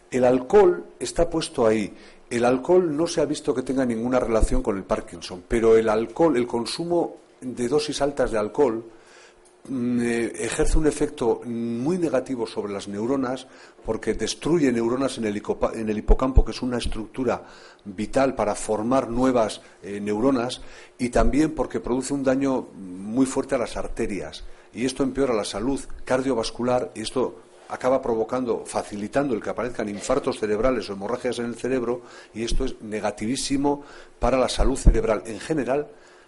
El 0.09 0.23
alcohol 0.23 0.85
está 0.99 1.29
puesto 1.29 1.67
ahí. 1.67 1.93
El 2.29 2.45
alcohol 2.45 2.95
no 2.95 3.07
se 3.07 3.21
ha 3.21 3.25
visto 3.25 3.53
que 3.53 3.61
tenga 3.61 3.85
ninguna 3.85 4.19
relación 4.19 4.61
con 4.61 4.77
el 4.77 4.83
Parkinson, 4.83 5.43
pero 5.47 5.77
el 5.77 5.87
alcohol, 5.87 6.35
el 6.35 6.45
consumo 6.45 7.17
de 7.39 7.67
dosis 7.67 8.01
altas 8.01 8.31
de 8.31 8.37
alcohol, 8.37 8.83
Mm, 9.69 9.99
eh, 10.01 10.31
ejerce 10.35 10.77
un 10.77 10.87
efecto 10.87 11.41
muy 11.43 11.97
negativo 11.97 12.47
sobre 12.47 12.71
las 12.71 12.87
neuronas 12.87 13.47
porque 13.85 14.13
destruye 14.13 14.71
neuronas 14.71 15.17
en 15.17 15.25
el, 15.25 15.97
hipocampo, 15.97 16.45
que 16.45 16.51
es 16.51 16.61
una 16.61 16.77
estructura 16.77 17.43
vital 17.83 18.33
para 18.33 18.55
formar 18.55 19.09
nuevas 19.09 19.61
eh, 19.83 19.99
neuronas, 19.99 20.61
y 20.97 21.09
también 21.09 21.53
porque 21.53 21.81
produce 21.81 22.13
un 22.13 22.23
daño 22.23 22.67
muy 22.75 23.25
fuerte 23.25 23.55
a 23.55 23.57
las 23.57 23.75
arterias. 23.75 24.45
Y 24.73 24.85
esto 24.85 25.03
empeora 25.03 25.33
la 25.33 25.45
salud 25.45 25.79
cardiovascular 26.05 26.91
y 26.95 27.01
esto 27.01 27.41
acaba 27.69 28.01
provocando, 28.01 28.63
facilitando 28.65 29.33
el 29.33 29.41
que 29.41 29.49
aparezcan 29.49 29.89
infartos 29.89 30.39
cerebrales 30.39 30.89
o 30.89 30.93
hemorragias 30.93 31.39
en 31.39 31.45
el 31.45 31.55
cerebro, 31.55 32.01
y 32.33 32.43
esto 32.43 32.65
es 32.65 32.81
negativísimo 32.81 33.83
para 34.19 34.37
la 34.37 34.49
salud 34.49 34.77
cerebral 34.77 35.23
en 35.25 35.39
general 35.39 35.87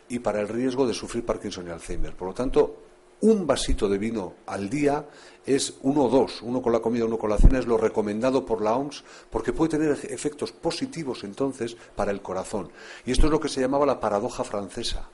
y 0.09 0.19
para 0.19 0.41
el 0.41 0.47
riesgo 0.47 0.87
de 0.87 0.93
sufrir 0.93 1.25
Parkinson 1.25 1.67
y 1.67 1.71
Alzheimer. 1.71 2.15
Por 2.15 2.29
lo 2.29 2.33
tanto, 2.33 2.75
un 3.21 3.45
vasito 3.45 3.89
de 3.89 3.97
vino 3.97 4.35
al 4.45 4.69
día 4.69 5.05
es 5.45 5.73
uno 5.81 6.03
o 6.03 6.09
dos, 6.09 6.41
uno 6.41 6.61
con 6.61 6.71
la 6.71 6.79
comida, 6.79 7.05
uno 7.05 7.17
con 7.17 7.29
la 7.29 7.37
cena, 7.37 7.59
es 7.59 7.65
lo 7.65 7.77
recomendado 7.77 8.45
por 8.45 8.61
la 8.61 8.75
OMS, 8.75 9.03
porque 9.29 9.53
puede 9.53 9.71
tener 9.71 9.91
efectos 9.91 10.51
positivos 10.51 11.23
entonces 11.23 11.75
para 11.95 12.11
el 12.11 12.21
corazón. 12.21 12.71
Y 13.05 13.11
esto 13.11 13.25
es 13.25 13.31
lo 13.31 13.39
que 13.39 13.49
se 13.49 13.61
llamaba 13.61 13.85
la 13.85 13.99
paradoja 13.99 14.43
francesa. 14.43 15.09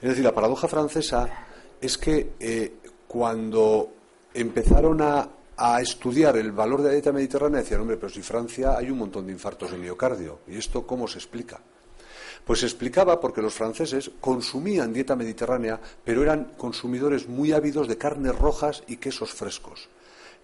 Es 0.00 0.08
decir, 0.08 0.24
la 0.24 0.34
paradoja 0.34 0.68
francesa 0.68 1.28
es 1.80 1.98
que 1.98 2.34
eh, 2.38 2.74
cuando 3.08 3.93
empezaron 4.34 5.00
a, 5.00 5.28
estudiar 5.80 6.36
el 6.36 6.50
valor 6.50 6.82
de 6.82 6.88
la 6.88 6.94
dieta 6.94 7.12
mediterránea, 7.12 7.60
decían, 7.60 7.80
hombre, 7.80 7.96
pero 7.96 8.10
si 8.10 8.22
Francia 8.22 8.76
hay 8.76 8.90
un 8.90 8.98
montón 8.98 9.24
de 9.24 9.32
infartos 9.32 9.70
de 9.70 9.78
miocardio, 9.78 10.40
¿y 10.48 10.56
esto 10.56 10.84
cómo 10.84 11.06
se 11.06 11.18
explica? 11.18 11.60
Pues 12.44 12.60
se 12.60 12.66
explicaba 12.66 13.20
porque 13.20 13.40
los 13.40 13.54
franceses 13.54 14.10
consumían 14.20 14.92
dieta 14.92 15.14
mediterránea, 15.14 15.80
pero 16.04 16.22
eran 16.22 16.52
consumidores 16.56 17.28
muy 17.28 17.52
ávidos 17.52 17.86
de 17.86 17.96
carnes 17.96 18.36
rojas 18.36 18.82
y 18.88 18.96
quesos 18.96 19.32
frescos. 19.32 19.88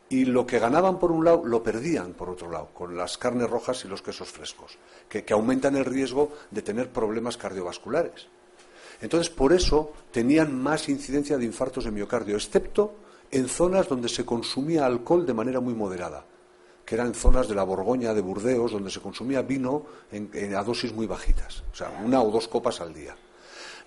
Y 0.08 0.24
lo 0.24 0.46
que 0.46 0.60
ganaban 0.60 0.98
por 0.98 1.10
un 1.10 1.24
lado 1.24 1.44
lo 1.44 1.62
perdían 1.62 2.14
por 2.14 2.30
otro 2.30 2.50
lado, 2.50 2.70
con 2.72 2.96
las 2.96 3.18
carnes 3.18 3.50
rojas 3.50 3.84
y 3.84 3.88
los 3.88 4.02
quesos 4.02 4.30
frescos, 4.30 4.78
que, 5.08 5.24
aumentan 5.32 5.76
el 5.76 5.84
riesgo 5.84 6.32
de 6.50 6.62
tener 6.62 6.90
problemas 6.90 7.36
cardiovasculares. 7.36 8.28
Entonces, 9.00 9.28
por 9.28 9.52
eso 9.52 9.92
tenían 10.12 10.56
más 10.56 10.88
incidencia 10.88 11.36
de 11.36 11.44
infartos 11.44 11.84
de 11.84 11.90
miocardio, 11.90 12.36
excepto 12.36 12.94
en 13.30 13.48
zonas 13.48 13.88
donde 13.88 14.08
se 14.08 14.24
consumía 14.24 14.86
alcohol 14.86 15.26
de 15.26 15.34
manera 15.34 15.60
muy 15.60 15.74
moderada 15.74 16.24
que 16.90 16.96
eran 16.96 17.14
zonas 17.14 17.46
de 17.46 17.54
la 17.54 17.62
Borgoña, 17.62 18.12
de 18.12 18.20
Burdeos, 18.20 18.72
donde 18.72 18.90
se 18.90 18.98
consumía 18.98 19.42
vino 19.42 19.86
a 20.10 20.64
dosis 20.64 20.92
muy 20.92 21.06
bajitas, 21.06 21.62
o 21.72 21.76
sea, 21.76 22.02
una 22.04 22.20
o 22.20 22.32
dos 22.32 22.48
copas 22.48 22.80
al 22.80 22.92
día. 22.92 23.14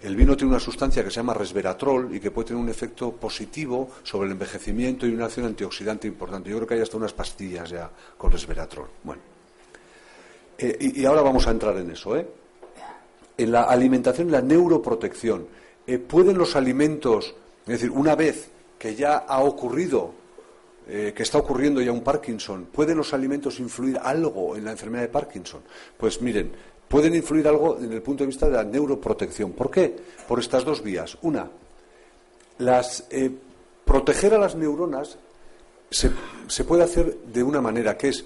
El 0.01 0.15
vino 0.15 0.37
tiene 0.37 0.51
una 0.51 0.59
sustancia 0.61 1.03
que 1.03 1.09
se 1.09 1.17
llama 1.17 1.33
resveratrol 1.33 2.15
y 2.15 2.21
que 2.21 2.31
puede 2.31 2.47
tener 2.47 2.63
un 2.63 2.69
efecto 2.69 3.11
positivo 3.11 3.89
sobre 4.03 4.27
el 4.27 4.31
envejecimiento 4.31 5.05
y 5.05 5.13
una 5.13 5.25
acción 5.25 5.47
antioxidante 5.47 6.07
importante. 6.07 6.49
Yo 6.49 6.55
creo 6.55 6.67
que 6.69 6.73
hay 6.75 6.79
hasta 6.79 6.95
unas 6.95 7.11
pastillas 7.11 7.69
ya 7.69 7.91
con 8.17 8.31
resveratrol. 8.31 8.87
Bueno, 9.03 9.21
eh, 10.57 10.77
y, 10.79 11.03
ahora 11.03 11.23
vamos 11.23 11.45
a 11.45 11.51
entrar 11.51 11.75
en 11.75 11.91
eso. 11.91 12.15
¿eh? 12.15 12.25
En 13.37 13.51
la 13.51 13.63
alimentación 13.63 14.31
la 14.31 14.41
neuroprotección. 14.41 15.45
Eh, 15.85 15.97
¿Pueden 15.97 16.37
los 16.37 16.55
alimentos, 16.55 17.35
es 17.63 17.67
decir, 17.67 17.91
una 17.91 18.15
vez 18.15 18.49
que 18.83 18.95
ya 18.95 19.19
ha 19.19 19.41
ocurrido 19.41 20.11
eh, 20.89 21.13
que 21.15 21.23
está 21.23 21.37
ocurriendo 21.37 21.79
ya 21.79 21.93
un 21.93 22.03
Parkinson, 22.03 22.65
¿pueden 22.65 22.97
los 22.97 23.13
alimentos 23.13 23.57
influir 23.61 23.97
algo 23.97 24.57
en 24.57 24.65
la 24.65 24.71
enfermedad 24.71 25.03
de 25.03 25.07
Parkinson? 25.07 25.61
Pues 25.95 26.21
miren, 26.21 26.51
pueden 26.89 27.15
influir 27.15 27.47
algo 27.47 27.77
en 27.79 27.93
el 27.93 28.01
punto 28.01 28.25
de 28.25 28.27
vista 28.27 28.47
de 28.47 28.57
la 28.57 28.65
neuroprotección. 28.65 29.53
¿Por 29.53 29.71
qué? 29.71 29.95
Por 30.27 30.37
estas 30.41 30.65
dos 30.65 30.83
vías. 30.83 31.17
Una, 31.21 31.49
las, 32.57 33.07
eh, 33.09 33.31
proteger 33.85 34.33
a 34.33 34.37
las 34.37 34.55
neuronas 34.57 35.17
se, 35.89 36.11
se 36.47 36.65
puede 36.65 36.83
hacer 36.83 37.19
de 37.19 37.41
una 37.41 37.61
manera, 37.61 37.97
que 37.97 38.09
es 38.09 38.25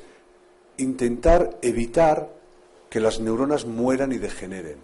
intentar 0.77 1.59
evitar 1.61 2.31
que 2.89 2.99
las 2.99 3.19
neuronas 3.19 3.67
mueran 3.67 4.11
y 4.11 4.17
degeneren. 4.17 4.77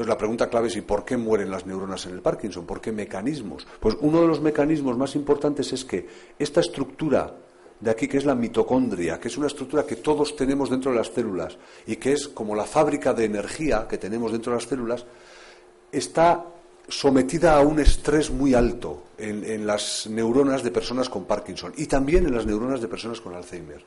Entonces 0.00 0.14
la 0.14 0.18
pregunta 0.18 0.48
clave 0.48 0.68
es 0.68 0.76
¿y 0.76 0.80
por 0.80 1.04
qué 1.04 1.18
mueren 1.18 1.50
las 1.50 1.66
neuronas 1.66 2.06
en 2.06 2.12
el 2.12 2.22
Parkinson? 2.22 2.64
¿Por 2.64 2.80
qué 2.80 2.90
mecanismos? 2.90 3.66
Pues 3.78 3.98
uno 4.00 4.22
de 4.22 4.28
los 4.28 4.40
mecanismos 4.40 4.96
más 4.96 5.14
importantes 5.14 5.74
es 5.74 5.84
que 5.84 6.08
esta 6.38 6.60
estructura 6.60 7.36
de 7.78 7.90
aquí, 7.90 8.08
que 8.08 8.16
es 8.16 8.24
la 8.24 8.34
mitocondria, 8.34 9.20
que 9.20 9.28
es 9.28 9.36
una 9.36 9.48
estructura 9.48 9.84
que 9.84 9.96
todos 9.96 10.34
tenemos 10.36 10.70
dentro 10.70 10.90
de 10.90 10.96
las 10.96 11.08
células 11.08 11.58
y 11.86 11.96
que 11.96 12.12
es 12.12 12.28
como 12.28 12.56
la 12.56 12.64
fábrica 12.64 13.12
de 13.12 13.26
energía 13.26 13.86
que 13.86 13.98
tenemos 13.98 14.32
dentro 14.32 14.52
de 14.52 14.56
las 14.56 14.66
células, 14.66 15.04
está 15.92 16.46
sometida 16.88 17.58
a 17.58 17.60
un 17.60 17.78
estrés 17.78 18.30
muy 18.30 18.54
alto 18.54 19.02
en, 19.18 19.66
las 19.66 20.06
neuronas 20.08 20.62
de 20.62 20.70
personas 20.70 21.10
con 21.10 21.26
Parkinson 21.26 21.74
y 21.76 21.84
también 21.84 22.24
en 22.24 22.34
las 22.34 22.46
neuronas 22.46 22.80
de 22.80 22.88
personas 22.88 23.20
con 23.20 23.34
Alzheimer. 23.34 23.84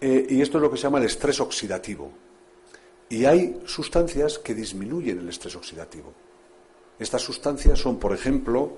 Eh, 0.00 0.26
y 0.30 0.40
esto 0.40 0.56
es 0.56 0.62
lo 0.62 0.70
que 0.70 0.78
se 0.78 0.84
llama 0.84 1.00
el 1.00 1.04
estrés 1.04 1.38
oxidativo. 1.38 2.27
Y 3.10 3.24
hay 3.24 3.60
sustancias 3.64 4.38
que 4.38 4.54
disminuyen 4.54 5.20
el 5.20 5.28
estrés 5.28 5.56
oxidativo. 5.56 6.12
Estas 6.98 7.22
sustancias 7.22 7.78
son, 7.78 7.98
por 7.98 8.12
ejemplo, 8.12 8.72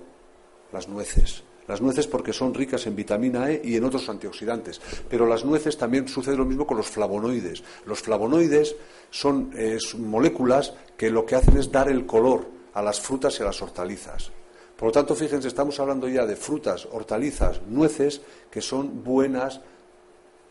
las 0.72 0.88
nueces. 0.88 1.42
Las 1.66 1.80
nueces 1.80 2.06
porque 2.06 2.32
son 2.32 2.52
ricas 2.52 2.86
en 2.86 2.96
vitamina 2.96 3.50
E 3.50 3.60
y 3.64 3.76
en 3.76 3.84
otros 3.84 4.08
antioxidantes. 4.08 4.80
Pero 5.08 5.26
las 5.26 5.44
nueces 5.44 5.78
también 5.78 6.08
sucede 6.08 6.36
lo 6.36 6.44
mismo 6.44 6.66
con 6.66 6.76
los 6.76 6.88
flavonoides. 6.88 7.62
Los 7.86 8.00
flavonoides 8.00 8.76
son 9.10 9.52
moléculas 9.98 10.74
que 10.96 11.10
lo 11.10 11.24
que 11.24 11.36
hacen 11.36 11.56
es 11.56 11.70
dar 11.70 11.88
el 11.88 12.06
color 12.06 12.46
a 12.74 12.82
las 12.82 13.00
frutas 13.00 13.38
y 13.38 13.42
a 13.42 13.46
las 13.46 13.62
hortalizas. 13.62 14.30
Por 14.76 14.88
lo 14.88 14.92
tanto, 14.92 15.14
fíjense, 15.14 15.48
estamos 15.48 15.78
hablando 15.78 16.08
ya 16.08 16.24
de 16.24 16.36
frutas, 16.36 16.88
hortalizas, 16.90 17.60
nueces 17.68 18.20
que 18.50 18.62
son 18.62 19.04
buenas 19.04 19.60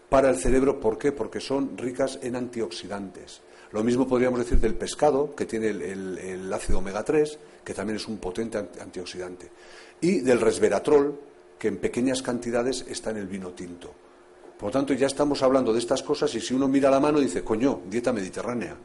para 0.08 0.30
el 0.30 0.38
cerebro. 0.38 0.80
¿Por 0.80 0.98
qué? 0.98 1.12
Porque 1.12 1.40
son 1.40 1.78
ricas 1.78 2.20
en 2.22 2.36
antioxidantes. 2.36 3.42
Lo 3.72 3.84
mismo 3.84 4.08
podríamos 4.08 4.40
decir 4.40 4.60
del 4.60 4.74
pescado, 4.74 5.36
que 5.36 5.46
tiene 5.46 5.68
el, 5.70 6.52
ácido 6.52 6.80
omega 6.80 7.04
3, 7.04 7.38
que 7.64 7.74
también 7.74 7.98
es 7.98 8.08
un 8.08 8.18
potente 8.18 8.58
antioxidante, 8.58 9.50
y 10.02 10.22
del 10.22 10.42
resveratrol, 10.42 11.20
que 11.58 11.68
en 11.68 11.78
pequeñas 11.78 12.24
cantidades 12.24 12.86
está 12.90 13.12
en 13.12 13.18
el 13.18 13.28
vino 13.28 13.50
tinto. 13.50 13.94
Por 14.58 14.70
lo 14.70 14.72
tanto, 14.72 14.94
ya 14.94 15.08
estamos 15.08 15.44
hablando 15.44 15.72
de 15.72 15.80
estas 15.80 16.02
cosas 16.02 16.34
y 16.36 16.42
si 16.42 16.54
uno 16.54 16.68
mira 16.68 16.90
la 16.90 17.00
mano 17.00 17.20
dice, 17.20 17.44
coño, 17.44 17.82
dieta 17.90 18.12
mediterránea. 18.12 18.76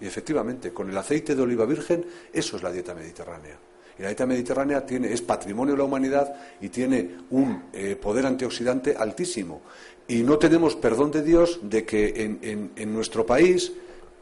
Y 0.00 0.06
efectivamente, 0.06 0.72
con 0.72 0.88
el 0.88 0.96
aceite 0.96 1.34
de 1.34 1.42
oliva 1.42 1.66
virgen, 1.66 2.04
eso 2.32 2.56
es 2.56 2.62
la 2.62 2.72
dieta 2.72 2.94
mediterránea. 2.94 3.56
Y 3.98 4.02
la 4.02 4.08
dieta 4.08 4.26
mediterránea 4.26 4.86
tiene, 4.86 5.12
es 5.12 5.20
patrimonio 5.20 5.74
de 5.74 5.78
la 5.78 5.84
humanidad 5.84 6.34
y 6.60 6.70
tiene 6.70 7.18
un 7.30 7.64
eh, 7.72 7.96
poder 7.96 8.26
antioxidante 8.26 8.96
altísimo. 8.96 9.60
Y 10.08 10.22
no 10.22 10.38
tenemos 10.38 10.74
perdón 10.74 11.10
de 11.10 11.22
Dios 11.22 11.60
de 11.62 11.84
que 11.84 12.40
en 12.74 12.92
nuestro 12.92 13.24
país 13.24 13.72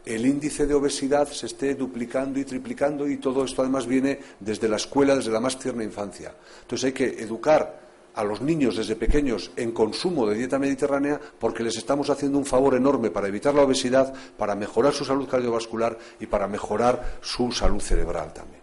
el 0.05 0.27
índice 0.27 0.67
de 0.67 0.75
obesidad 0.75 1.29
se 1.29 1.47
esté 1.47 1.75
duplicando 1.75 2.39
y 2.39 2.45
triplicando 2.45 3.09
y 3.09 3.19
todo 3.19 3.45
esto 3.45 3.63
además 3.63 3.87
viene 3.87 4.19
desde 4.39 4.69
la 4.69 4.77
escuela, 4.77 5.17
desde 5.17 5.31
la 5.31 5.41
más 5.41 5.59
tierna 5.59 5.85
infancia. 5.85 6.35
Entonces 6.63 6.87
hay 6.87 6.93
que 6.93 7.23
educar 7.23 7.81
a 8.15 8.25
los 8.25 8.41
niños 8.41 8.77
desde 8.77 8.97
pequeños 8.97 9.51
en 9.57 9.73
consumo 9.73 10.27
de 10.27 10.37
dieta 10.37 10.59
mediterránea 10.59 11.21
porque 11.39 11.63
les 11.63 11.77
estamos 11.77 12.11
haciendo 12.11 12.39
un 12.39 12.45
favor 12.45 12.75
enorme 12.75 13.11
para 13.11 13.29
evitar 13.29 13.55
la 13.55 13.63
obesidad, 13.63 14.13
para 14.37 14.55
mejorar 14.55 14.93
su 14.93 15.05
salud 15.05 15.29
cardiovascular 15.29 15.99
y 16.19 16.27
para 16.27 16.49
mejorar 16.49 17.19
su 17.21 17.53
salud 17.53 17.81
cerebral 17.81 18.33
también. 18.33 18.61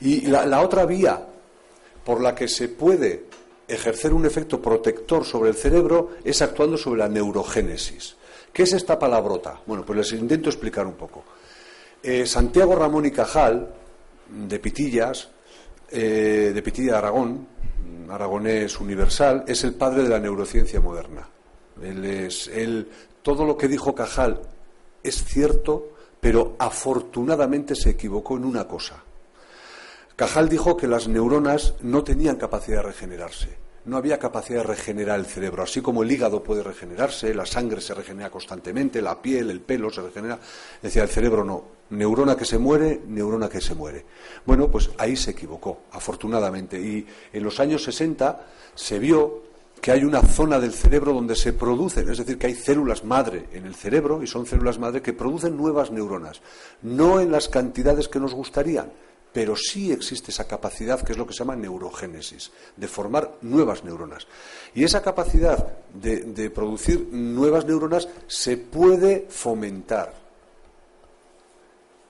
Y 0.00 0.26
la, 0.26 0.60
otra 0.60 0.84
vía 0.84 1.24
por 2.04 2.20
la 2.20 2.34
que 2.34 2.48
se 2.48 2.68
puede 2.68 3.24
ejercer 3.66 4.12
un 4.12 4.26
efecto 4.26 4.60
protector 4.60 5.24
sobre 5.24 5.50
el 5.50 5.56
cerebro 5.56 6.10
es 6.22 6.42
actuando 6.42 6.76
sobre 6.76 7.00
la 7.00 7.08
neurogénesis. 7.08 8.16
¿Qué 8.56 8.62
es 8.62 8.72
esta 8.72 8.98
palabrota? 8.98 9.60
Bueno, 9.66 9.84
pues 9.84 9.98
les 9.98 10.18
intento 10.18 10.48
explicar 10.48 10.86
un 10.86 10.94
poco. 10.94 11.22
Eh, 12.02 12.24
Santiago 12.24 12.74
Ramón 12.74 13.04
y 13.04 13.10
Cajal, 13.10 13.68
de 14.30 14.58
Pitillas, 14.58 15.28
eh, 15.90 16.52
de 16.54 16.62
Pitilla 16.62 16.92
de 16.92 16.96
Aragón, 16.96 17.46
aragonés 18.08 18.80
universal, 18.80 19.44
es 19.46 19.62
el 19.64 19.74
padre 19.74 20.04
de 20.04 20.08
la 20.08 20.18
neurociencia 20.18 20.80
moderna. 20.80 21.28
Él 21.82 22.02
es, 22.06 22.48
él, 22.48 22.88
todo 23.20 23.44
lo 23.44 23.58
que 23.58 23.68
dijo 23.68 23.94
Cajal 23.94 24.40
es 25.02 25.22
cierto, 25.22 25.90
pero 26.18 26.56
afortunadamente 26.58 27.74
se 27.74 27.90
equivocó 27.90 28.38
en 28.38 28.46
una 28.46 28.66
cosa. 28.66 29.04
Cajal 30.16 30.48
dijo 30.48 30.78
que 30.78 30.88
las 30.88 31.08
neuronas 31.08 31.74
no 31.82 32.02
tenían 32.02 32.36
capacidad 32.36 32.78
de 32.78 32.84
regenerarse 32.84 33.65
no 33.86 33.96
había 33.96 34.18
capacidad 34.18 34.60
de 34.60 34.66
regenerar 34.66 35.18
el 35.18 35.26
cerebro. 35.26 35.62
Así 35.62 35.80
como 35.80 36.02
el 36.02 36.10
hígado 36.10 36.42
puede 36.42 36.62
regenerarse, 36.62 37.32
la 37.34 37.46
sangre 37.46 37.80
se 37.80 37.94
regenera 37.94 38.30
constantemente, 38.30 39.00
la 39.00 39.20
piel, 39.20 39.50
el 39.50 39.60
pelo 39.60 39.90
se 39.90 40.02
regenera, 40.02 40.38
decía 40.82 41.02
el 41.02 41.08
cerebro 41.08 41.44
no. 41.44 41.76
Neurona 41.90 42.36
que 42.36 42.44
se 42.44 42.58
muere, 42.58 43.02
neurona 43.06 43.48
que 43.48 43.60
se 43.60 43.74
muere. 43.74 44.04
Bueno, 44.44 44.68
pues 44.68 44.90
ahí 44.98 45.16
se 45.16 45.30
equivocó, 45.30 45.82
afortunadamente. 45.92 46.80
Y 46.80 47.06
en 47.32 47.44
los 47.44 47.60
años 47.60 47.84
60 47.84 48.44
se 48.74 48.98
vio 48.98 49.46
que 49.80 49.92
hay 49.92 50.04
una 50.04 50.22
zona 50.22 50.58
del 50.58 50.72
cerebro 50.72 51.12
donde 51.12 51.36
se 51.36 51.52
producen, 51.52 52.08
es 52.08 52.18
decir, 52.18 52.38
que 52.38 52.48
hay 52.48 52.54
células 52.54 53.04
madre 53.04 53.46
en 53.52 53.66
el 53.66 53.74
cerebro 53.74 54.22
y 54.22 54.26
son 54.26 54.46
células 54.46 54.78
madre 54.78 55.02
que 55.02 55.12
producen 55.12 55.56
nuevas 55.56 55.92
neuronas, 55.92 56.40
no 56.82 57.20
en 57.20 57.30
las 57.30 57.48
cantidades 57.48 58.08
que 58.08 58.18
nos 58.18 58.34
gustarían, 58.34 58.90
pero 59.36 59.54
sí 59.54 59.92
existe 59.92 60.30
esa 60.30 60.48
capacidad 60.48 61.02
que 61.02 61.12
es 61.12 61.18
lo 61.18 61.26
que 61.26 61.34
se 61.34 61.40
llama 61.40 61.56
neurogénesis, 61.56 62.50
de 62.74 62.88
formar 62.88 63.36
nuevas 63.42 63.84
neuronas. 63.84 64.26
Y 64.74 64.82
esa 64.82 65.02
capacidad 65.02 65.76
de, 65.92 66.48
producir 66.48 67.08
nuevas 67.12 67.66
neuronas 67.66 68.08
se 68.28 68.56
puede 68.56 69.26
fomentar. 69.28 70.14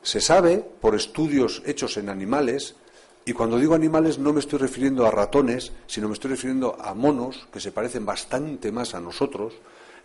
Se 0.03 0.21
sabe, 0.21 0.59
por 0.81 0.95
estudios 0.95 1.65
hechos 1.67 1.97
en 1.97 2.11
animales, 2.11 2.77
y 3.25 3.33
cuando 3.33 3.59
digo 3.59 3.75
animales 3.75 4.21
no 4.21 4.33
me 4.33 4.39
estoy 4.39 4.61
refiriendo 4.61 5.05
a 5.05 5.11
ratones, 5.11 5.73
sino 5.89 6.07
me 6.07 6.15
estoy 6.15 6.31
refiriendo 6.31 6.77
a 6.81 6.95
monos, 6.95 7.49
que 7.53 7.59
se 7.59 7.73
parecen 7.73 8.07
bastante 8.07 8.71
más 8.71 8.95
a 8.95 9.01
nosotros, 9.01 9.53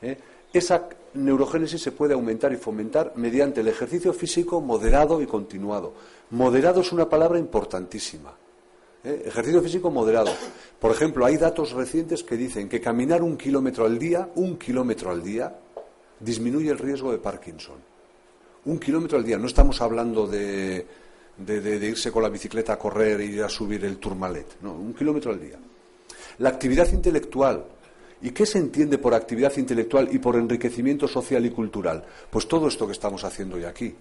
¿eh? 0.02 0.18
Esa 0.54 0.90
neurogénesis 1.14 1.82
se 1.82 1.92
puede 1.92 2.14
aumentar 2.14 2.52
y 2.54 2.58
fomentar 2.58 3.14
mediante 3.16 3.62
el 3.62 3.68
ejercicio 3.68 4.14
físico 4.14 4.62
moderado 4.62 5.22
y 5.22 5.28
continuado. 5.28 5.94
Moderado 6.32 6.82
es 6.82 6.92
una 6.92 7.10
palabra 7.10 7.40
importantísima. 7.40 8.34
¿eh? 9.04 9.24
Ejercicio 9.26 9.62
físico 9.62 9.92
moderado. 9.92 10.32
Por 10.80 10.92
ejemplo, 10.92 11.26
hay 11.26 11.38
datos 11.38 11.72
recientes 11.72 12.24
que 12.24 12.38
dicen 12.38 12.70
que 12.70 12.82
caminar 12.82 13.24
un 13.24 13.38
kilómetro 13.38 13.86
al 13.86 13.98
día, 13.98 14.30
un 14.36 14.58
kilómetro 14.58 15.12
al 15.12 15.24
día, 15.24 15.56
disminuye 16.20 16.70
el 16.70 16.78
riesgo 16.78 17.12
de 17.12 17.18
Parkinson. 17.18 17.78
Un 18.66 18.80
kilómetro 18.80 19.18
al 19.18 19.24
día. 19.24 19.38
No 19.38 19.48
estamos 19.48 19.82
hablando 19.82 20.28
de, 20.28 20.86
de, 21.38 21.88
irse 21.88 22.12
con 22.12 22.24
la 22.24 22.30
bicicleta 22.30 22.74
a 22.74 22.80
correr 22.80 23.22
e 23.22 23.26
ir 23.26 23.44
a 23.44 23.50
subir 23.50 23.84
el 23.86 23.98
Tourmalet. 23.98 24.62
No, 24.62 24.74
un 24.74 24.94
kilómetro 24.94 25.32
al 25.32 25.40
día. 25.40 25.58
La 26.38 26.50
actividad 26.50 26.92
intelectual, 26.92 27.66
¿Y 28.22 28.32
qué 28.32 28.46
se 28.46 28.60
entiende 28.60 29.00
por 29.00 29.14
actividad 29.14 29.56
intelectual 29.58 30.10
y 30.12 30.20
por 30.20 30.36
enriquecimiento 30.36 31.08
social 31.08 31.46
y 31.46 31.50
cultural? 31.50 32.04
Pues 32.30 32.48
todo 32.48 32.68
esto 32.68 32.86
que 32.86 32.94
estamos 32.94 33.24
haciendo 33.24 33.56
hoy 33.56 33.64
aquí. 33.64 33.96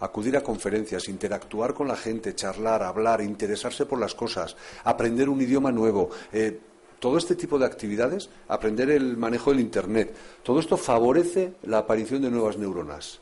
Acudir 0.00 0.36
a 0.36 0.42
conferencias, 0.42 1.08
interactuar 1.08 1.74
con 1.74 1.88
la 1.88 1.96
gente, 1.96 2.34
charlar, 2.34 2.82
hablar, 2.82 3.20
interesarse 3.20 3.86
por 3.86 3.98
las 3.98 4.14
cosas, 4.14 4.56
aprender 4.84 5.28
un 5.28 5.40
idioma 5.40 5.72
nuevo. 5.72 6.10
Eh, 6.32 6.58
todo 6.98 7.18
este 7.18 7.34
tipo 7.34 7.58
de 7.58 7.66
actividades, 7.66 8.30
aprender 8.48 8.90
el 8.90 9.16
manejo 9.16 9.50
del 9.50 9.60
Internet, 9.60 10.14
todo 10.42 10.60
esto 10.60 10.76
favorece 10.76 11.54
la 11.64 11.78
aparición 11.78 12.22
de 12.22 12.30
nuevas 12.30 12.56
neuronas. 12.56 13.20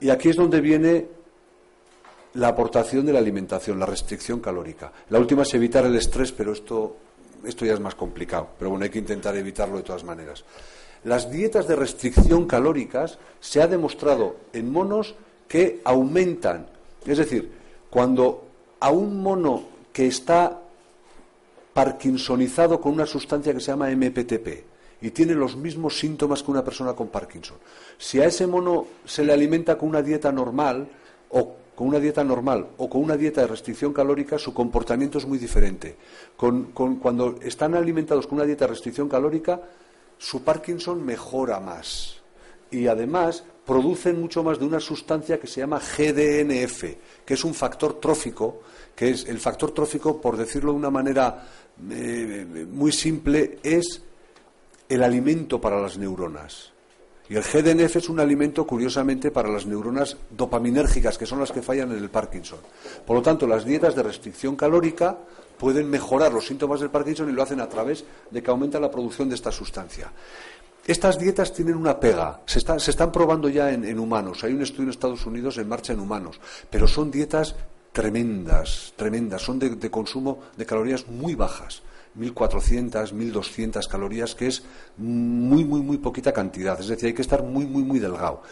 Y 0.00 0.10
aquí 0.10 0.28
es 0.28 0.36
donde 0.36 0.60
viene 0.60 1.08
la 2.34 2.48
aportación 2.48 3.06
de 3.06 3.12
la 3.12 3.18
alimentación, 3.18 3.80
la 3.80 3.86
restricción 3.86 4.40
calórica. 4.40 4.92
La 5.08 5.18
última 5.18 5.42
es 5.42 5.54
evitar 5.54 5.84
el 5.86 5.96
estrés, 5.96 6.32
pero 6.32 6.52
esto 6.52 6.96
esto 7.46 7.64
ya 7.64 7.74
es 7.74 7.80
más 7.80 7.94
complicado, 7.94 8.48
pero 8.58 8.70
bueno, 8.70 8.84
hay 8.84 8.90
que 8.90 8.98
intentar 8.98 9.36
evitarlo 9.36 9.76
de 9.76 9.82
todas 9.82 10.04
maneras. 10.04 10.44
Las 11.04 11.30
dietas 11.30 11.68
de 11.68 11.76
restricción 11.76 12.46
calóricas 12.46 13.18
se 13.40 13.62
ha 13.62 13.68
demostrado 13.68 14.36
en 14.52 14.70
monos 14.70 15.14
que 15.46 15.80
aumentan, 15.84 16.66
es 17.04 17.18
decir, 17.18 17.50
cuando 17.88 18.44
a 18.80 18.90
un 18.90 19.22
mono 19.22 19.62
que 19.92 20.06
está 20.06 20.60
parkinsonizado 21.72 22.80
con 22.80 22.92
una 22.92 23.06
sustancia 23.06 23.52
que 23.52 23.60
se 23.60 23.70
llama 23.70 23.90
MPTP 23.90 24.48
y 25.02 25.10
tiene 25.10 25.34
los 25.34 25.56
mismos 25.56 25.98
síntomas 25.98 26.42
que 26.42 26.50
una 26.50 26.64
persona 26.64 26.94
con 26.94 27.08
Parkinson, 27.08 27.58
si 27.98 28.20
a 28.20 28.26
ese 28.26 28.46
mono 28.46 28.86
se 29.04 29.24
le 29.24 29.32
alimenta 29.32 29.78
con 29.78 29.90
una 29.90 30.02
dieta 30.02 30.32
normal 30.32 30.88
o 31.30 31.54
con 31.76 31.86
una 31.86 32.00
dieta 32.00 32.24
normal 32.24 32.68
o 32.78 32.88
con 32.88 33.02
una 33.02 33.16
dieta 33.16 33.42
de 33.42 33.48
restricción 33.48 33.92
calórica, 33.92 34.38
su 34.38 34.54
comportamiento 34.54 35.18
es 35.18 35.26
muy 35.26 35.38
diferente. 35.38 35.94
cuando 36.74 37.38
están 37.42 37.74
alimentados 37.74 38.26
con 38.26 38.38
una 38.38 38.46
dieta 38.46 38.64
de 38.64 38.70
restricción 38.70 39.08
calórica, 39.08 39.60
su 40.16 40.42
Parkinson 40.42 41.04
mejora 41.04 41.60
más. 41.60 42.16
Y 42.70 42.86
además 42.86 43.44
producen 43.66 44.18
mucho 44.18 44.42
más 44.42 44.58
de 44.58 44.64
una 44.64 44.80
sustancia 44.80 45.38
que 45.38 45.46
se 45.46 45.60
llama 45.60 45.78
GDNF, 45.78 46.84
que 47.24 47.34
es 47.34 47.44
un 47.44 47.52
factor 47.52 48.00
trófico, 48.00 48.62
que 48.94 49.10
es 49.10 49.26
el 49.26 49.38
factor 49.38 49.72
trófico, 49.72 50.18
por 50.18 50.38
decirlo 50.38 50.72
de 50.72 50.78
una 50.78 50.90
manera 50.90 51.46
eh, 51.90 52.66
muy 52.70 52.90
simple, 52.90 53.58
es 53.62 54.02
el 54.88 55.02
alimento 55.02 55.60
para 55.60 55.80
las 55.80 55.98
neuronas. 55.98 56.72
Y 57.28 57.34
el 57.34 57.42
GDNF 57.42 57.96
es 57.96 58.08
un 58.08 58.20
alimento, 58.20 58.66
curiosamente, 58.66 59.30
para 59.30 59.48
las 59.48 59.66
neuronas 59.66 60.16
dopaminérgicas, 60.30 61.18
que 61.18 61.26
son 61.26 61.40
las 61.40 61.50
que 61.50 61.62
fallan 61.62 61.90
en 61.90 61.98
el 61.98 62.10
Parkinson. 62.10 62.60
Por 63.04 63.16
lo 63.16 63.22
tanto, 63.22 63.46
las 63.46 63.64
dietas 63.64 63.96
de 63.96 64.02
restricción 64.02 64.54
calórica 64.54 65.18
pueden 65.58 65.90
mejorar 65.90 66.32
los 66.32 66.46
síntomas 66.46 66.80
del 66.80 66.90
Parkinson 66.90 67.28
y 67.28 67.32
lo 67.32 67.42
hacen 67.42 67.60
a 67.60 67.68
través 67.68 68.04
de 68.30 68.42
que 68.42 68.50
aumenta 68.50 68.78
la 68.78 68.90
producción 68.90 69.28
de 69.28 69.34
esta 69.34 69.50
sustancia. 69.50 70.12
Estas 70.86 71.18
dietas 71.18 71.52
tienen 71.52 71.74
una 71.74 71.98
pega, 71.98 72.42
se, 72.46 72.60
están 72.60 73.10
probando 73.10 73.48
ya 73.48 73.72
en, 73.72 73.98
humanos, 73.98 74.44
hay 74.44 74.52
un 74.52 74.62
estudio 74.62 74.84
en 74.84 74.90
Estados 74.90 75.26
Unidos 75.26 75.58
en 75.58 75.68
marcha 75.68 75.92
en 75.92 75.98
humanos, 75.98 76.38
pero 76.70 76.86
son 76.86 77.10
dietas 77.10 77.56
tremendas, 77.92 78.92
tremendas, 78.94 79.42
son 79.42 79.58
de 79.58 79.90
consumo 79.90 80.42
de 80.56 80.64
calorías 80.64 81.08
muy 81.08 81.34
bajas. 81.34 81.82
1.400, 82.18 83.12
1.200 83.12 83.88
calorías, 83.88 84.34
que 84.34 84.46
es 84.46 84.62
muy, 84.96 85.64
muy, 85.64 85.80
muy 85.80 85.98
poquita 85.98 86.32
cantidad. 86.32 86.78
Es 86.80 86.88
decir, 86.88 87.08
hay 87.08 87.14
que 87.14 87.22
estar 87.22 87.42
muy, 87.42 87.66
muy, 87.66 87.82
muy 87.82 87.98
delgado. 87.98 88.42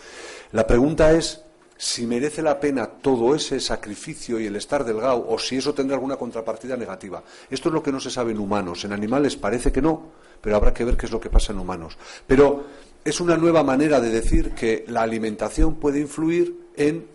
La 0.53 0.67
pregunta 0.67 1.13
es 1.13 1.43
si 1.77 2.07
merece 2.07 2.43
la 2.43 2.61
pena 2.61 2.87
todo 2.87 3.35
ese 3.35 3.61
sacrificio 3.61 4.39
y 4.39 4.47
el 4.47 4.57
estar 4.57 4.85
delgado 4.85 5.27
o 5.29 5.39
si 5.39 5.57
eso 5.57 5.75
tendrá 5.75 5.97
alguna 5.97 6.17
contrapartida 6.17 6.77
negativa. 6.77 7.23
Esto 7.51 7.69
es 7.69 7.75
lo 7.75 7.83
que 7.83 7.93
no 7.93 8.01
se 8.01 8.11
sabe 8.11 8.33
en 8.33 8.39
humanos. 8.39 8.85
En 8.85 8.93
animales 8.93 9.37
parece 9.37 9.73
que 9.73 9.83
no, 9.83 10.11
pero 10.41 10.57
habrá 10.57 10.73
que 10.73 10.85
ver 10.85 10.97
qué 10.97 11.07
es 11.07 11.13
lo 11.13 11.21
que 11.21 11.31
pasa 11.31 11.53
en 11.53 11.59
humanos. 11.59 11.97
Pero 12.27 12.65
es 13.05 13.21
una 13.21 13.37
nueva 13.37 13.63
manera 13.63 14.01
de 14.01 14.11
decir 14.11 14.53
que 14.53 14.85
la 14.89 15.03
alimentación 15.03 15.75
puede 15.77 16.01
influir 16.01 16.69
en 16.77 17.07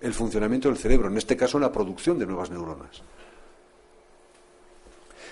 el 0.00 0.14
funcionamiento 0.14 0.68
del 0.68 0.78
cerebro, 0.78 1.08
en 1.08 1.16
este 1.16 1.36
caso 1.36 1.58
en 1.58 1.62
la 1.62 1.72
producción 1.72 2.18
de 2.18 2.26
nuevas 2.26 2.50
neuronas. 2.50 3.02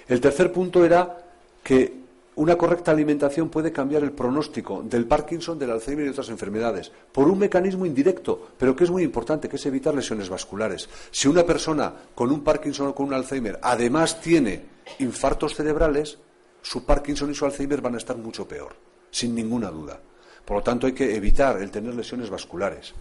El 0.09 0.21
tercer 0.21 0.53
punto 0.53 0.85
era 0.85 1.19
que 1.63 2.07
una 2.37 2.57
correcta 2.57 2.91
alimentación 2.91 3.49
puede 3.49 3.73
cambiar 3.73 4.03
el 4.05 4.13
pronóstico 4.13 4.83
del 4.83 5.07
Parkinson, 5.07 5.59
del 5.59 5.71
Alzheimer 5.71 6.07
y 6.07 6.11
otras 6.11 6.29
enfermedades, 6.29 6.93
por 7.11 7.29
un 7.29 7.39
mecanismo 7.39 7.87
indirecto, 7.87 8.49
pero 8.59 8.77
que 8.77 8.85
es 8.85 8.91
muy 8.91 9.03
importante, 9.03 9.49
que 9.49 9.57
es 9.57 9.67
evitar 9.67 9.95
lesiones 9.95 10.29
vasculares. 10.29 10.89
Si 11.11 11.29
una 11.29 11.45
persona 11.45 11.93
con 12.15 12.31
un 12.31 12.45
Parkinson 12.45 12.89
o 12.89 12.95
con 12.95 13.07
un 13.07 13.15
Alzheimer 13.15 13.59
además 13.63 14.21
tiene 14.21 14.65
infartos 14.99 15.55
cerebrales, 15.55 16.19
su 16.61 16.85
Parkinson 16.85 17.31
y 17.31 17.35
su 17.35 17.47
Alzheimer 17.47 17.81
van 17.81 17.95
a 17.95 17.99
estar 17.99 18.17
mucho 18.17 18.47
peor, 18.47 18.77
sin 19.11 19.35
ninguna 19.35 19.71
duda. 19.71 19.99
Por 20.45 20.59
lo 20.59 20.63
tanto, 20.63 20.87
hay 20.87 20.93
que 20.93 21.17
evitar 21.17 21.61
el 21.61 21.71
tener 21.71 21.95
lesiones 21.95 22.31
vasculares. 22.31 22.95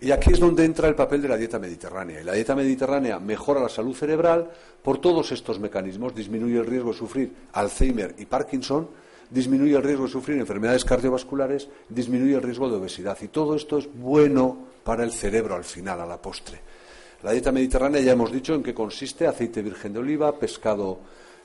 Y 0.00 0.10
aquí 0.10 0.32
es 0.32 0.40
donde 0.40 0.64
entra 0.64 0.88
el 0.88 0.94
papel 0.94 1.22
de 1.22 1.28
la 1.28 1.36
dieta 1.36 1.58
mediterránea. 1.58 2.20
Y 2.20 2.24
la 2.24 2.34
dieta 2.34 2.54
mediterránea 2.54 3.18
mejora 3.18 3.60
la 3.60 3.68
salud 3.68 3.94
cerebral 3.94 4.50
por 4.82 4.98
todos 4.98 5.32
estos 5.32 5.58
mecanismos, 5.58 6.14
disminuye 6.14 6.58
el 6.58 6.66
riesgo 6.66 6.92
de 6.92 6.98
sufrir 6.98 7.32
Alzheimer 7.52 8.14
y 8.18 8.26
Parkinson, 8.26 8.88
disminuye 9.30 9.74
el 9.74 9.82
riesgo 9.82 10.04
de 10.04 10.12
sufrir 10.12 10.38
enfermedades 10.38 10.84
cardiovasculares, 10.84 11.68
disminuye 11.88 12.34
el 12.34 12.42
riesgo 12.42 12.68
de 12.68 12.76
obesidad. 12.76 13.16
Y 13.22 13.28
todo 13.28 13.56
esto 13.56 13.78
es 13.78 13.88
bueno 13.92 14.58
para 14.84 15.02
el 15.02 15.12
cerebro 15.12 15.54
al 15.54 15.64
final, 15.64 16.00
a 16.00 16.06
la 16.06 16.20
postre. 16.20 16.60
La 17.22 17.32
dieta 17.32 17.50
mediterránea 17.50 18.00
ya 18.00 18.12
hemos 18.12 18.30
dicho 18.30 18.54
en 18.54 18.62
qué 18.62 18.74
consiste 18.74 19.26
aceite 19.26 19.62
virgen 19.62 19.94
de 19.94 19.98
oliva, 19.98 20.38
pescado 20.38 20.98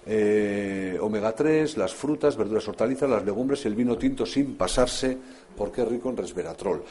eh, 0.05 0.97
omega 0.99 1.33
3, 1.33 1.77
las 1.77 1.93
frutas, 1.93 2.35
verduras, 2.35 2.67
hortalizas, 2.67 3.09
las 3.09 3.25
legumbres 3.25 3.63
y 3.65 3.67
el 3.67 3.75
vino 3.75 3.97
tinto 3.97 4.25
sin 4.25 4.55
pasarse 4.55 5.17
porque 5.55 5.81
es 5.81 5.87
rico 5.87 6.09
en 6.09 6.17
resveratrol. 6.17 6.83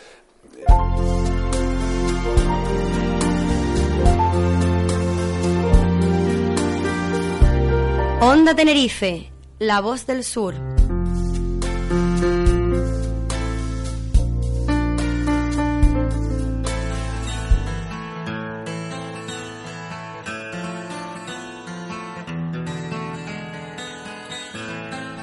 Onda 8.23 8.55
Tenerife, 8.55 9.33
La 9.59 9.81
voz 9.81 10.07
del 10.07 10.25
sur. 10.25 10.55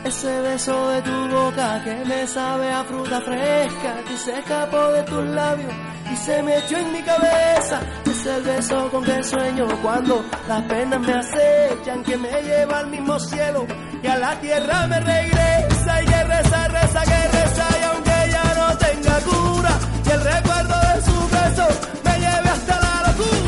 Ese 0.03 0.41
beso 0.41 0.89
de 0.89 1.01
tu 1.03 1.27
boca 1.29 1.83
que 1.83 2.03
me 2.03 2.27
sabe 2.27 2.71
a 2.71 2.83
fruta 2.83 3.21
fresca, 3.21 4.03
que 4.07 4.17
se 4.17 4.39
escapó 4.39 4.91
de 4.91 5.03
tus 5.03 5.23
labios 5.23 5.96
y 6.11 6.15
se 6.15 6.41
me 6.43 6.57
echó 6.57 6.77
en 6.77 6.91
mi 6.91 7.01
cabeza. 7.01 7.81
Es 8.05 8.25
el 8.25 8.43
beso 8.43 8.89
con 8.91 9.03
que 9.03 9.23
sueño 9.23 9.67
cuando 9.81 10.23
las 10.47 10.61
penas 10.63 10.99
me 10.99 11.13
acechan, 11.13 12.03
que 12.03 12.17
me 12.17 12.41
lleva 12.41 12.79
al 12.79 12.87
mismo 12.87 13.19
cielo 13.19 13.65
y 14.01 14.07
a 14.07 14.17
la 14.17 14.39
tierra 14.39 14.87
me 14.87 14.99
regresa 14.99 16.01
y 16.01 16.05
que 16.05 16.23
reza, 16.23 16.67
reza, 16.67 17.01
que 17.03 17.37
reza 17.37 17.67
y 17.79 17.83
aunque 17.83 18.31
ya 18.31 18.53
no 18.55 18.77
tenga 18.77 19.19
cura 19.21 19.79
y 20.05 20.09
el 20.09 20.21
recuerdo 20.23 20.75
de 20.79 21.01
su 21.01 21.29
beso 21.29 21.67
me 22.03 22.11
lleve 22.19 22.49
hasta 22.49 22.79
la 22.79 23.07
locura. 23.07 23.46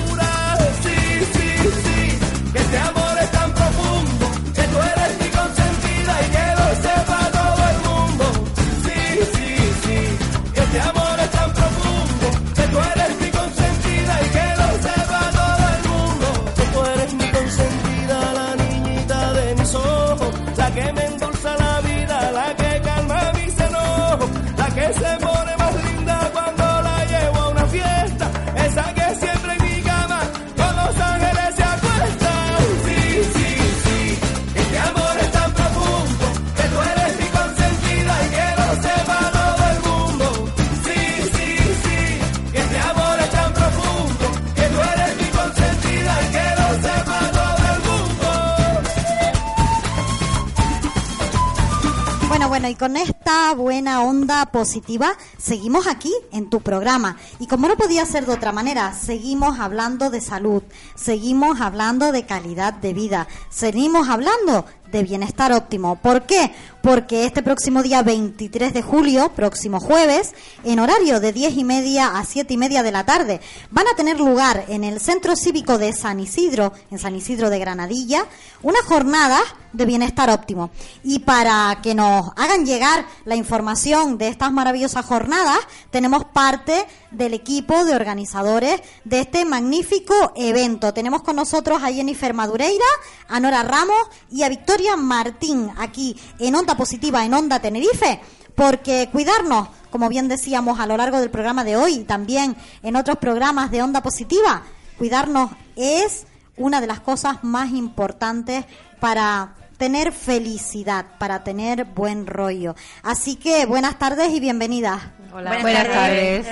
Bueno, 52.60 52.74
y 52.74 52.76
con 52.76 52.97
esta 52.97 53.53
buena 53.53 54.01
onda 54.01 54.45
positiva 54.47 55.14
seguimos 55.38 55.88
aquí 55.88 56.12
en 56.34 56.49
tu 56.49 56.60
programa. 56.60 57.16
Y 57.39 57.47
como 57.47 57.70
no 57.70 57.78
podía 57.78 58.05
ser 58.05 58.26
de 58.26 58.34
otra 58.34 58.51
manera, 58.51 58.93
seguimos 58.93 59.62
hablando 59.62 60.10
de 60.10 60.20
salud, 60.20 60.62
seguimos 60.93 61.62
hablando 61.62 62.12
de 62.12 62.26
calidad 62.26 62.74
de 62.74 62.93
vida, 62.93 63.30
seguimos 63.49 64.10
hablando 64.10 64.66
de 64.91 65.03
bienestar 65.03 65.53
óptimo. 65.53 66.01
¿Por 66.01 66.24
qué? 66.24 66.53
Porque 66.82 67.25
este 67.25 67.43
próximo 67.43 67.84
día 67.84 68.03
23 68.03 68.73
de 68.73 68.82
julio, 68.82 69.34
próximo 69.36 69.82
jueves, 69.82 70.34
en 70.63 70.80
horario 70.80 71.19
de 71.19 71.34
10 71.34 71.57
y 71.57 71.63
media 71.65 72.17
a 72.17 72.23
7 72.23 72.53
y 72.53 72.57
media 72.57 72.84
de 72.84 72.91
la 72.91 73.05
tarde, 73.05 73.41
van 73.69 73.88
a 73.88 73.95
tener 73.95 74.17
lugar 74.17 74.63
en 74.69 74.86
el 74.86 75.01
Centro 75.01 75.36
Cívico 75.36 75.77
de 75.77 75.91
San 75.91 76.21
Isidro, 76.21 76.71
en 76.89 76.97
San 76.99 77.15
Isidro 77.15 77.49
de 77.49 77.59
Granadilla, 77.59 78.25
una 78.61 78.82
jornada 78.84 79.39
de 79.73 79.86
bienestar 79.86 80.30
óptimo. 80.30 80.71
Y 81.03 81.19
para 81.19 81.80
que 81.84 81.93
nos 81.93 82.32
hagan 82.36 82.65
llegar 82.65 83.05
la 83.25 83.36
información 83.36 84.17
de 84.17 84.30
estas 84.30 84.51
maravillosas 84.51 85.05
jornadas, 85.05 85.59
tenemos 85.91 86.25
parte 86.25 86.88
del 87.11 87.34
equipo 87.34 87.86
de 87.86 87.95
organizadores 87.95 88.82
de 89.03 89.19
este 89.19 89.45
magnífico 89.45 90.13
evento. 90.36 90.93
Tenemos 90.93 91.23
con 91.23 91.36
nosotros 91.36 91.82
a 91.84 91.91
Jennifer 91.91 92.34
Madureira, 92.34 92.86
a 93.27 93.39
Nora 93.39 93.63
Ramos 93.63 94.07
y 94.32 94.43
a 94.43 94.49
Victoria 94.49 94.95
Martín 94.95 95.71
aquí 95.77 96.15
en 96.39 96.55
Onda 96.55 96.68
Positiva, 96.76 97.26
en 97.26 97.34
Onda 97.34 97.59
Tenerife, 97.59 98.20
porque 98.55 99.09
cuidarnos, 99.11 99.70
como 99.89 100.09
bien 100.09 100.28
decíamos 100.28 100.80
a 100.80 100.86
lo 100.86 100.97
largo 100.97 101.20
del 101.20 101.30
programa 101.30 101.63
de 101.63 101.78
hoy 101.78 101.93
y 101.93 102.03
también 102.03 102.55
en 102.84 102.95
otros 102.95 103.17
programas 103.17 103.72
de 103.72 103.82
Onda 103.82 104.01
Positiva, 104.01 104.63
cuidarnos 104.97 105.51
es 105.76 106.26
una 106.57 106.82
de 106.82 106.88
las 106.88 106.99
cosas 106.99 107.43
más 107.43 107.72
importantes 107.72 108.65
para 108.99 109.55
tener 109.78 110.11
felicidad, 110.11 111.05
para 111.17 111.43
tener 111.43 111.86
buen 111.86 112.28
rollo. 112.28 112.76
Así 113.01 113.38
que 113.38 113.65
buenas 113.65 113.97
tardes 113.97 114.32
y 114.34 114.39
bienvenidas. 114.39 115.01
Buenas, 115.32 115.63
tardes. 115.63 116.47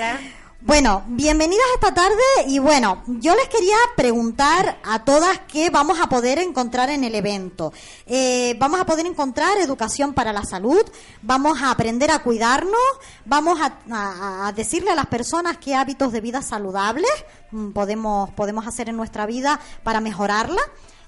Bueno, 0.60 1.04
bienvenidas 1.06 1.64
esta 1.76 1.94
tarde 1.94 2.16
y 2.48 2.58
bueno, 2.58 3.04
yo 3.06 3.32
les 3.36 3.48
quería 3.48 3.76
preguntar 3.96 4.80
a 4.84 5.04
todas 5.04 5.38
qué 5.46 5.70
vamos 5.70 6.00
a 6.00 6.08
poder 6.08 6.40
encontrar 6.40 6.90
en 6.90 7.04
el 7.04 7.14
evento. 7.14 7.72
Eh, 8.06 8.56
vamos 8.58 8.80
a 8.80 8.84
poder 8.84 9.06
encontrar 9.06 9.56
educación 9.58 10.14
para 10.14 10.32
la 10.32 10.42
salud, 10.44 10.82
vamos 11.22 11.62
a 11.62 11.70
aprender 11.70 12.10
a 12.10 12.24
cuidarnos, 12.24 12.74
vamos 13.24 13.60
a, 13.60 13.78
a- 14.48 14.52
decirle 14.52 14.90
a 14.90 14.96
las 14.96 15.06
personas 15.06 15.58
qué 15.58 15.76
hábitos 15.76 16.10
de 16.10 16.20
vida 16.20 16.42
saludables 16.42 17.10
mm, 17.52 17.70
podemos, 17.70 18.30
podemos 18.30 18.66
hacer 18.66 18.88
en 18.88 18.96
nuestra 18.96 19.26
vida 19.26 19.60
para 19.84 20.00
mejorarla. 20.00 20.60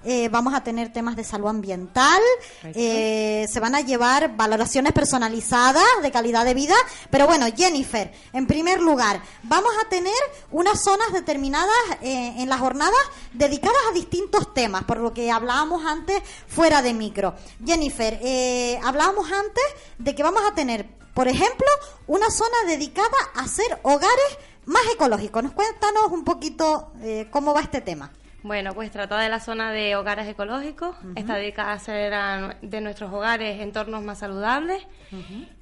Eh, 0.04 0.28
vamos 0.30 0.54
a 0.54 0.62
tener 0.62 0.92
temas 0.92 1.14
de 1.14 1.24
salud 1.24 1.48
ambiental, 1.48 2.20
eh, 2.62 3.46
se 3.50 3.60
van 3.60 3.74
a 3.74 3.80
llevar 3.80 4.34
valoraciones 4.34 4.92
personalizadas 4.92 5.84
de 6.02 6.10
calidad 6.10 6.44
de 6.44 6.54
vida, 6.54 6.74
pero 7.10 7.26
bueno, 7.26 7.46
Jennifer, 7.54 8.12
en 8.32 8.46
primer 8.46 8.80
lugar, 8.80 9.22
vamos 9.42 9.72
a 9.84 9.88
tener 9.90 10.14
unas 10.50 10.82
zonas 10.82 11.12
determinadas 11.12 11.74
eh, 12.00 12.34
en 12.38 12.48
las 12.48 12.60
jornadas 12.60 12.98
dedicadas 13.32 13.80
a 13.90 13.92
distintos 13.92 14.54
temas, 14.54 14.84
por 14.84 14.98
lo 14.98 15.12
que 15.12 15.30
hablábamos 15.30 15.84
antes 15.84 16.22
fuera 16.48 16.80
de 16.80 16.94
micro. 16.94 17.34
Jennifer, 17.64 18.18
eh, 18.22 18.80
hablábamos 18.82 19.30
antes 19.30 19.64
de 19.98 20.14
que 20.14 20.22
vamos 20.22 20.42
a 20.50 20.54
tener, 20.54 20.88
por 21.14 21.28
ejemplo, 21.28 21.66
una 22.06 22.30
zona 22.30 22.56
dedicada 22.66 23.08
a 23.34 23.40
hacer 23.42 23.78
hogares 23.82 24.38
más 24.64 24.82
ecológicos. 24.94 25.42
Nos 25.42 25.52
cuéntanos 25.52 26.10
un 26.10 26.24
poquito 26.24 26.92
eh, 27.02 27.28
cómo 27.30 27.52
va 27.52 27.60
este 27.60 27.80
tema. 27.80 28.10
Bueno, 28.42 28.72
pues 28.72 28.90
trata 28.90 29.18
de 29.18 29.28
la 29.28 29.38
zona 29.38 29.70
de 29.70 29.96
hogares 29.96 30.26
ecológicos. 30.26 30.96
Está 31.14 31.34
dedicada 31.34 31.72
a 31.72 31.74
hacer 31.74 32.14
a 32.14 32.56
de 32.62 32.80
nuestros 32.80 33.12
hogares 33.12 33.60
entornos 33.60 34.02
más 34.02 34.18
saludables. 34.18 34.86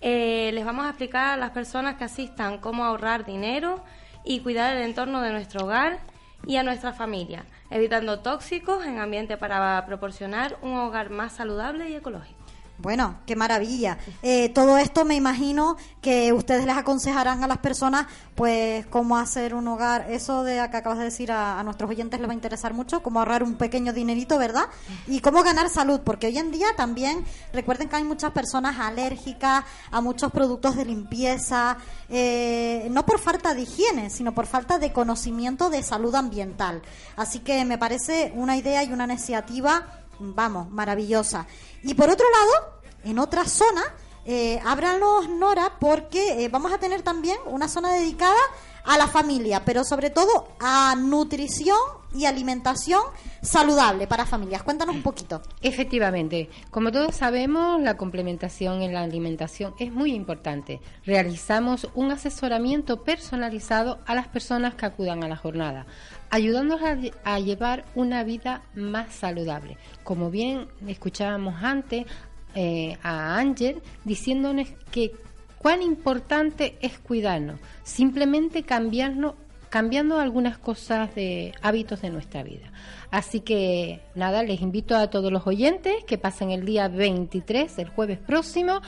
Eh, 0.01 0.51
les 0.53 0.65
vamos 0.65 0.87
a 0.87 0.91
explicar 0.91 1.35
a 1.35 1.37
las 1.37 1.51
personas 1.51 1.97
que 1.97 2.05
asistan 2.05 2.59
cómo 2.59 2.85
ahorrar 2.85 3.25
dinero 3.25 3.83
y 4.25 4.41
cuidar 4.41 4.77
el 4.77 4.83
entorno 4.83 5.23
de 5.23 5.33
nuestro 5.33 5.65
hogar 5.65 5.99
y 6.47 6.57
a 6.57 6.63
nuestra 6.63 6.93
familia, 6.93 7.47
evitando 7.71 8.21
tóxicos 8.21 8.87
en 8.87 9.01
ambiente 9.01 9.37
para 9.37 9.85
proporcionar 9.87 10.57
un 10.63 10.75
hogar 10.75 11.11
más 11.11 11.33
saludable 11.33 11.91
y 11.91 11.97
ecológico. 11.97 12.38
Bueno, 12.79 13.17
qué 13.27 13.35
maravilla. 13.35 13.99
Eh, 14.23 14.51
todo 14.51 14.79
esto 14.79 15.05
me 15.05 15.17
imagino 15.17 15.77
que 16.01 16.33
ustedes 16.33 16.65
les 16.65 16.77
aconsejarán 16.77 17.43
a 17.43 17.49
las 17.49 17.59
personas, 17.59 18.07
pues, 18.37 18.87
cómo 18.87 19.19
hacer 19.19 19.53
un 19.53 19.67
hogar. 19.67 20.07
Eso 20.11 20.45
de 20.45 20.55
que 20.71 20.77
acabas 20.77 20.99
de 20.99 21.05
decir 21.05 21.33
a, 21.33 21.59
a 21.59 21.65
nuestros 21.65 21.91
oyentes 21.91 22.21
les 22.21 22.29
va 22.29 22.33
a 22.33 22.35
interesar 22.35 22.75
mucho, 22.75 23.03
cómo 23.03 23.19
ahorrar 23.19 23.43
un 23.43 23.57
pequeño 23.57 23.93
dinerito, 23.93 24.39
¿verdad? 24.39 24.67
Y 25.09 25.19
cómo 25.21 25.43
ganar 25.43 25.69
salud, 25.71 26.03
porque 26.05 26.29
hoy 26.29 26.39
en 26.39 26.53
día 26.53 26.69
también, 26.77 27.25
recuerden 27.53 27.89
que 27.89 27.97
hay 27.97 28.05
muchas 28.05 28.31
personas 28.31 28.79
alérgicas 28.79 29.65
a 29.91 30.01
muchos 30.01 30.31
productos 30.31 30.77
de 30.77 30.85
limpieza, 30.85 31.79
eh, 32.09 32.87
no 32.93 33.05
por 33.05 33.19
falta 33.19 33.55
de 33.55 33.63
higiene, 33.63 34.09
sino 34.09 34.35
por 34.35 34.47
falta 34.47 34.79
de 34.79 34.93
conocimiento 34.93 35.69
de 35.69 35.83
salud 35.83 36.15
ambiental. 36.15 36.81
Así 37.17 37.41
que 37.41 37.65
me 37.65 37.77
parece 37.77 38.33
una 38.37 38.57
idea 38.57 38.85
y 38.85 38.93
una 38.93 39.05
iniciativa, 39.05 39.87
vamos, 40.19 40.71
maravillosa. 40.71 41.47
Y 41.83 41.95
por 41.95 42.11
otro 42.11 42.27
lado, 42.31 42.81
en 43.05 43.19
otra 43.19 43.45
zona, 43.47 43.83
eh, 44.25 44.61
ábranos, 44.65 45.29
Nora, 45.29 45.79
porque 45.81 46.45
eh, 46.45 46.49
vamos 46.49 46.73
a 46.73 46.79
tener 46.79 47.03
también 47.03 47.39
una 47.47 47.69
zona 47.69 47.93
dedicada 47.93 48.37
a 48.85 48.99
la 48.99 49.07
familia, 49.07 49.65
pero 49.65 49.85
sobre 49.85 50.11
todo 50.11 50.49
a 50.61 50.95
nutrición 50.97 51.79
y 52.15 52.25
alimentación 52.25 53.03
saludable 53.43 54.07
para 54.07 54.27
familias. 54.27 54.63
Cuéntanos 54.63 54.97
un 54.97 55.03
poquito. 55.03 55.43
Efectivamente, 55.61 56.49
como 56.71 56.91
todos 56.91 57.15
sabemos, 57.15 57.81
la 57.81 57.97
complementación 57.97 58.83
en 58.83 58.95
la 58.95 59.03
alimentación 59.03 59.75
es 59.79 59.93
muy 59.93 60.13
importante. 60.15 60.81
Realizamos 61.05 61.89
un 61.95 62.11
asesoramiento 62.11 63.03
personalizado 63.03 63.99
a 64.07 64.15
las 64.15 64.29
personas 64.29 64.75
que 64.75 64.87
acudan 64.87 65.23
a 65.23 65.29
la 65.29 65.37
jornada, 65.37 65.87
ayudándonos 66.31 66.83
a, 66.83 66.95
lle- 66.97 67.15
a 67.25 67.39
llevar 67.41 67.85
una 67.95 68.25
vida 68.25 68.63
más 68.75 69.13
saludable. 69.15 69.77
Como 70.05 70.31
bien 70.31 70.69
escuchábamos 70.87 71.63
antes 71.63 72.07
eh, 72.55 72.97
a 73.03 73.37
Ángel 73.39 73.83
diciéndonos 74.05 74.69
que 74.91 75.13
cuán 75.59 75.83
importante 75.83 76.77
es 76.81 76.99
cuidarnos, 76.99 77.59
simplemente 77.83 78.63
cambiarnos 78.63 79.35
cambiando 79.69 80.19
algunas 80.19 80.57
cosas 80.57 81.15
de 81.15 81.53
hábitos 81.61 82.01
de 82.01 82.09
nuestra 82.09 82.43
vida. 82.43 82.73
Así 83.11 83.41
que 83.41 84.01
nada, 84.15 84.43
les 84.43 84.63
invito 84.63 84.97
a 84.97 85.11
todos 85.11 85.31
los 85.31 85.47
oyentes 85.47 86.05
que 86.07 86.17
pasen 86.17 86.53
el 86.53 86.65
día 86.65 86.89
23, 86.89 87.79
el 87.79 87.89
jueves 87.91 88.19
próximo, 88.19 88.81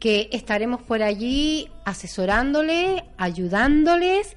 que 0.00 0.30
estaremos 0.32 0.80
por 0.80 1.02
allí 1.02 1.68
asesorándoles, 1.84 3.02
ayudándoles 3.18 4.34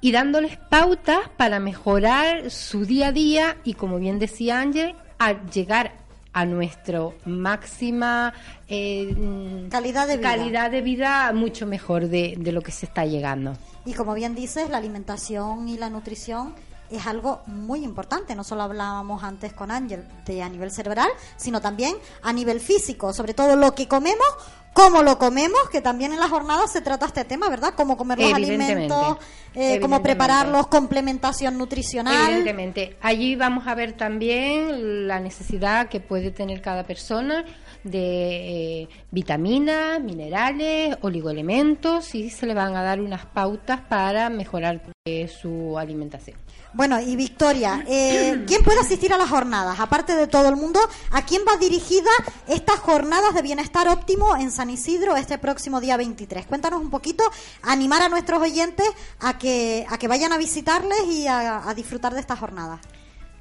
y 0.00 0.12
dándoles 0.12 0.56
pautas 0.56 1.28
para 1.36 1.60
mejorar 1.60 2.50
su 2.50 2.84
día 2.84 3.08
a 3.08 3.12
día 3.12 3.56
y, 3.64 3.74
como 3.74 3.98
bien 3.98 4.18
decía 4.18 4.60
Ángel, 4.60 4.94
a 5.18 5.32
llegar 5.46 5.92
a 6.32 6.44
nuestra 6.44 7.00
máxima 7.24 8.32
eh, 8.68 9.66
calidad 9.70 10.06
de 10.06 10.18
vida. 10.18 10.30
calidad 10.30 10.70
de 10.70 10.82
vida 10.82 11.32
mucho 11.32 11.66
mejor 11.66 12.08
de, 12.08 12.34
de 12.38 12.52
lo 12.52 12.60
que 12.60 12.70
se 12.70 12.86
está 12.86 13.04
llegando. 13.06 13.56
Y 13.84 13.94
como 13.94 14.14
bien 14.14 14.34
dices, 14.34 14.70
la 14.70 14.76
alimentación 14.76 15.68
y 15.68 15.78
la 15.78 15.90
nutrición 15.90 16.54
es 16.90 17.06
algo 17.06 17.40
muy 17.46 17.84
importante. 17.84 18.34
No 18.34 18.44
solo 18.44 18.62
hablábamos 18.62 19.22
antes 19.22 19.52
con 19.52 19.70
Ángel 19.70 20.04
de 20.26 20.42
a 20.42 20.48
nivel 20.48 20.70
cerebral, 20.70 21.08
sino 21.36 21.60
también 21.60 21.96
a 22.22 22.32
nivel 22.32 22.60
físico, 22.60 23.12
sobre 23.12 23.34
todo 23.34 23.56
lo 23.56 23.74
que 23.74 23.88
comemos, 23.88 24.26
cómo 24.72 25.02
lo 25.02 25.18
comemos, 25.18 25.68
que 25.70 25.80
también 25.80 26.12
en 26.12 26.20
la 26.20 26.28
jornada 26.28 26.66
se 26.66 26.80
trata 26.80 27.06
este 27.06 27.24
tema, 27.24 27.48
¿verdad? 27.48 27.74
Cómo 27.76 27.96
comer 27.96 28.18
los 28.18 28.32
alimentos, 28.32 29.18
eh, 29.54 29.80
cómo 29.80 30.02
prepararlos, 30.02 30.68
complementación 30.68 31.58
nutricional. 31.58 32.30
Evidentemente, 32.30 32.96
allí 33.00 33.36
vamos 33.36 33.66
a 33.66 33.74
ver 33.74 33.92
también 33.94 35.08
la 35.08 35.20
necesidad 35.20 35.88
que 35.88 36.00
puede 36.00 36.30
tener 36.30 36.60
cada 36.62 36.84
persona 36.84 37.44
de 37.84 38.82
eh, 38.82 38.88
vitaminas, 39.10 40.00
minerales, 40.00 40.96
oligoelementos 41.00 42.14
y 42.14 42.30
se 42.30 42.46
le 42.46 42.54
van 42.54 42.76
a 42.76 42.82
dar 42.82 43.00
unas 43.00 43.26
pautas 43.26 43.80
para 43.80 44.28
mejorar 44.30 44.82
eh, 45.04 45.28
su 45.28 45.78
alimentación. 45.78 46.36
Bueno, 46.74 47.00
y 47.00 47.16
Victoria, 47.16 47.84
eh, 47.88 48.44
¿quién 48.46 48.62
puede 48.62 48.80
asistir 48.80 49.12
a 49.12 49.18
las 49.18 49.30
jornadas? 49.30 49.80
Aparte 49.80 50.14
de 50.14 50.26
todo 50.26 50.48
el 50.48 50.56
mundo, 50.56 50.80
¿a 51.10 51.24
quién 51.24 51.42
va 51.48 51.56
dirigida 51.56 52.10
estas 52.46 52.76
jornadas 52.76 53.34
de 53.34 53.42
bienestar 53.42 53.88
óptimo 53.88 54.36
en 54.36 54.50
San 54.58 54.70
Isidro 54.70 55.14
este 55.16 55.38
próximo 55.38 55.80
día 55.80 55.96
23? 55.96 56.44
Cuéntanos 56.46 56.80
un 56.80 56.90
poquito, 56.90 57.22
animar 57.62 58.02
a 58.02 58.08
nuestros 58.08 58.42
oyentes 58.42 58.88
a 59.20 59.38
que, 59.38 59.86
a 59.88 59.98
que 59.98 60.08
vayan 60.08 60.32
a 60.32 60.36
visitarles 60.36 60.98
y 61.08 61.28
a, 61.28 61.68
a 61.68 61.74
disfrutar 61.74 62.12
de 62.12 62.18
estas 62.18 62.40
jornadas. 62.40 62.80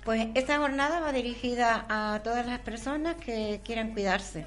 Pues 0.06 0.28
esta 0.36 0.60
jornada 0.60 1.00
va 1.00 1.12
dirigida 1.12 1.88
a 1.90 2.22
todas 2.24 2.46
las 2.46 2.60
personas 2.60 3.16
que 3.16 3.62
quieran 3.66 3.94
cuidarse 3.94 4.46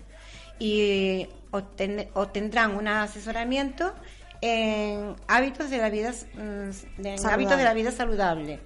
y 0.61 1.27
obten- 1.51 2.09
obtendrán 2.15 2.77
un 2.77 2.87
asesoramiento 2.87 3.93
en 4.41 5.17
hábitos 5.27 5.71
de 5.71 5.79
la 5.79 5.91
vida 5.91 6.13
mm, 6.35 7.05
en 7.05 7.27
hábitos 7.27 7.59
de 7.59 7.65
la 7.65 7.75
vida 7.75 7.91
saludable. 7.91 8.61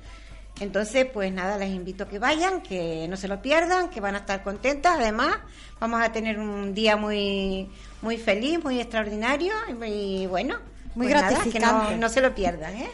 Entonces, 0.61 1.07
pues 1.13 1.33
nada, 1.33 1.59
les 1.59 1.71
invito 1.71 2.05
a 2.05 2.09
que 2.09 2.19
vayan, 2.19 2.61
que 2.63 3.07
no 3.09 3.17
se 3.17 3.27
lo 3.27 3.43
pierdan, 3.43 3.91
que 3.91 4.01
van 4.01 4.15
a 4.15 4.19
estar 4.19 4.43
contentas. 4.45 4.97
Además, 4.99 5.37
vamos 5.81 6.01
a 6.01 6.13
tener 6.13 6.39
un 6.39 6.75
día 6.75 6.97
muy 6.97 7.69
muy 8.03 8.19
feliz, 8.19 8.63
muy 8.63 8.81
extraordinario 8.81 9.53
y 9.87 10.27
bueno, 10.27 10.57
Muy 10.95 11.07
pues 11.07 11.15
nada, 11.17 11.29
que 11.29 11.35
gratificante. 11.35 11.91
no, 11.93 11.97
no 12.03 12.09
se 12.09 12.21
lo 12.21 12.35
pierdan, 12.35 12.75
¿eh? 12.77 12.91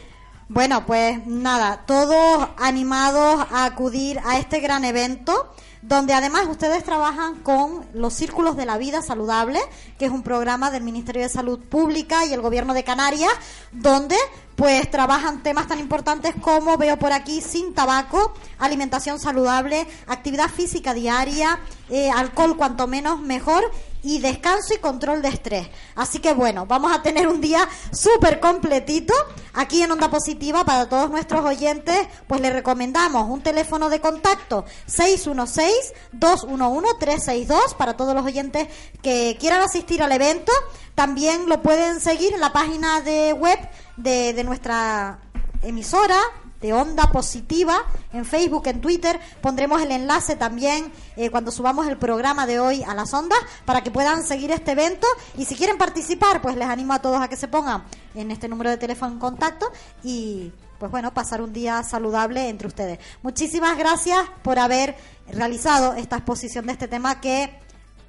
Bueno, 0.47 0.85
pues 0.85 1.25
nada, 1.27 1.83
todos 1.85 2.49
animados 2.57 3.45
a 3.51 3.65
acudir 3.65 4.19
a 4.25 4.37
este 4.37 4.59
gran 4.59 4.83
evento, 4.83 5.53
donde 5.81 6.13
además 6.13 6.47
ustedes 6.47 6.83
trabajan 6.83 7.35
con 7.35 7.85
los 7.93 8.13
Círculos 8.13 8.55
de 8.55 8.65
la 8.65 8.77
Vida 8.77 9.01
Saludable, 9.01 9.59
que 9.97 10.05
es 10.05 10.11
un 10.11 10.23
programa 10.23 10.71
del 10.71 10.83
Ministerio 10.83 11.23
de 11.23 11.29
Salud 11.29 11.59
Pública 11.59 12.25
y 12.25 12.33
el 12.33 12.41
Gobierno 12.41 12.73
de 12.73 12.83
Canarias, 12.83 13.31
donde 13.71 14.15
pues 14.55 14.91
trabajan 14.91 15.41
temas 15.41 15.67
tan 15.67 15.79
importantes 15.79 16.35
como 16.39 16.77
veo 16.77 16.97
por 16.97 17.13
aquí 17.13 17.41
sin 17.41 17.73
tabaco, 17.73 18.33
alimentación 18.59 19.19
saludable, 19.19 19.87
actividad 20.07 20.49
física 20.49 20.93
diaria, 20.93 21.59
eh, 21.89 22.11
alcohol 22.11 22.55
cuanto 22.57 22.85
menos 22.85 23.19
mejor 23.19 23.63
y 24.03 24.19
descanso 24.19 24.73
y 24.73 24.77
control 24.77 25.21
de 25.21 25.27
estrés. 25.29 25.67
Así 25.95 26.19
que 26.19 26.33
bueno, 26.33 26.65
vamos 26.65 26.91
a 26.91 27.01
tener 27.01 27.27
un 27.27 27.39
día 27.41 27.67
súper 27.91 28.39
completito 28.39 29.13
aquí 29.53 29.83
en 29.83 29.91
Onda 29.91 30.09
Positiva 30.09 30.63
para 30.65 30.89
todos 30.89 31.09
nuestros 31.09 31.45
oyentes. 31.45 32.07
Pues 32.27 32.41
les 32.41 32.53
recomendamos 32.53 33.29
un 33.29 33.41
teléfono 33.41 33.89
de 33.89 33.99
contacto 33.99 34.65
616-211-362 34.87 37.75
para 37.75 37.97
todos 37.97 38.15
los 38.15 38.25
oyentes 38.25 38.67
que 39.01 39.37
quieran 39.39 39.61
asistir 39.61 40.01
al 40.03 40.11
evento. 40.11 40.51
También 40.95 41.47
lo 41.47 41.61
pueden 41.61 41.99
seguir 41.99 42.33
en 42.33 42.41
la 42.41 42.53
página 42.53 43.01
de 43.01 43.33
web 43.33 43.59
de, 43.97 44.33
de 44.33 44.43
nuestra 44.43 45.19
emisora 45.61 46.17
de 46.61 46.73
Onda 46.73 47.11
Positiva 47.11 47.83
en 48.13 48.25
Facebook, 48.25 48.67
en 48.67 48.81
Twitter. 48.81 49.19
Pondremos 49.41 49.81
el 49.81 49.91
enlace 49.91 50.35
también 50.35 50.91
eh, 51.15 51.29
cuando 51.29 51.51
subamos 51.51 51.87
el 51.87 51.97
programa 51.97 52.45
de 52.45 52.59
hoy 52.59 52.83
a 52.83 52.93
las 52.93 53.13
ondas 53.13 53.39
para 53.65 53.81
que 53.81 53.91
puedan 53.91 54.23
seguir 54.23 54.51
este 54.51 54.71
evento. 54.71 55.07
Y 55.37 55.45
si 55.45 55.55
quieren 55.55 55.77
participar, 55.77 56.41
pues 56.41 56.55
les 56.55 56.67
animo 56.67 56.93
a 56.93 56.99
todos 56.99 57.21
a 57.21 57.27
que 57.27 57.35
se 57.35 57.47
pongan 57.47 57.83
en 58.15 58.31
este 58.31 58.47
número 58.47 58.69
de 58.69 58.77
teléfono 58.77 59.13
en 59.13 59.19
contacto 59.19 59.71
y 60.03 60.51
pues 60.79 60.91
bueno, 60.91 61.13
pasar 61.13 61.43
un 61.43 61.53
día 61.53 61.83
saludable 61.83 62.49
entre 62.49 62.67
ustedes. 62.67 62.97
Muchísimas 63.21 63.77
gracias 63.77 64.19
por 64.41 64.57
haber 64.57 64.95
realizado 65.31 65.93
esta 65.93 66.15
exposición 66.17 66.65
de 66.65 66.73
este 66.73 66.87
tema 66.87 67.21
que 67.21 67.59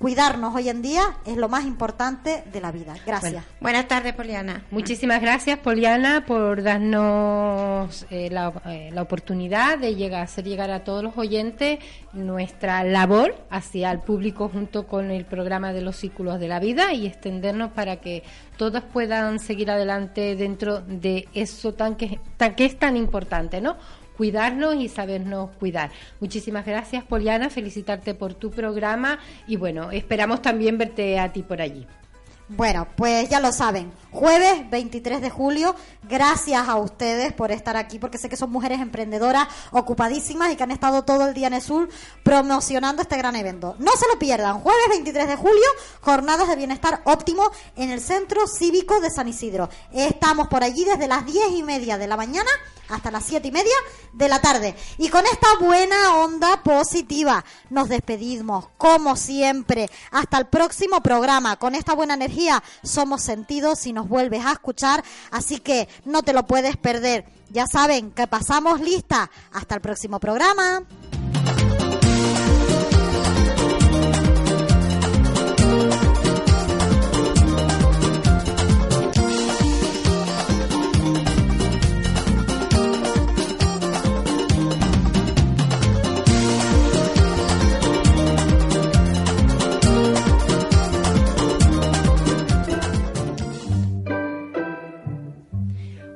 cuidarnos 0.02 0.52
hoy 0.52 0.68
en 0.68 0.82
día 0.82 1.16
es 1.24 1.36
lo 1.36 1.48
más 1.48 1.64
importante 1.64 2.42
de 2.52 2.60
la 2.60 2.72
vida. 2.72 2.96
Gracias. 3.06 3.32
Bueno. 3.32 3.46
Buenas 3.60 3.86
tardes, 3.86 4.12
Poliana. 4.14 4.64
Muchísimas 4.72 5.22
gracias, 5.22 5.60
Poliana, 5.60 6.26
por 6.26 6.64
darnos 6.64 8.04
eh, 8.10 8.28
la, 8.28 8.52
eh, 8.66 8.90
la 8.92 9.00
oportunidad 9.00 9.78
de 9.78 9.94
llegar, 9.94 10.22
hacer 10.22 10.44
llegar 10.44 10.72
a 10.72 10.82
todos 10.82 11.04
los 11.04 11.16
oyentes 11.16 11.78
nuestra 12.12 12.82
labor 12.82 13.36
hacia 13.48 13.92
el 13.92 14.00
público 14.00 14.48
junto 14.48 14.88
con 14.88 15.12
el 15.12 15.24
programa 15.24 15.72
de 15.72 15.82
los 15.82 15.94
círculos 15.94 16.40
de 16.40 16.48
la 16.48 16.58
vida 16.58 16.92
y 16.92 17.06
extendernos 17.06 17.70
para 17.70 17.98
que 17.98 18.24
todos 18.56 18.82
puedan 18.82 19.38
seguir 19.38 19.70
adelante 19.70 20.34
dentro 20.34 20.80
de 20.80 21.28
eso 21.32 21.74
tan 21.74 21.94
que, 21.94 22.18
tan, 22.36 22.56
que 22.56 22.64
es 22.64 22.76
tan 22.76 22.96
importante, 22.96 23.60
¿no? 23.60 23.76
Cuidarnos 24.16 24.76
y 24.76 24.88
sabernos 24.88 25.50
cuidar. 25.58 25.90
Muchísimas 26.20 26.66
gracias, 26.66 27.04
Poliana, 27.04 27.50
felicitarte 27.50 28.14
por 28.14 28.34
tu 28.34 28.50
programa 28.50 29.18
y 29.46 29.56
bueno, 29.56 29.90
esperamos 29.90 30.42
también 30.42 30.78
verte 30.78 31.18
a 31.18 31.32
ti 31.32 31.42
por 31.42 31.60
allí. 31.60 31.86
Bueno, 32.48 32.86
pues 32.96 33.30
ya 33.30 33.40
lo 33.40 33.50
saben, 33.50 33.90
jueves 34.10 34.68
23 34.70 35.22
de 35.22 35.30
julio, 35.30 35.74
gracias 36.02 36.68
a 36.68 36.76
ustedes 36.76 37.32
por 37.32 37.50
estar 37.52 37.76
aquí, 37.76 37.98
porque 37.98 38.18
sé 38.18 38.28
que 38.28 38.36
son 38.36 38.50
mujeres 38.50 38.80
emprendedoras 38.80 39.48
ocupadísimas 39.70 40.52
y 40.52 40.56
que 40.56 40.62
han 40.62 40.70
estado 40.70 41.04
todo 41.04 41.28
el 41.28 41.34
día 41.34 41.46
en 41.46 41.54
el 41.54 41.62
sur 41.62 41.88
promocionando 42.22 43.02
este 43.02 43.16
gran 43.16 43.36
evento. 43.36 43.76
No 43.78 43.92
se 43.92 44.06
lo 44.08 44.18
pierdan, 44.18 44.60
jueves 44.60 44.88
23 44.90 45.28
de 45.28 45.36
julio, 45.36 45.66
jornadas 46.00 46.48
de 46.48 46.56
bienestar 46.56 47.02
óptimo 47.04 47.50
en 47.76 47.90
el 47.90 48.00
Centro 48.00 48.46
Cívico 48.46 49.00
de 49.00 49.10
San 49.10 49.28
Isidro. 49.28 49.68
Estamos 49.92 50.48
por 50.48 50.64
allí 50.64 50.84
desde 50.84 51.08
las 51.08 51.24
10 51.24 51.52
y 51.52 51.62
media 51.62 51.98
de 51.98 52.06
la 52.06 52.16
mañana 52.16 52.50
hasta 52.92 53.10
las 53.10 53.24
siete 53.24 53.48
y 53.48 53.52
media 53.52 53.74
de 54.12 54.28
la 54.28 54.40
tarde. 54.40 54.74
Y 54.98 55.08
con 55.08 55.24
esta 55.26 55.48
buena 55.60 56.16
onda 56.16 56.62
positiva 56.62 57.44
nos 57.70 57.88
despedimos, 57.88 58.68
como 58.76 59.16
siempre. 59.16 59.88
Hasta 60.10 60.38
el 60.38 60.46
próximo 60.46 61.02
programa. 61.02 61.56
Con 61.56 61.74
esta 61.74 61.94
buena 61.94 62.14
energía 62.14 62.62
somos 62.82 63.22
sentidos 63.22 63.78
si 63.78 63.92
nos 63.92 64.08
vuelves 64.08 64.44
a 64.44 64.52
escuchar. 64.52 65.02
Así 65.30 65.58
que 65.58 65.88
no 66.04 66.22
te 66.22 66.32
lo 66.32 66.46
puedes 66.46 66.76
perder. 66.76 67.24
Ya 67.50 67.66
saben 67.66 68.10
que 68.12 68.26
pasamos 68.26 68.80
lista. 68.80 69.30
Hasta 69.52 69.74
el 69.74 69.80
próximo 69.80 70.18
programa. 70.18 70.84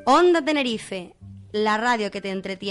Onda 0.09 0.41
Tenerife, 0.41 1.17
la 1.51 1.79
radio 1.79 2.13
que 2.13 2.21
te 2.21 2.31
entretiene. 2.31 2.65